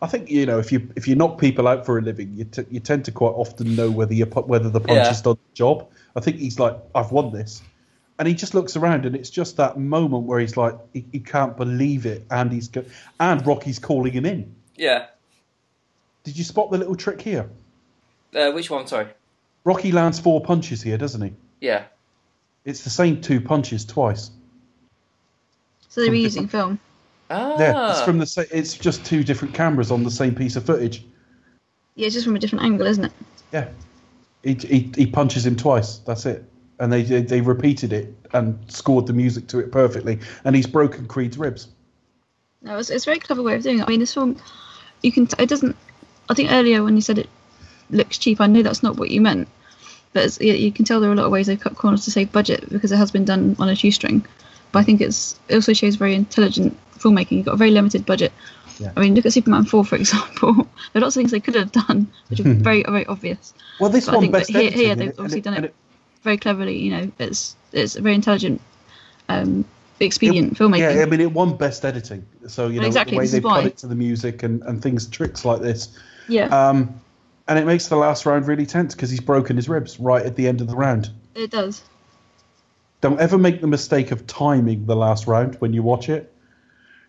[0.00, 2.44] I think you know if you if you knock people out for a living, you
[2.44, 5.08] t- you tend to quite often know whether you pu- whether the punch Yeah.
[5.08, 5.88] has done the job.
[6.14, 7.62] I think he's like, I've won this,
[8.18, 11.18] and he just looks around, and it's just that moment where he's like, he, he
[11.20, 12.84] can't believe it, and he's go-
[13.18, 14.54] and Rocky's calling him in.
[14.76, 15.06] yeah.
[16.24, 17.50] Did you spot the little trick here?
[18.36, 18.86] Uh, which one?
[18.86, 19.08] Sorry.
[19.64, 21.32] Rocky lands four punches here, doesn't he?
[21.60, 21.84] Yeah.
[22.64, 24.30] It's the same two punches twice.
[25.88, 26.78] so they were From using film.
[27.30, 27.56] Ah.
[27.58, 30.64] Yeah, it's from the sa- it's just two different cameras on the same piece of
[30.64, 31.04] footage.
[31.94, 33.12] Yeah, it's just from a different angle, isn't it?
[33.52, 33.68] Yeah,
[34.42, 35.98] he, he, he punches him twice.
[35.98, 36.44] That's it.
[36.78, 40.18] And they, they they repeated it and scored the music to it perfectly.
[40.44, 41.68] And he's broken Creed's ribs.
[42.62, 43.82] No, it's, it's a very clever way of doing it.
[43.84, 44.36] I mean, this film,
[45.02, 45.26] you can.
[45.26, 45.76] T- it doesn't.
[46.28, 47.28] I think earlier when you said it
[47.90, 49.48] looks cheap, I know that's not what you meant.
[50.12, 52.04] But it's, you, you can tell there are a lot of ways they've cut corners
[52.04, 54.26] to save budget because it has been done on a shoestring.
[54.72, 57.32] But I think it's it also shows very intelligent filmmaking.
[57.32, 58.32] You've got a very limited budget.
[58.78, 58.92] Yeah.
[58.96, 60.54] I mean, look at Superman 4, for example.
[60.54, 60.64] there
[60.96, 63.54] are lots of things they could have done, which are very, very obvious.
[63.80, 65.64] Well, this But I one think that best here, here they've it- obviously done and
[65.66, 65.74] it
[66.22, 66.78] very cleverly.
[66.78, 68.60] You know, it's it's a very intelligent,
[69.28, 69.64] um,
[70.00, 70.94] expedient filmmaking.
[70.96, 72.24] Yeah, I mean, it won best editing.
[72.48, 75.06] So you know Exactly, the way they cut it to the music and, and things,
[75.06, 75.88] tricks like this.
[76.28, 76.46] yeah.
[76.46, 77.00] Um,
[77.48, 80.36] and it makes the last round really tense because he's broken his ribs right at
[80.36, 81.10] the end of the round.
[81.34, 81.82] it does.
[83.00, 86.31] Don't ever make the mistake of timing the last round when you watch it,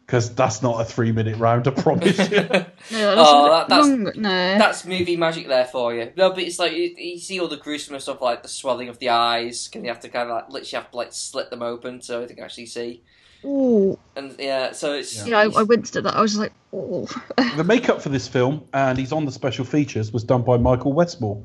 [0.05, 1.67] because that's not a three-minute round.
[1.67, 2.37] I promise you.
[2.91, 4.13] No, that's Oh, that- that's- longer.
[4.15, 4.29] No.
[4.57, 6.11] That's movie magic there for you.
[6.17, 8.99] No, but it's like you, you see all the gruesomeness of like the swelling of
[8.99, 9.69] the eyes.
[9.69, 12.25] Can you have to kind of like literally have to like slit them open so
[12.25, 13.01] they can actually see?
[13.45, 13.97] Ooh.
[14.15, 16.15] And yeah, so it's Yeah, I, I winced at that.
[16.15, 17.07] I was just like, oh.
[17.57, 20.93] the makeup for this film, and he's on the special features, was done by Michael
[20.93, 21.41] Westmore.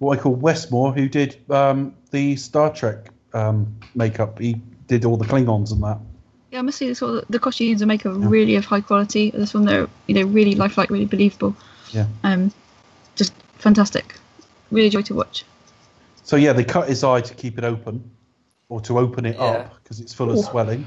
[0.00, 4.38] Michael Westmore, who did um, the Star Trek um, makeup.
[4.38, 5.98] He did all the Klingons and that.
[6.54, 9.32] Yeah, I must say, sort of, the costumes and makeup are really of high quality.
[9.32, 11.56] This one, they're you know really lifelike, really believable.
[11.90, 12.06] Yeah.
[12.22, 12.52] Um,
[13.16, 14.14] just fantastic.
[14.70, 15.44] Really joy to watch.
[16.22, 18.08] So yeah, they cut his eye to keep it open,
[18.68, 19.44] or to open it Yeah.
[19.44, 20.86] up because it's full of swelling.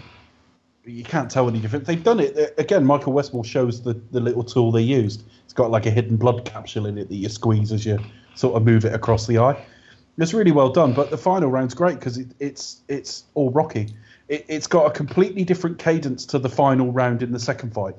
[0.85, 1.85] You can't tell any difference.
[1.85, 2.85] They've done it again.
[2.85, 5.23] Michael Westmore shows the, the little tool they used.
[5.43, 7.99] It's got like a hidden blood capsule in it that you squeeze as you
[8.35, 9.61] sort of move it across the eye.
[10.17, 10.93] It's really well done.
[10.93, 13.93] But the final round's great because it, it's it's all rocky.
[14.29, 17.95] It, it's got a completely different cadence to the final round in the second fight.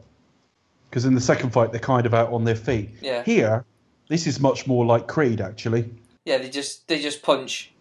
[0.91, 2.91] Because in the second fight they're kind of out on their feet.
[3.01, 3.23] Yeah.
[3.25, 3.65] Here,
[4.09, 5.91] this is much more like Creed actually
[6.25, 7.73] yeah, they just they just punch.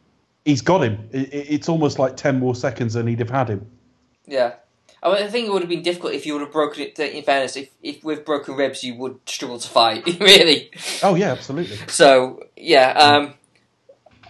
[0.45, 1.09] he's got him.
[1.11, 3.67] It, it- it's almost like ten more seconds and he'd have had him.
[4.25, 4.53] Yeah.
[5.03, 6.97] I, mean, I think it would have been difficult if you would have broken it.
[6.97, 10.71] In fairness, if, if with broken ribs you would struggle to fight, really.
[11.03, 11.77] Oh yeah, absolutely.
[11.87, 13.33] So yeah, um,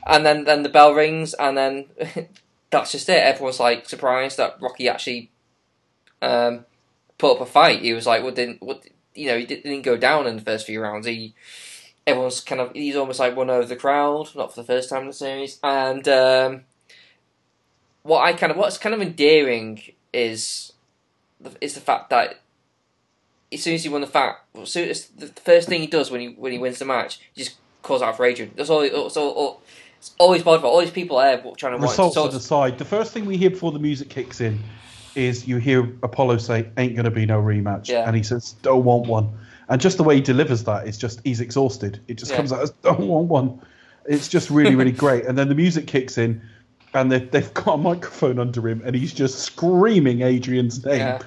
[0.07, 1.85] and then then the bell rings, and then
[2.69, 3.23] that's just it.
[3.23, 5.31] Everyone's like surprised that Rocky actually
[6.21, 6.65] um,
[7.17, 7.81] put up a fight.
[7.81, 8.85] He was like, well, didn't what
[9.15, 9.37] you know?
[9.37, 11.07] He didn't go down in the first few rounds.
[11.07, 11.33] He
[12.05, 15.01] everyone's kind of he's almost like won over the crowd, not for the first time
[15.01, 15.59] in the series.
[15.63, 16.61] And um,
[18.03, 19.81] what I kind of what's kind of endearing
[20.13, 20.73] is
[21.39, 22.41] the, is the fact that
[23.51, 26.11] as soon as he won the fact, as soon as the first thing he does
[26.11, 28.51] when he when he wins the match, he just calls out for Adrian.
[28.55, 28.81] That's all.
[28.81, 29.61] That's all, all
[30.07, 31.97] it's always bothered about all these people there trying to watch.
[31.97, 34.59] Results aside, the first thing we hear before the music kicks in
[35.15, 38.03] is you hear Apollo say, "Ain't gonna be no rematch," Yeah.
[38.07, 39.29] and he says, "Don't want one."
[39.69, 41.99] And just the way he delivers that is just he's exhausted.
[42.07, 42.37] It just Yeah.
[42.37, 43.59] comes out as "Don't want one."
[44.05, 45.25] It's just really, really great.
[45.25, 46.41] And then the music kicks in,
[46.93, 50.99] and they've, they've got a microphone under him, and he's just screaming Adrian's name.
[50.99, 51.19] Yeah.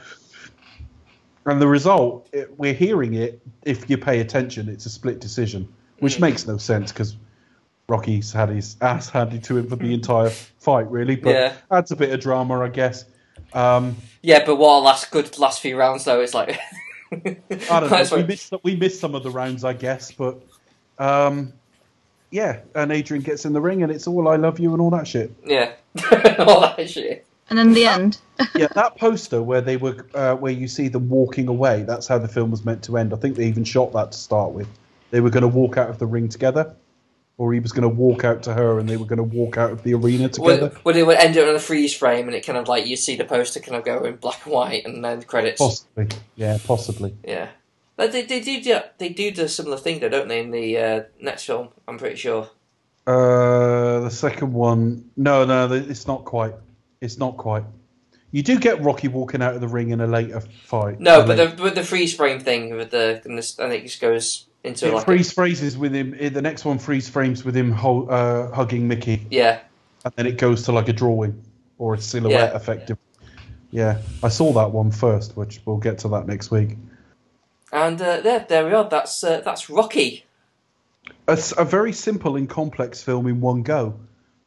[1.47, 3.41] And the result, it, we're hearing it.
[3.65, 6.21] If you pay attention, it's a split decision, which Mm.
[6.21, 7.17] makes no sense because
[7.91, 11.17] Rocky's had his ass handed to him for the entire fight, really.
[11.17, 11.53] But Yeah.
[11.73, 13.05] adds a bit of drama, I guess.
[13.53, 16.21] Um, Yeah, but what a last good last few rounds though?
[16.21, 16.59] It's like
[17.13, 18.17] I don't know.
[18.17, 20.41] We missed, we missed some of the rounds, I guess, but
[21.01, 21.53] um,
[22.31, 22.61] yeah.
[22.77, 25.09] And Adrian gets in the ring, and it's all "I love you" and all that
[25.09, 25.33] shit.
[25.45, 25.73] Yeah,
[26.39, 27.27] all that shit.
[27.49, 28.19] And then the end.
[28.55, 31.83] yeah, that poster where they were, uh, where you see them walking away.
[31.83, 33.13] That's how the film was meant to end.
[33.13, 34.69] I think they even shot that to start with.
[35.11, 36.73] They were going to walk out of the ring together,
[37.41, 39.57] or he was going to walk out to her, and they were going to walk
[39.57, 40.77] out of the arena together.
[40.85, 42.97] Well, it would end up in a freeze frame, and it kind of like you
[42.97, 45.59] see the poster kind of go in black and white, and then the credits.
[45.59, 47.17] Possibly, yeah, possibly.
[47.25, 47.49] Yeah,
[47.97, 50.41] but they, they do do- they do the similar thing though, don't they?
[50.41, 52.51] In the uh, next film, I'm pretty sure.
[53.07, 56.53] Uh, the second one, no, no, it's not quite.
[57.01, 57.65] It's not quite.
[58.33, 61.01] You do get Rocky walking out of the ring in a later fight.
[61.01, 63.87] No, but the with the freeze frame thing with the, and this, I think it
[63.87, 66.11] just goes into it like a- freeze phrases with him.
[66.11, 69.61] The next one freeze frames with him uh, hugging Mickey, yeah,
[70.05, 71.43] and then it goes to like a drawing
[71.79, 72.57] or a silhouette Yeah.
[72.57, 72.99] effective.
[73.71, 76.77] Yeah, I saw that one first, which we'll get to that next week.
[77.73, 78.89] and uh, there there we are.
[78.89, 80.25] That's uh, that's Rocky.
[81.29, 83.95] A very simple and complex film in one go,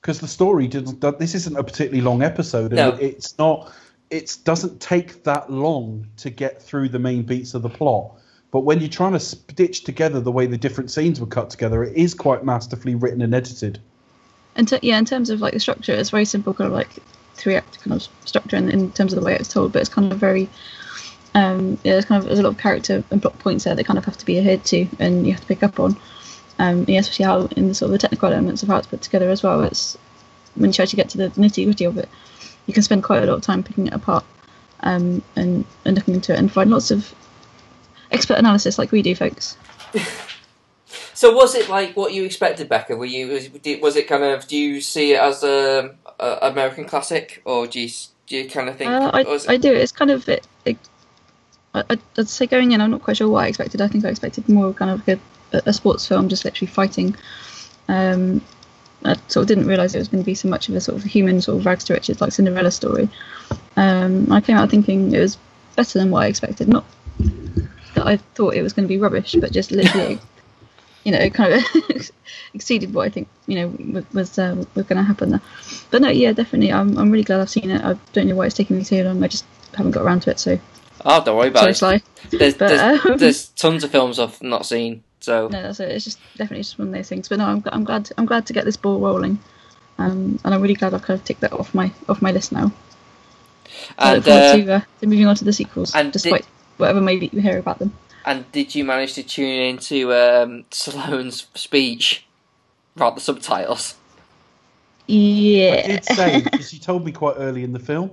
[0.02, 0.99] because the story didn't.
[1.18, 2.90] This isn't a particularly long episode, and No.
[2.99, 3.72] it's not.
[4.10, 8.11] It doesn't take that long to get through the main beats of the plot.
[8.54, 11.84] But when you're trying to stitch together the way the different scenes were cut together,
[11.84, 13.80] it is quite masterfully written and edited.
[14.56, 17.00] And t- yeah, in terms of like the structure, it's very simple, kind of like
[17.34, 19.90] three act kind of structure in, in terms of the way it's told, but it's
[19.90, 20.48] kind of very
[21.34, 23.86] um, yeah, there's kind of there's a lot of character and plot points there that
[23.86, 25.98] kind of have to be adhered to and you have to pick up on.
[26.60, 29.02] Um, yeah, especially how in the sort of the technical elements of how it's put
[29.02, 29.64] together as well.
[29.64, 29.98] It's
[30.54, 32.08] when you actually get to the nitty gritty of it,
[32.68, 34.24] you can spend quite a lot of time picking it apart
[34.82, 37.16] um, and and looking into it and find lots of
[38.14, 39.57] expert analysis like we do, folks.
[41.15, 42.95] So was it like what you expected, Becca?
[42.95, 43.49] Were you was,
[43.81, 44.48] was it kind of?
[44.48, 47.90] Do you see it as a, a American classic, or do you
[48.27, 48.90] do you kind of think?
[48.90, 49.72] Uh, I, it- I do.
[49.72, 50.45] It's kind of it.
[50.65, 50.77] it
[51.76, 53.80] I, I'd- I'd say going in, I'm not quite sure what I expected.
[53.80, 55.19] I think I expected more kind of like
[55.53, 57.15] a, a sports film, just literally fighting.
[57.88, 58.41] Um,
[59.06, 60.98] I sort of didn't realise it was going to be so much of a sort
[60.98, 63.07] of human sort of rags to riches like Cinderella story.
[63.77, 65.38] Um, I came out thinking it was
[65.76, 66.68] better than what I expected.
[66.69, 66.85] Not
[67.94, 70.20] that I thought it was going to be rubbish, but just literally,
[71.03, 71.64] you know, kind of
[72.53, 75.41] exceeded what I think you know was uh, was going to happen there.
[75.91, 76.72] But no, yeah, definitely.
[76.72, 77.84] I'm I'm really glad I've seen it.
[77.84, 79.24] I don't know why it's taking me so long.
[79.24, 79.45] I just
[79.76, 80.40] haven't got around to it.
[80.40, 80.60] So
[81.06, 82.32] oh, don't worry about sorry, it.
[82.32, 85.03] There's, but, there's, um, there's tons of films I've not seen.
[85.20, 85.90] So No, that's it.
[85.90, 87.30] It's just definitely just one of those things.
[87.30, 89.40] But no, I'm I'm glad I'm glad to get this ball rolling.
[89.98, 92.52] Um, and I'm really glad I've kind of ticked that off my off my list
[92.52, 92.72] now.
[93.98, 96.48] And look uh, to, uh, to moving on to the sequels, and despite did-
[96.78, 97.94] whatever maybe you hear about them.
[98.26, 102.26] and did you manage to tune into um, Stallone's speech?
[102.95, 103.95] Write the subtitles.
[105.08, 105.82] Yeah.
[105.84, 108.12] I did say because she told me quite early in the film.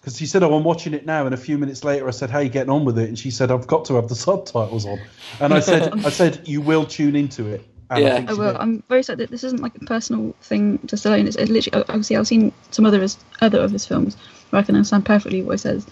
[0.00, 2.30] Because she said, "Oh, I'm watching it now," and a few minutes later, I said,
[2.30, 4.86] "How you getting on with it?" And she said, "I've got to have the subtitles
[4.86, 5.00] on."
[5.40, 8.16] And I said, "I said you will tune into it." And Yeah.
[8.16, 8.52] think I will.
[8.52, 8.60] did.
[8.60, 11.26] I'm very sad that this isn't like a personal thing to Stallone.
[11.26, 14.16] It's, it's literally obviously I've seen some other his, other of his films
[14.50, 15.86] where I can understand perfectly what he says.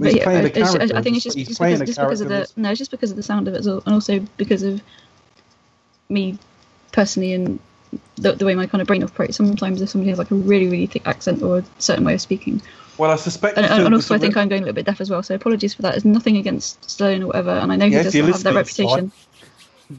[0.00, 0.96] He's playing a it's character.
[0.96, 2.90] I think it's just, He's just playing because, just because of the no, it's just
[2.90, 4.80] because of the sound of it, as well, and also because of
[6.08, 6.38] me
[6.92, 7.58] personally and
[8.16, 9.36] the, the way my kind of brain operates.
[9.36, 12.20] Sometimes if somebody has like a really really thick accent or a certain way of
[12.20, 12.62] speaking,
[12.96, 13.58] Well, I suspect.
[13.58, 15.22] and, and also I think I'm going a little bit deaf as well.
[15.22, 15.96] So apologies for that.
[15.96, 19.10] It's nothing against Stallone or whatever, and I know he doesn't have that reputation.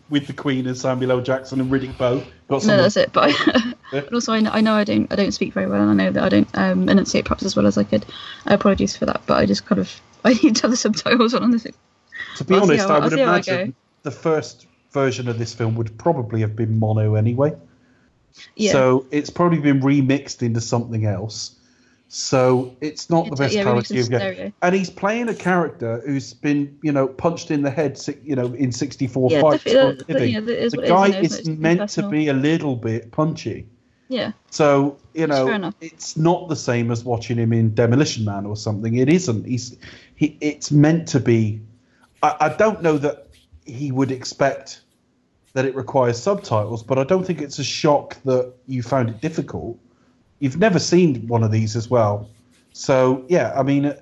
[0.09, 1.21] With the Queen and Samuel L.
[1.21, 2.23] Jackson and Riddick Bowe.
[2.47, 3.11] Got No, that's it.
[3.11, 5.81] But I, but also I know, I know I don't I don't speak very well,
[5.81, 8.05] and I know that I don't um, enunciate perhaps as well as I could.
[8.45, 11.33] I apologise for that, but I just kind of I need to have the subtitles
[11.33, 11.63] on on this.
[12.37, 15.97] To be I'll honest, how- I would imagine the first version of this film would
[15.97, 17.53] probably have been mono anyway.
[18.55, 18.71] Yeah.
[18.71, 21.55] So it's probably been remixed into something else.
[22.11, 24.53] So it's not the It's, best yeah, clarity of.
[24.63, 28.47] And he's playing a character who's been, you know, punched in the head, you know,
[28.47, 29.63] in 64 Yeah, fights.
[29.63, 32.09] definitely, uh, that- that, you know, that is the is, guy know, is meant to
[32.09, 33.67] be a little bit punchy.
[34.07, 38.57] Yeah, So you know, it's not the same as watching him in Demolition Man or
[38.57, 38.95] something.
[38.95, 39.45] It isn't.
[39.45, 39.77] He's
[40.15, 40.35] he.
[40.41, 41.61] It's meant to be.
[42.23, 43.27] I, I don't know that
[43.65, 44.81] he would expect
[45.53, 49.21] that it requires subtitles, but I don't think it's a shock that you found it
[49.21, 49.77] difficult.
[50.39, 52.29] You've never seen one of these as well,
[52.73, 53.53] so yeah.
[53.55, 53.93] I mean,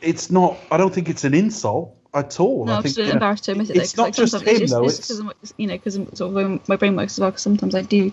[0.00, 0.56] it's not.
[0.70, 2.64] I don't think it's an insult at all.
[2.64, 3.94] no, I think just you know, embarrassed to admit it.
[3.94, 4.84] though, not just him it's, though.
[4.84, 7.30] It's, It's, because you know, because sort of my brain works as well.
[7.30, 8.12] Because sometimes I do,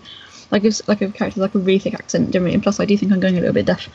[0.50, 2.96] like if like a character like a really thick accent generally, and plus I do
[2.96, 3.88] think I'm going a little bit deaf.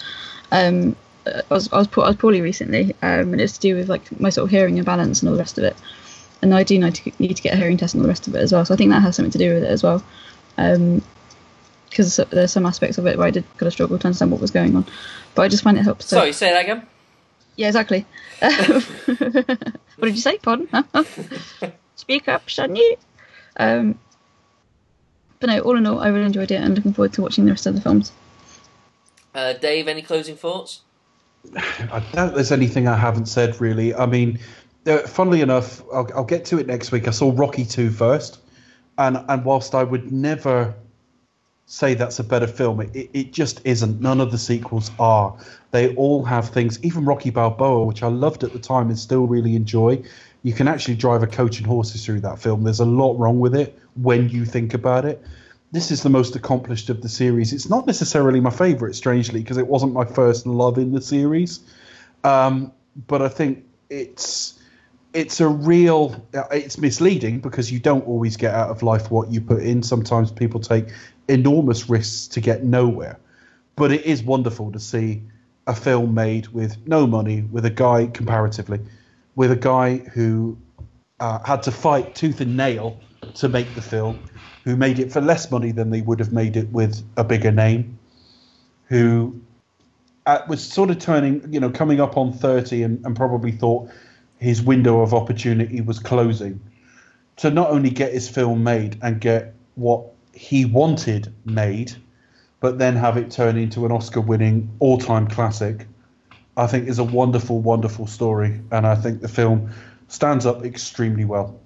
[0.51, 0.95] Um,
[1.25, 3.89] I was I was, poor, I was poorly recently, um, and it's to do with
[3.89, 5.75] like my sort of hearing and balance and all the rest of it.
[6.41, 8.27] And I do need to need to get a hearing test and all the rest
[8.27, 8.65] of it as well.
[8.65, 10.03] So I think that has something to do with it as well.
[10.57, 11.01] Um,
[11.93, 14.41] because there's some aspects of it where I did kind of struggle to understand what
[14.41, 14.85] was going on,
[15.35, 16.05] but I just find it helps.
[16.05, 16.87] To, Sorry, say that again.
[17.55, 18.05] yeah, exactly.
[18.39, 20.39] what did you say?
[20.39, 20.67] Pardon?
[21.95, 22.97] Speak up, shouldn't you?
[23.57, 23.99] Um,
[25.39, 27.51] but no, all in all, I really enjoyed it and looking forward to watching the
[27.51, 28.11] rest of the films.
[29.35, 30.81] Uh, Dave, any closing thoughts?
[31.55, 33.93] I doubt there's anything I haven't said really.
[33.93, 34.39] I mean,
[34.87, 37.07] uh, funnily enough, I'll, I'll get to it next week.
[37.07, 38.39] I saw Rocky 2 first,
[38.97, 40.73] and and whilst I would never
[41.65, 44.01] say that's a better film, it, it, just isn't.
[44.01, 45.35] None of the sequels are.
[45.71, 46.83] They all have things.
[46.83, 50.03] Even Rocky Balboa, which I loved at the time and still really enjoy.
[50.43, 52.63] You can actually drive a coach and horses through that film.
[52.63, 55.23] There's a lot wrong with it when you think about it.
[55.71, 57.53] This is the most accomplished of the series.
[57.53, 61.61] It's not necessarily my favourite, strangely, because it wasn't my first love in the series.
[62.23, 62.71] Um,
[63.07, 64.59] but I think it's
[65.13, 69.31] it's a real uh, it's misleading because you don't always get out of life what
[69.31, 69.83] you put in.
[69.83, 70.87] Sometimes people take
[71.27, 73.19] enormous risks to get nowhere.
[73.75, 75.23] But it is wonderful to see
[75.65, 78.79] a film made with no money, with a guy comparatively,
[79.35, 80.57] with a guy who
[81.19, 82.99] uh, had to fight tooth and nail
[83.35, 84.19] to make the film,
[84.63, 87.51] who made it for less money than they would have made it with a bigger
[87.51, 87.97] name,
[88.89, 89.39] who
[90.25, 93.89] uh, was sort of turning, you know, coming up on 30 and, and probably thought
[94.39, 96.59] his window of opportunity was closing
[97.37, 101.93] to not only get his film made and get what he wanted made,
[102.59, 105.87] but then have it turn into an Oscar winning all time classic,
[106.57, 108.61] I think is a wonderful, wonderful story.
[108.71, 109.71] And I think the film
[110.07, 111.59] stands up extremely well.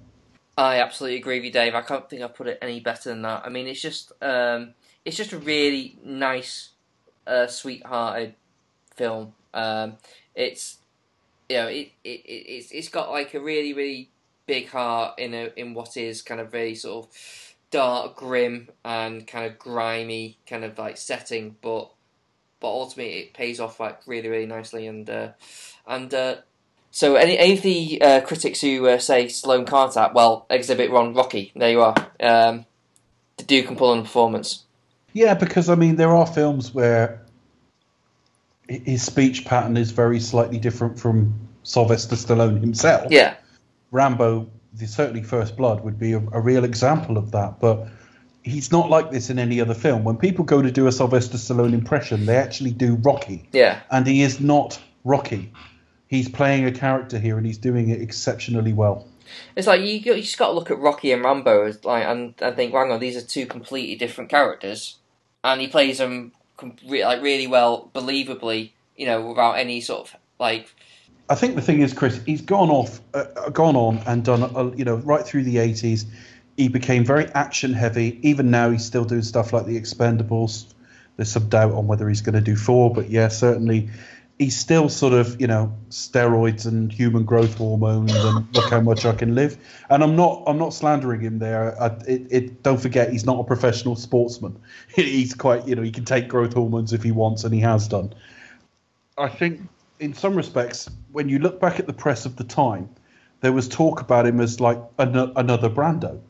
[0.56, 1.74] I absolutely agree with you, Dave.
[1.74, 3.42] I can't think I put it any better than that.
[3.44, 4.74] I mean, it's just um,
[5.04, 6.70] it's just a really nice,
[7.26, 8.34] uh, sweethearted
[8.96, 9.34] film.
[9.54, 9.98] Um,
[10.34, 10.78] it's
[11.48, 14.10] you know it, it, it it's it's got like a really really
[14.46, 19.26] big heart in a in what is kind of very sort of dark, grim, and
[19.26, 21.90] kind of grimy kind of like setting, but
[22.60, 25.30] but ultimately it pays off like really really nicely and uh,
[25.86, 26.36] and uh,
[26.90, 30.90] so any, any of the uh, critics who uh, say Stallone can't act, well, exhibit
[30.90, 31.52] Ron Rocky.
[31.54, 31.94] There you are.
[32.18, 32.64] Um,
[33.36, 34.64] the Duke can pull on a performance.
[35.12, 37.22] Yeah, because I mean, there are films where
[38.68, 43.10] his speech pattern is very slightly different from Sylvester Stallone himself.
[43.10, 43.36] Yeah,
[43.90, 47.60] Rambo, the certainly First Blood, would be a, a real example of that.
[47.60, 47.88] But
[48.42, 50.04] he's not like this in any other film.
[50.04, 54.06] When people go to do a Sylvester Stallone impression, they actually do Rocky, yeah, and
[54.06, 55.52] he is not Rocky.
[56.08, 59.06] He's playing a character here, and he's doing it exceptionally well.
[59.56, 62.34] it's like you, you just got to look at Rocky and Rambo as like and,
[62.40, 64.96] and think, hang on, these are two completely different characters,
[65.44, 70.08] and he plays them com- re- like really well, believably, you know, without any sort
[70.08, 70.74] of like
[71.30, 74.42] I think the thing is, Chris, he's gone off, uh, uh, gone on and done,
[74.42, 76.06] uh, you know, right through the 80s.
[76.56, 78.18] He became very action heavy.
[78.22, 80.72] Even now, he's still doing stuff like the Expendables.
[81.16, 83.90] There's some doubt on whether he's going to do four, but yeah, certainly
[84.38, 89.04] he's still sort of, you know, steroids and human growth hormones and look how much
[89.04, 89.58] I can live.
[89.90, 91.80] And I'm not, I'm not slandering him there.
[91.80, 94.58] I, it, it, don't forget, he's not a professional sportsman.
[94.94, 97.88] he's quite, you know, he can take growth hormones if he wants, and he has
[97.88, 98.14] done.
[99.16, 99.60] I think
[100.00, 102.88] in some respects, when you look back at the press of the time,
[103.40, 106.20] there was talk about him as like an- another Brando,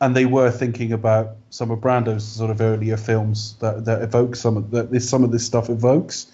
[0.00, 4.36] and they were thinking about some of Brando's sort of earlier films that, that evoke
[4.36, 6.30] some of that this some of this stuff evokes.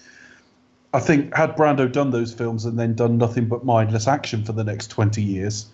[0.93, 4.53] I think had Brando done those films and then done nothing but mindless action for
[4.53, 5.67] the next twenty years,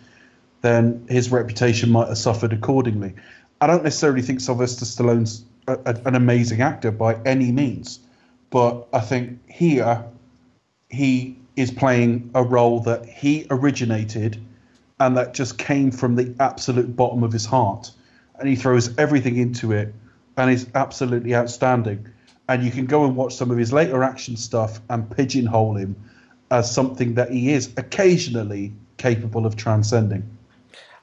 [0.62, 3.14] then his reputation might have suffered accordingly.
[3.60, 8.00] I don't necessarily think Sylvester Stallone's a, a, an amazing actor by any means,
[8.50, 10.04] but I think here
[10.92, 14.38] he is playing a role that he originated
[15.00, 17.92] and that just came from the absolute bottom of his heart.
[18.40, 19.94] And he throws everything into it
[20.38, 22.08] and is absolutely outstanding.
[22.52, 25.96] and you can go and watch some of his later action stuff and pigeonhole him
[26.50, 30.30] as something that he is occasionally capable of transcending.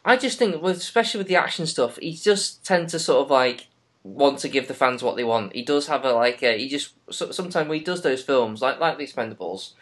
[0.04, 3.67] I just think, especially with the action stuff, he just tends to sort of like
[4.04, 5.54] want to give the fans what they want.
[5.54, 8.62] He does have a like a, he just so, sometimes when he does those films
[8.62, 9.72] like like the Expendables,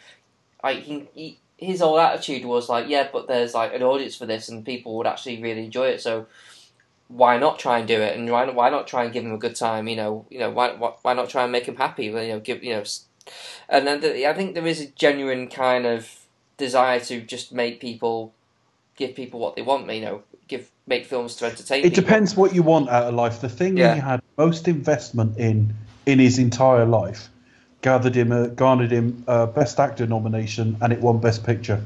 [0.63, 4.25] like he, he his whole attitude was like, yeah, but there's like an audience for
[4.25, 6.27] this and people would actually really enjoy it, so
[7.07, 9.33] why not try and do it and why not, why not try and give him
[9.33, 9.87] a good time?
[9.87, 12.05] You know, you know why why, not try and make him happy?
[12.05, 12.83] You know, give you know,
[13.69, 16.09] and then the, I think there is a genuine kind of
[16.57, 18.33] desire to just make people
[18.95, 19.89] give people what they want.
[19.91, 20.23] You know,
[20.87, 21.79] make films to entertain.
[21.85, 22.01] It people.
[22.03, 23.41] depends what you want out of life.
[23.41, 23.93] The thing Yeah.
[23.95, 25.73] he had most investment in
[26.05, 27.29] in his entire life
[27.81, 31.81] gathered him a, garnered him a best actor nomination, and it won best picture.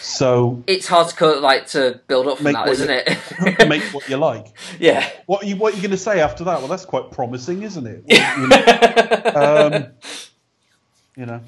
[0.00, 3.02] So It's hard to cut, like to build up from that, isn't you-
[3.48, 3.68] it?
[3.68, 4.46] make what you like.
[4.78, 5.08] yeah.
[5.26, 6.58] What are you what are you going to say after that?
[6.60, 8.04] Well, that's quite promising, isn't it?
[8.08, 9.86] Well, you, know, um,
[11.16, 11.40] you know,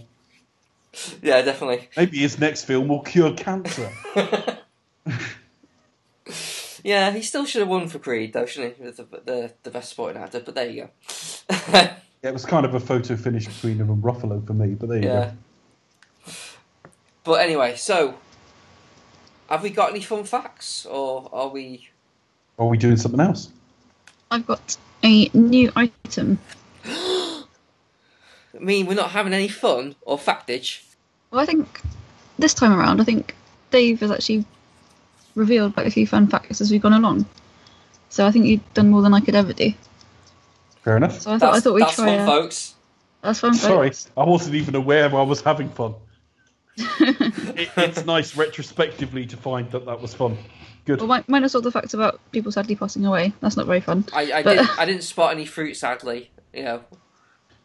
[1.22, 1.88] yeah, definitely.
[1.96, 3.90] maybe his next film will cure cancer.
[6.86, 8.84] Yeah, he still should have won for Creed, though, shouldn't he?
[8.84, 10.90] With the, the, the best supporting actor, but there you go.
[12.22, 14.88] Yeah, it was kind of a photo finish between him and Ruffalo for me, but
[14.88, 15.32] there you yeah.
[17.24, 18.14] But anyway, so
[19.50, 21.88] have we got any fun facts, or are we?
[22.58, 23.50] Are we doing something else?
[24.30, 26.38] I've got a new item.
[26.84, 27.44] I
[28.60, 30.82] mean, we're not having any fun or factage.
[31.30, 31.80] Well, I think
[32.38, 33.34] this time around, I think
[33.70, 34.46] Dave has actually
[35.36, 37.26] revealed quite a few fun facts as we've gone along.
[38.08, 39.72] So I think you've done more than I could ever do.
[40.82, 41.20] Fair enough.
[41.20, 42.06] So I thought That's, I thought we'd that's try.
[42.06, 42.74] fun, a- folks.
[43.22, 43.54] That's fun.
[43.54, 44.10] Sorry, folks.
[44.16, 45.94] I wasn't even aware I was having fun.
[46.78, 50.36] it, it's nice retrospectively to find that that was fun.
[50.84, 51.00] Good.
[51.00, 53.32] Well, mi- minus all the facts about people sadly passing away.
[53.40, 54.04] That's not very fun.
[54.12, 56.30] I, I, But- did, I didn't spot any fruit, sadly.
[56.54, 56.84] You know,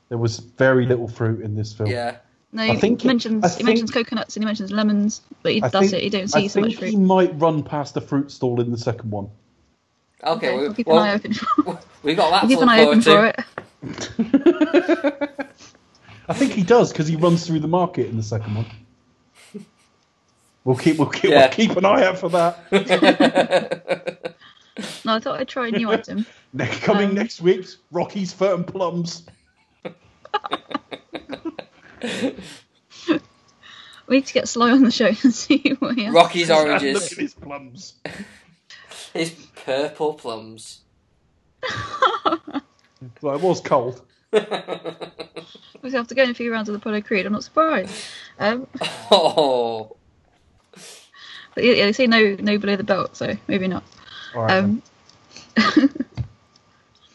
[0.10, 1.90] There was very little fruit in this film.
[1.90, 2.18] yeah.
[2.54, 5.54] No, I he think it- mentions I he mentions coconuts and he mentions lemons, but
[5.54, 6.04] he, I that's think, it.
[6.04, 6.90] You don't I see so much think fruit.
[6.92, 9.30] he might run past the fruit stall in the second one.
[10.24, 11.34] Okay, Okay, we, we'll keep well, an eye open.
[11.34, 13.36] For, we got that we'll keep an eye open forward
[13.82, 15.40] for it.
[16.30, 18.66] I think he does because he runs through the market in the second one.
[20.64, 21.48] We'll keep we'll keep, Yeah.
[21.48, 24.36] we'll keep an eye out for that.
[25.04, 26.26] No, I thought I'd try a new item.
[26.54, 29.24] Next, coming Um, next week, Rocky's Fur and Plums.
[34.08, 36.14] We need to get Sly on the show and see what he has.
[36.14, 37.94] Rocky's And look oranges, at his plums.
[39.14, 39.30] his
[39.66, 40.82] purple plums.
[43.22, 44.02] Well, it was cold.
[44.34, 47.26] We have to go in a few rounds of the Apollo Creed.
[47.26, 47.94] I'm not surprised.
[48.38, 48.68] Um,
[49.10, 49.96] Oh,
[51.56, 53.84] but yeah, yeah, they say no, no below the belt, so maybe not.
[54.36, 54.50] All right.
[54.62, 54.82] then.
[55.58, 55.90] Um,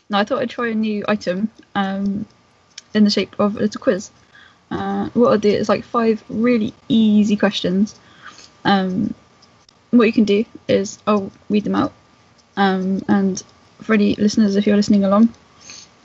[0.09, 2.27] no, I thought I'd try a new item um,
[2.95, 4.11] in the shape of a little quiz.
[4.71, 7.95] Uh, what I'll do is like five really easy questions.
[8.65, 9.15] Um,
[9.91, 11.93] what you can do is I'll read them out,
[12.57, 13.43] um, and
[13.81, 15.33] for any listeners, if you're listening along,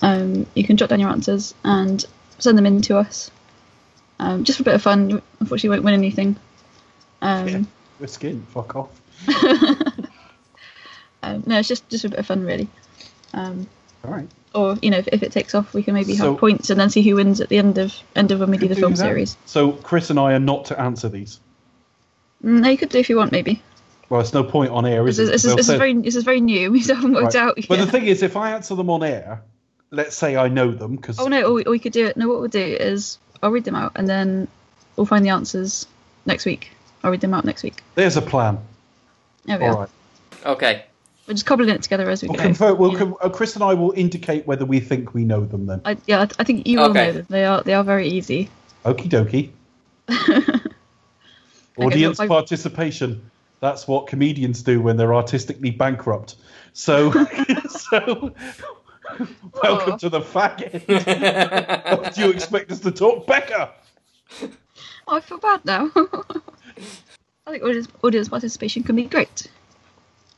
[0.01, 2.05] um, you can jot down your answers and
[2.39, 3.31] send them in to us.
[4.19, 5.09] Um, just for a bit of fun.
[5.09, 6.35] You Unfortunately, won't win anything.
[7.21, 7.61] Um, Yeah.
[7.99, 8.45] We're skin.
[8.49, 9.01] Fuck off.
[11.23, 12.67] um, no, it's just just a bit of fun, really.
[14.03, 14.27] All right.
[14.55, 16.79] or you know if, if it takes off we can maybe So- have points and
[16.79, 18.93] then see who wins at the end of end of when we do the film
[18.93, 18.97] that.
[18.97, 21.39] series So Chris and I are not to answer these.
[22.43, 23.61] Mm, no you could do if you want maybe
[24.09, 25.31] Well, it's no point on air, is this is, it?
[25.31, 27.43] this is, this is very this is very new we haven't worked Right.
[27.43, 29.41] out But the thing is, if I answer them on air,
[29.91, 32.17] let's say I know them because oh no or we, or we could do it
[32.17, 34.47] no what we'll do is I'll read them out and then
[34.95, 35.85] we'll find the answers
[36.25, 36.71] next week
[37.03, 38.57] I'll read them out next week there's a plan.
[39.45, 39.89] there we All are right.
[40.45, 40.85] okay.
[41.31, 42.97] We're just cobbling it together as we We'll go confer, we'll Yeah.
[42.99, 45.79] con- uh, Chris and I will indicate whether we think we know them then.
[45.85, 47.05] I, yeah I, I think you all Okay.
[47.07, 48.49] know them they are they are very easy
[48.83, 49.51] Okie dokie.
[51.77, 53.29] Audience look, I- participation.
[53.61, 56.35] That's what comedians do when they're artistically bankrupt.
[56.73, 57.11] So,
[57.69, 58.33] so
[59.63, 59.97] welcome Oh.
[59.99, 62.01] to the fag end.
[62.01, 63.69] what do you expect us to talk, Becca?
[65.07, 65.91] oh, I feel bad now
[67.45, 69.47] I think audience, audience participation can be great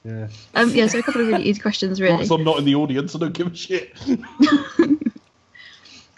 [0.06, 0.28] Yeah.
[0.54, 2.76] um yeah so a couple of really easy questions really Because I'm not in the
[2.76, 3.94] audience, I don't give a shit.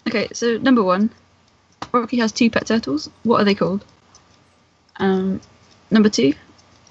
[0.08, 1.10] Okay, so number one,
[1.92, 3.10] Rocky has two pet turtles.
[3.24, 3.84] What are they called?
[4.98, 5.42] Um,
[5.90, 6.34] number two,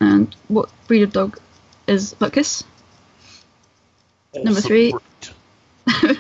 [0.00, 1.38] and what breed of dog
[1.86, 2.64] is Butkus?
[4.34, 4.92] Number three.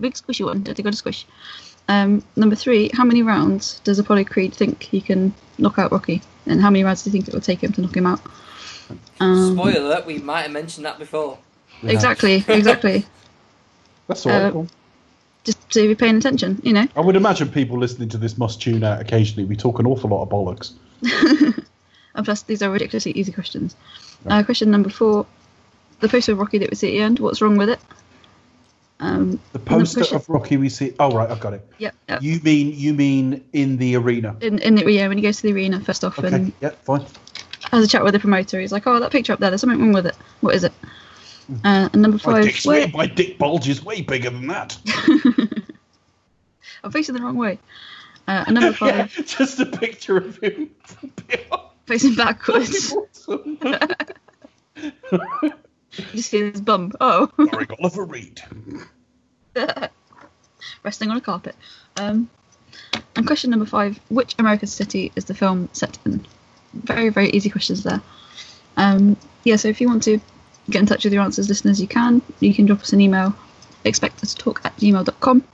[0.00, 0.62] Big squishy one.
[0.62, 1.26] Dirty got a squish.
[1.88, 6.22] Um, number three, how many rounds does Apollo Creed think he can knock out Rocky?
[6.46, 8.20] And how many rounds do you think it will take him to knock him out?
[9.20, 11.38] Um, Spoiler alert: we might have mentioned that before.
[11.82, 13.06] Exactly, exactly.
[14.08, 14.42] That's all right.
[14.44, 14.68] Uh, go
[15.44, 16.86] just so you're paying attention, you know.
[16.94, 19.46] I would imagine people listening to this must tune out occasionally.
[19.46, 20.72] We talk an awful lot of bollocks.
[22.14, 23.76] And plus, these are ridiculously easy questions.
[24.26, 25.24] Uh, question number four:
[26.00, 27.20] the poster of Rocky that we see at the end.
[27.20, 27.78] What's wrong with it?
[28.98, 30.94] Um, The and poster question- of Rocky we see.
[30.98, 31.64] Oh right, I've got it.
[31.78, 31.94] Yep.
[32.08, 32.22] yep.
[32.22, 34.34] You mean you mean in the arena?
[34.40, 36.70] in, in the, yeah, when he goes to the arena first off Okay, and yeah,
[36.82, 37.06] fine.
[37.70, 39.78] Has a chat with the promoter, he's like, "Oh, that picture up there, there's something
[39.80, 40.16] wrong with it.
[40.40, 40.72] What is it?"
[41.64, 44.76] Uh, and number five, where, way, my dick bulge is way bigger than that.
[46.84, 47.58] I'm facing the wrong way.
[48.26, 50.70] Uh, and number yeah, five, just a picture of him.
[51.86, 52.94] facing backwards.
[52.94, 53.58] Awesome.
[56.12, 56.92] you see his bum.
[57.00, 58.42] Oh, Starring Oliver Reed.
[60.82, 61.56] resting on a carpet.
[61.96, 62.28] Um,
[63.16, 66.26] and question number five: Which American city is the film set in?
[66.84, 68.00] Very, very easy questions there.
[68.76, 70.20] Um, yeah, so if you want to
[70.70, 72.22] get in touch with your answers, listeners, you can.
[72.40, 73.34] You can drop us an email,
[73.84, 75.44] expect us to talk at gmail.com,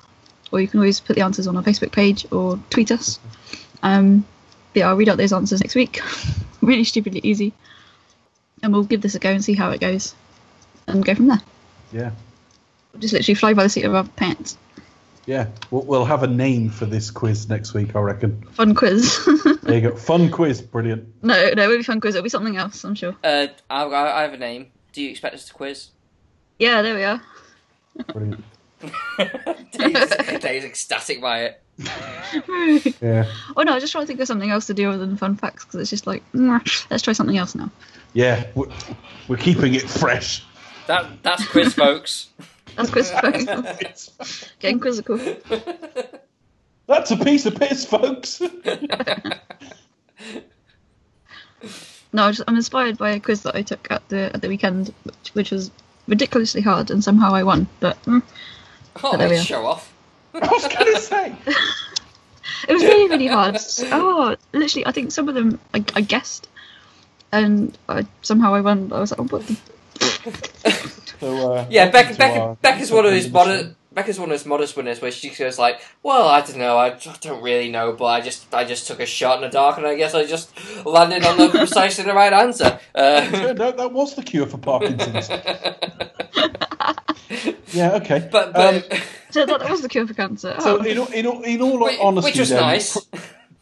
[0.52, 3.18] or you can always put the answers on our Facebook page or tweet us.
[3.82, 4.24] Um,
[4.74, 6.00] yeah, I'll read out those answers next week.
[6.60, 7.52] really stupidly easy.
[8.62, 10.14] And we'll give this a go and see how it goes
[10.86, 11.42] and go from there.
[11.92, 12.10] Yeah,
[12.92, 14.56] We'll just literally fly by the seat of our pants.
[15.26, 15.48] Yeah.
[15.70, 18.42] We'll, we'll have a name for this quiz next week, I reckon.
[18.52, 19.18] Fun quiz.
[19.64, 19.96] There you go.
[19.96, 21.08] Fun quiz, brilliant.
[21.22, 22.14] no, no, it won't be fun quiz.
[22.14, 23.16] It'll be something else, I'm sure.
[23.24, 24.66] Uh, I, I I have a name.
[24.92, 25.88] Do you expect us to quiz?
[26.58, 27.22] Yeah, there we are.
[28.12, 28.44] Brilliant.
[29.72, 31.60] Dave's, Dave's ecstatic by it.
[33.00, 33.24] Yeah,
[33.56, 35.16] oh no, I was just trying to think of something else to do other than
[35.16, 37.70] fun facts because it's just like, "Mwah, let's try something else now.
[38.12, 38.46] yeah.
[38.54, 38.68] We're,
[39.28, 40.44] we're keeping it fresh.
[40.86, 42.28] That that's quiz, folks.
[42.76, 43.10] That's quiz.
[43.12, 45.18] It's- Getting quizzical.
[46.86, 48.40] That's a piece of piss, folks.
[52.12, 54.46] No, I just, I'm inspired by a quiz that I took at the at the
[54.48, 55.72] weekend, which, which was
[56.06, 57.66] ridiculously hard, and somehow I won.
[57.80, 58.22] But mm,
[59.02, 59.42] Oh, there we are.
[59.42, 59.92] show off.
[60.32, 61.34] I was going to say.
[62.68, 63.56] it was really, really hard.
[63.90, 66.48] Oh, literally, I think some of them I, I guessed,
[67.32, 68.92] and I, somehow I won.
[68.92, 69.44] I was like, oh, what
[69.98, 73.30] the So, uh, Yeah, welcome Beck, to Beck, our- Becca's one of his show.
[73.32, 73.66] modest.
[73.94, 76.90] Becca's one of his modest winners, where she goes like, "Well, I don't know, I
[77.22, 79.86] don't really know, but I just, I just took a shot in the dark, and
[79.86, 80.50] I guess I just
[80.84, 84.58] landed on the precisely the right answer." Uh, Turned out that was the cure for
[84.58, 85.30] Parkinson's.
[87.72, 88.28] yeah, okay.
[88.30, 88.82] but, Um,
[89.30, 90.54] so that, that was the cure for cancer.
[90.58, 90.84] so, Oh.
[90.84, 92.98] in, all- in, all- in all which, honesty, which was then, nice.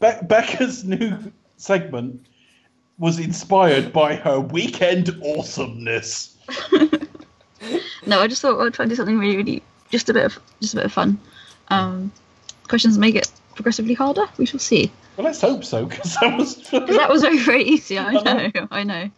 [0.01, 1.17] Be- Becca's new
[1.59, 2.27] segment
[2.99, 6.31] was inspired by her weekend awesomeness.
[8.07, 10.39] No, I just thought I'd try and do something really, really, just a bit of,
[10.61, 11.19] just a bit of fun.
[11.69, 12.13] Um,
[12.69, 14.27] questions may get progressively harder.
[14.39, 14.91] We shall see.
[15.17, 16.55] Well, let's hope so, because that was.
[16.71, 17.99] 'Cause that was very, very easy.
[17.99, 19.11] I know, I know.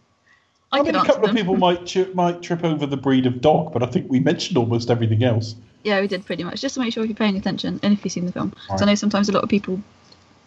[0.71, 2.97] I, I could mean, a answer couple of people might tri- might trip over the
[2.97, 5.55] breed of dog, but I think we mentioned almost everything else.
[5.83, 8.03] Yeah, we did pretty much, just to make sure if you're paying attention and if
[8.03, 8.53] you've seen the film.
[8.69, 9.79] So I know sometimes a lot of people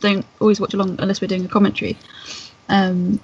[0.01, 1.97] don't always watch along unless we're doing a commentary.
[2.69, 3.21] Um,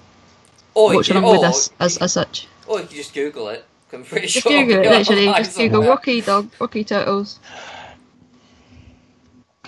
[0.74, 2.46] Or watch could- along with us as, as such.
[2.66, 3.64] Or you could just Google it.
[3.94, 4.64] I'm pretty Just sure.
[4.64, 5.26] Google it, literally.
[5.26, 5.90] Just Google somewhere.
[5.90, 7.38] Rocky Dog, Rocky Turtles,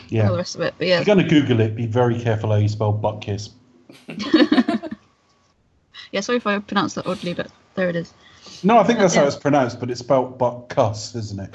[0.08, 0.24] Yeah.
[0.26, 0.74] all the rest of it.
[0.78, 3.20] But yeah, If you're going to Google it, be very careful how you spell butt
[3.22, 3.50] kiss.
[4.08, 4.80] yeah.
[6.20, 8.12] Sorry if I pronounced that oddly, but there it is.
[8.62, 9.26] No, I think that's how Yeah.
[9.28, 11.54] it's pronounced, but it's spelled butt cuss, isn't it?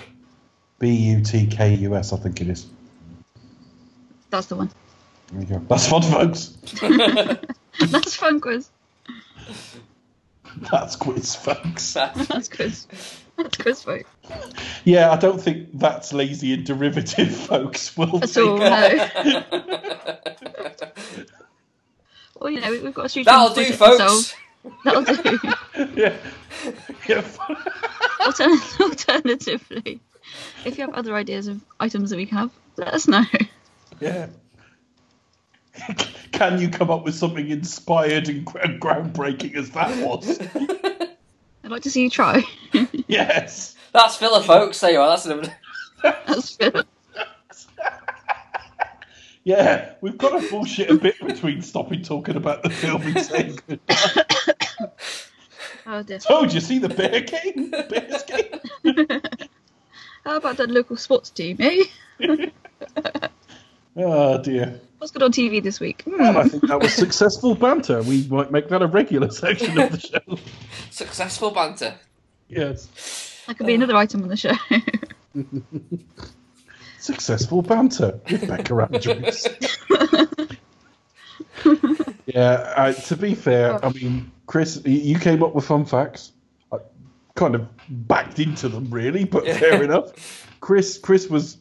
[0.80, 2.68] B U T K U S, I think it is.
[4.30, 4.70] That's the one.
[5.32, 5.66] There you go.
[5.70, 6.58] That's fun, folks.
[7.92, 8.70] That's fun quiz.
[10.72, 11.94] That's quiz, folks.
[11.94, 12.88] That's quiz.
[13.38, 14.10] That's quiz, folks.
[14.84, 17.96] Yeah, I don't think that's lazy and derivative, folks.
[17.98, 18.58] Will That's all.
[18.58, 19.44] No.
[22.40, 24.34] Well, you know, we- we've got a street That'll do, folks.
[24.84, 25.40] That'll do.
[25.96, 26.16] Yeah.
[27.08, 27.22] yeah.
[28.20, 30.00] Altern- alternatively,
[30.66, 33.24] if you have other ideas of items that we can have, let us know.
[34.00, 34.28] yeah.
[36.32, 40.40] Can you come up with something inspired and groundbreaking as that was?
[41.64, 42.44] I'd like to see you try.
[43.08, 43.76] yes.
[43.94, 44.80] That's filler, folks.
[44.80, 45.10] There you are.
[45.10, 45.52] That's an...
[46.02, 46.84] That's fair.
[49.44, 53.60] Yeah, we've got to bullshit a bit between stopping talking about the film and saying
[53.68, 53.96] goodbye.
[55.88, 56.20] Oh dear.
[56.20, 57.72] Did you see the bear game?
[57.72, 59.22] Bears game?
[60.24, 62.50] How about that local sports team, eh?
[63.96, 64.80] Oh dear.
[64.98, 66.04] What's good on TV this week?
[66.04, 66.18] Hmm.
[66.20, 68.04] Well, I think that was successful banter.
[68.04, 70.38] We might make that a regular section of the show.
[70.92, 71.96] Successful banter.
[72.48, 73.42] Yes.
[73.48, 74.54] That could be another item on the show.
[77.00, 79.48] Successful banter with Becca Andrews.
[82.26, 86.32] yeah, uh, to be fair, I mean, Chris, you came up with fun facts.
[86.72, 86.78] I
[87.36, 90.48] kind of backed into them, really, but fair enough.
[90.60, 91.58] Chris, Chris was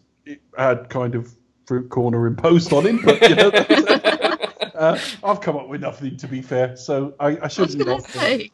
[0.58, 1.34] had kind of
[1.70, 3.48] fruit corner imposed on him, but you know,
[4.74, 7.78] uh, I've come up with nothing to be fair, so I, I I shouldn't.
[7.78, 8.50] going not- to say.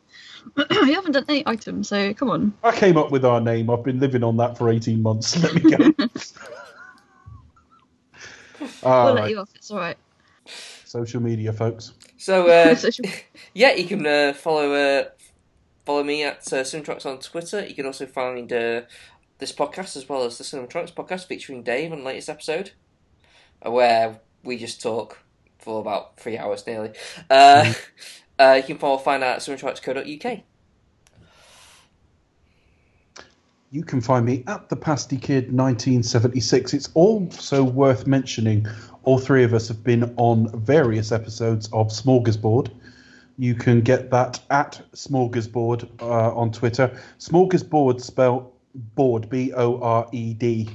[0.70, 2.52] you haven't done any items, so come on.
[2.62, 3.70] I came up with our name.
[3.70, 5.42] I've been living on that for eighteen months.
[5.42, 5.92] Let me go.
[8.82, 9.48] All we'll let right, you off.
[9.54, 9.96] It's all right.
[10.84, 11.94] social media, folks.
[12.18, 13.06] So uh, Social-
[13.54, 15.04] yeah, you can uh, follow uh,
[15.86, 17.66] follow me at uh, Cinematronics on Twitter.
[17.66, 18.82] You can also find uh,
[19.38, 22.72] this podcast as well as the Cinematronics podcast featuring Dave on the latest episode,
[23.62, 25.18] where we just talk
[25.58, 26.92] for about three hours nearly.
[27.28, 27.72] Uh,
[28.38, 30.40] uh, you can follow find out at cinematronics.co.uk.
[33.72, 36.72] You can find me at the Pasty Kid 1976.
[36.72, 38.66] It's also worth mentioning
[39.02, 42.70] all three of us have been on various episodes of Smorgasbored.
[43.38, 46.96] You can get that at Smorgasbored uh, on Twitter.
[47.18, 48.52] Smorgasbored spelled
[48.94, 50.68] bored, B O R E D.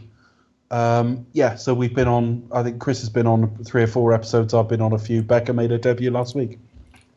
[0.72, 4.14] Um, yeah, so we've been on, I think Chris has been on three or four
[4.14, 4.54] episodes.
[4.54, 5.22] I've been on a few.
[5.22, 6.60] Becca made her debut last week.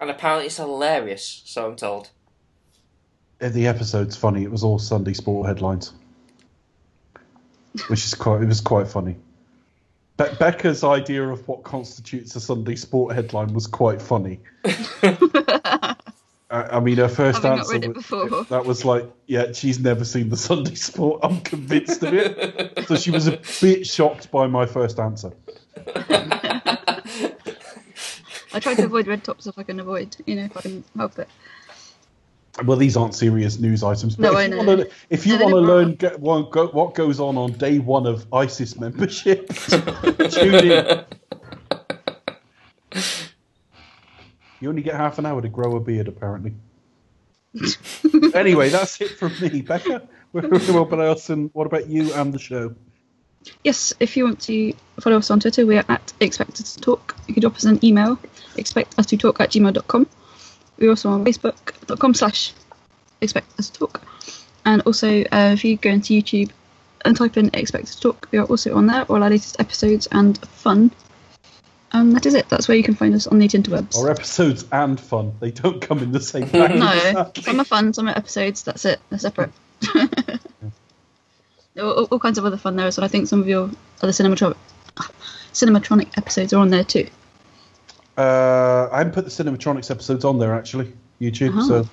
[0.00, 2.10] And apparently it's hilarious, so I'm told.
[3.40, 4.42] Uh, The episode's funny.
[4.42, 5.92] It was all Sunday sport headlines,
[7.86, 8.42] which is quite.
[8.42, 9.16] It was quite funny.
[10.16, 14.40] Be- Becca's idea of what constitutes a Sunday sport headline was quite funny.
[16.54, 18.44] I, I mean, her first Having not answer read it was- before.
[18.44, 21.20] that was like, "Yeah, she's never seen the Sunday sport.
[21.24, 25.32] I'm convinced of it." so she was a bit shocked by my first answer.
[28.52, 30.84] I try to avoid red tops if I can avoid, you know, if I can
[30.96, 31.28] help it.
[32.64, 34.14] Well, these aren't serious news items.
[34.14, 34.62] But No, if I you know.
[34.62, 36.10] Wanna, if you want to learn go,
[36.68, 39.48] what goes on on day one of ISIS membership,
[40.30, 41.04] tune in.
[44.64, 46.54] You only get half an hour to grow a beard, apparently.
[48.34, 50.08] anyway, that's it from me, Becca.
[50.32, 51.28] About else?
[51.28, 52.74] And what about you and the show?
[53.62, 57.14] Yes, if you want to follow us on Twitter, we are at expected to talk.
[57.28, 58.18] You can drop us an email,
[58.56, 60.06] expect us to talk at gmail.com.
[60.78, 62.54] We're also on facebook.com slash
[63.20, 64.00] expect us to talk.
[64.64, 66.52] And also, uh, if you go into YouTube
[67.04, 69.60] and type in expect us to talk, we are also on there, all our latest
[69.60, 70.90] episodes and fun.
[71.94, 72.48] And that is it.
[72.48, 73.96] That's where you can find us on the interwebs.
[73.96, 75.32] Our episodes and fun.
[75.38, 76.80] They don't come in the same package.
[77.14, 78.64] No, some are fun, some are episodes.
[78.64, 79.00] That's it.
[79.10, 79.52] They're separate.
[79.80, 80.40] there
[81.84, 83.04] were all, all kinds of other fun there as well.
[83.04, 83.70] I think some of your
[84.02, 84.56] other cinematron-
[85.52, 87.08] cinematronic episodes are on there too.
[88.18, 91.52] Uh, I haven't put the Cinematronics episodes on there actually, YouTube.
[91.54, 91.68] Oh.
[91.68, 91.88] So,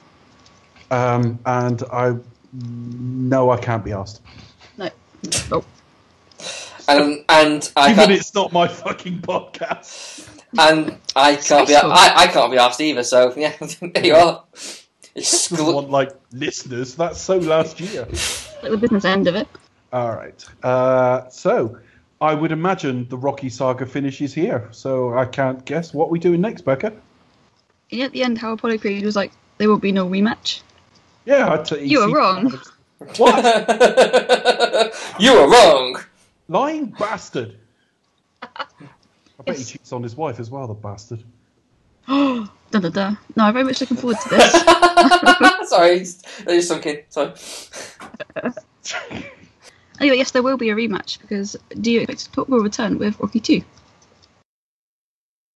[0.96, 2.16] um, and I
[2.54, 4.22] no, I can't be asked.
[4.78, 4.90] No.
[5.52, 5.64] Oh,
[7.00, 10.28] and and I Even can't, it's not my fucking podcast.
[10.58, 13.04] and I can't be I, I can't be asked either.
[13.04, 14.44] So yeah, there you are.
[15.14, 16.96] It's Doesn't gl- want like listeners.
[16.96, 18.06] That's so last year.
[18.64, 19.48] like the business end of it.
[19.94, 20.46] All right.
[20.64, 21.78] Uh, so
[22.22, 24.70] I would imagine the Rocky Saga finishes here.
[24.72, 26.94] So I can't guess what we doing next, Becca.
[27.92, 30.62] And at the end, how Apollo Creed was like, there will be no rematch.
[31.26, 32.58] Yeah, I'd say You were wrong.
[33.18, 33.44] What
[35.20, 36.00] you were wrong.
[36.52, 37.58] Lying bastard?
[38.44, 38.66] I
[39.46, 41.24] bet he cheats on his wife as well, the bastard.
[42.08, 43.16] da da da.
[43.36, 44.52] No, I'm very much looking forward to this.
[45.70, 46.06] Sorry,
[46.46, 47.06] there's some kid.
[47.10, 47.34] Sorry.
[50.00, 53.00] anyway, yes, there will be a rematch because Do You Expect to Talk will return
[53.00, 53.64] with Rocky 2.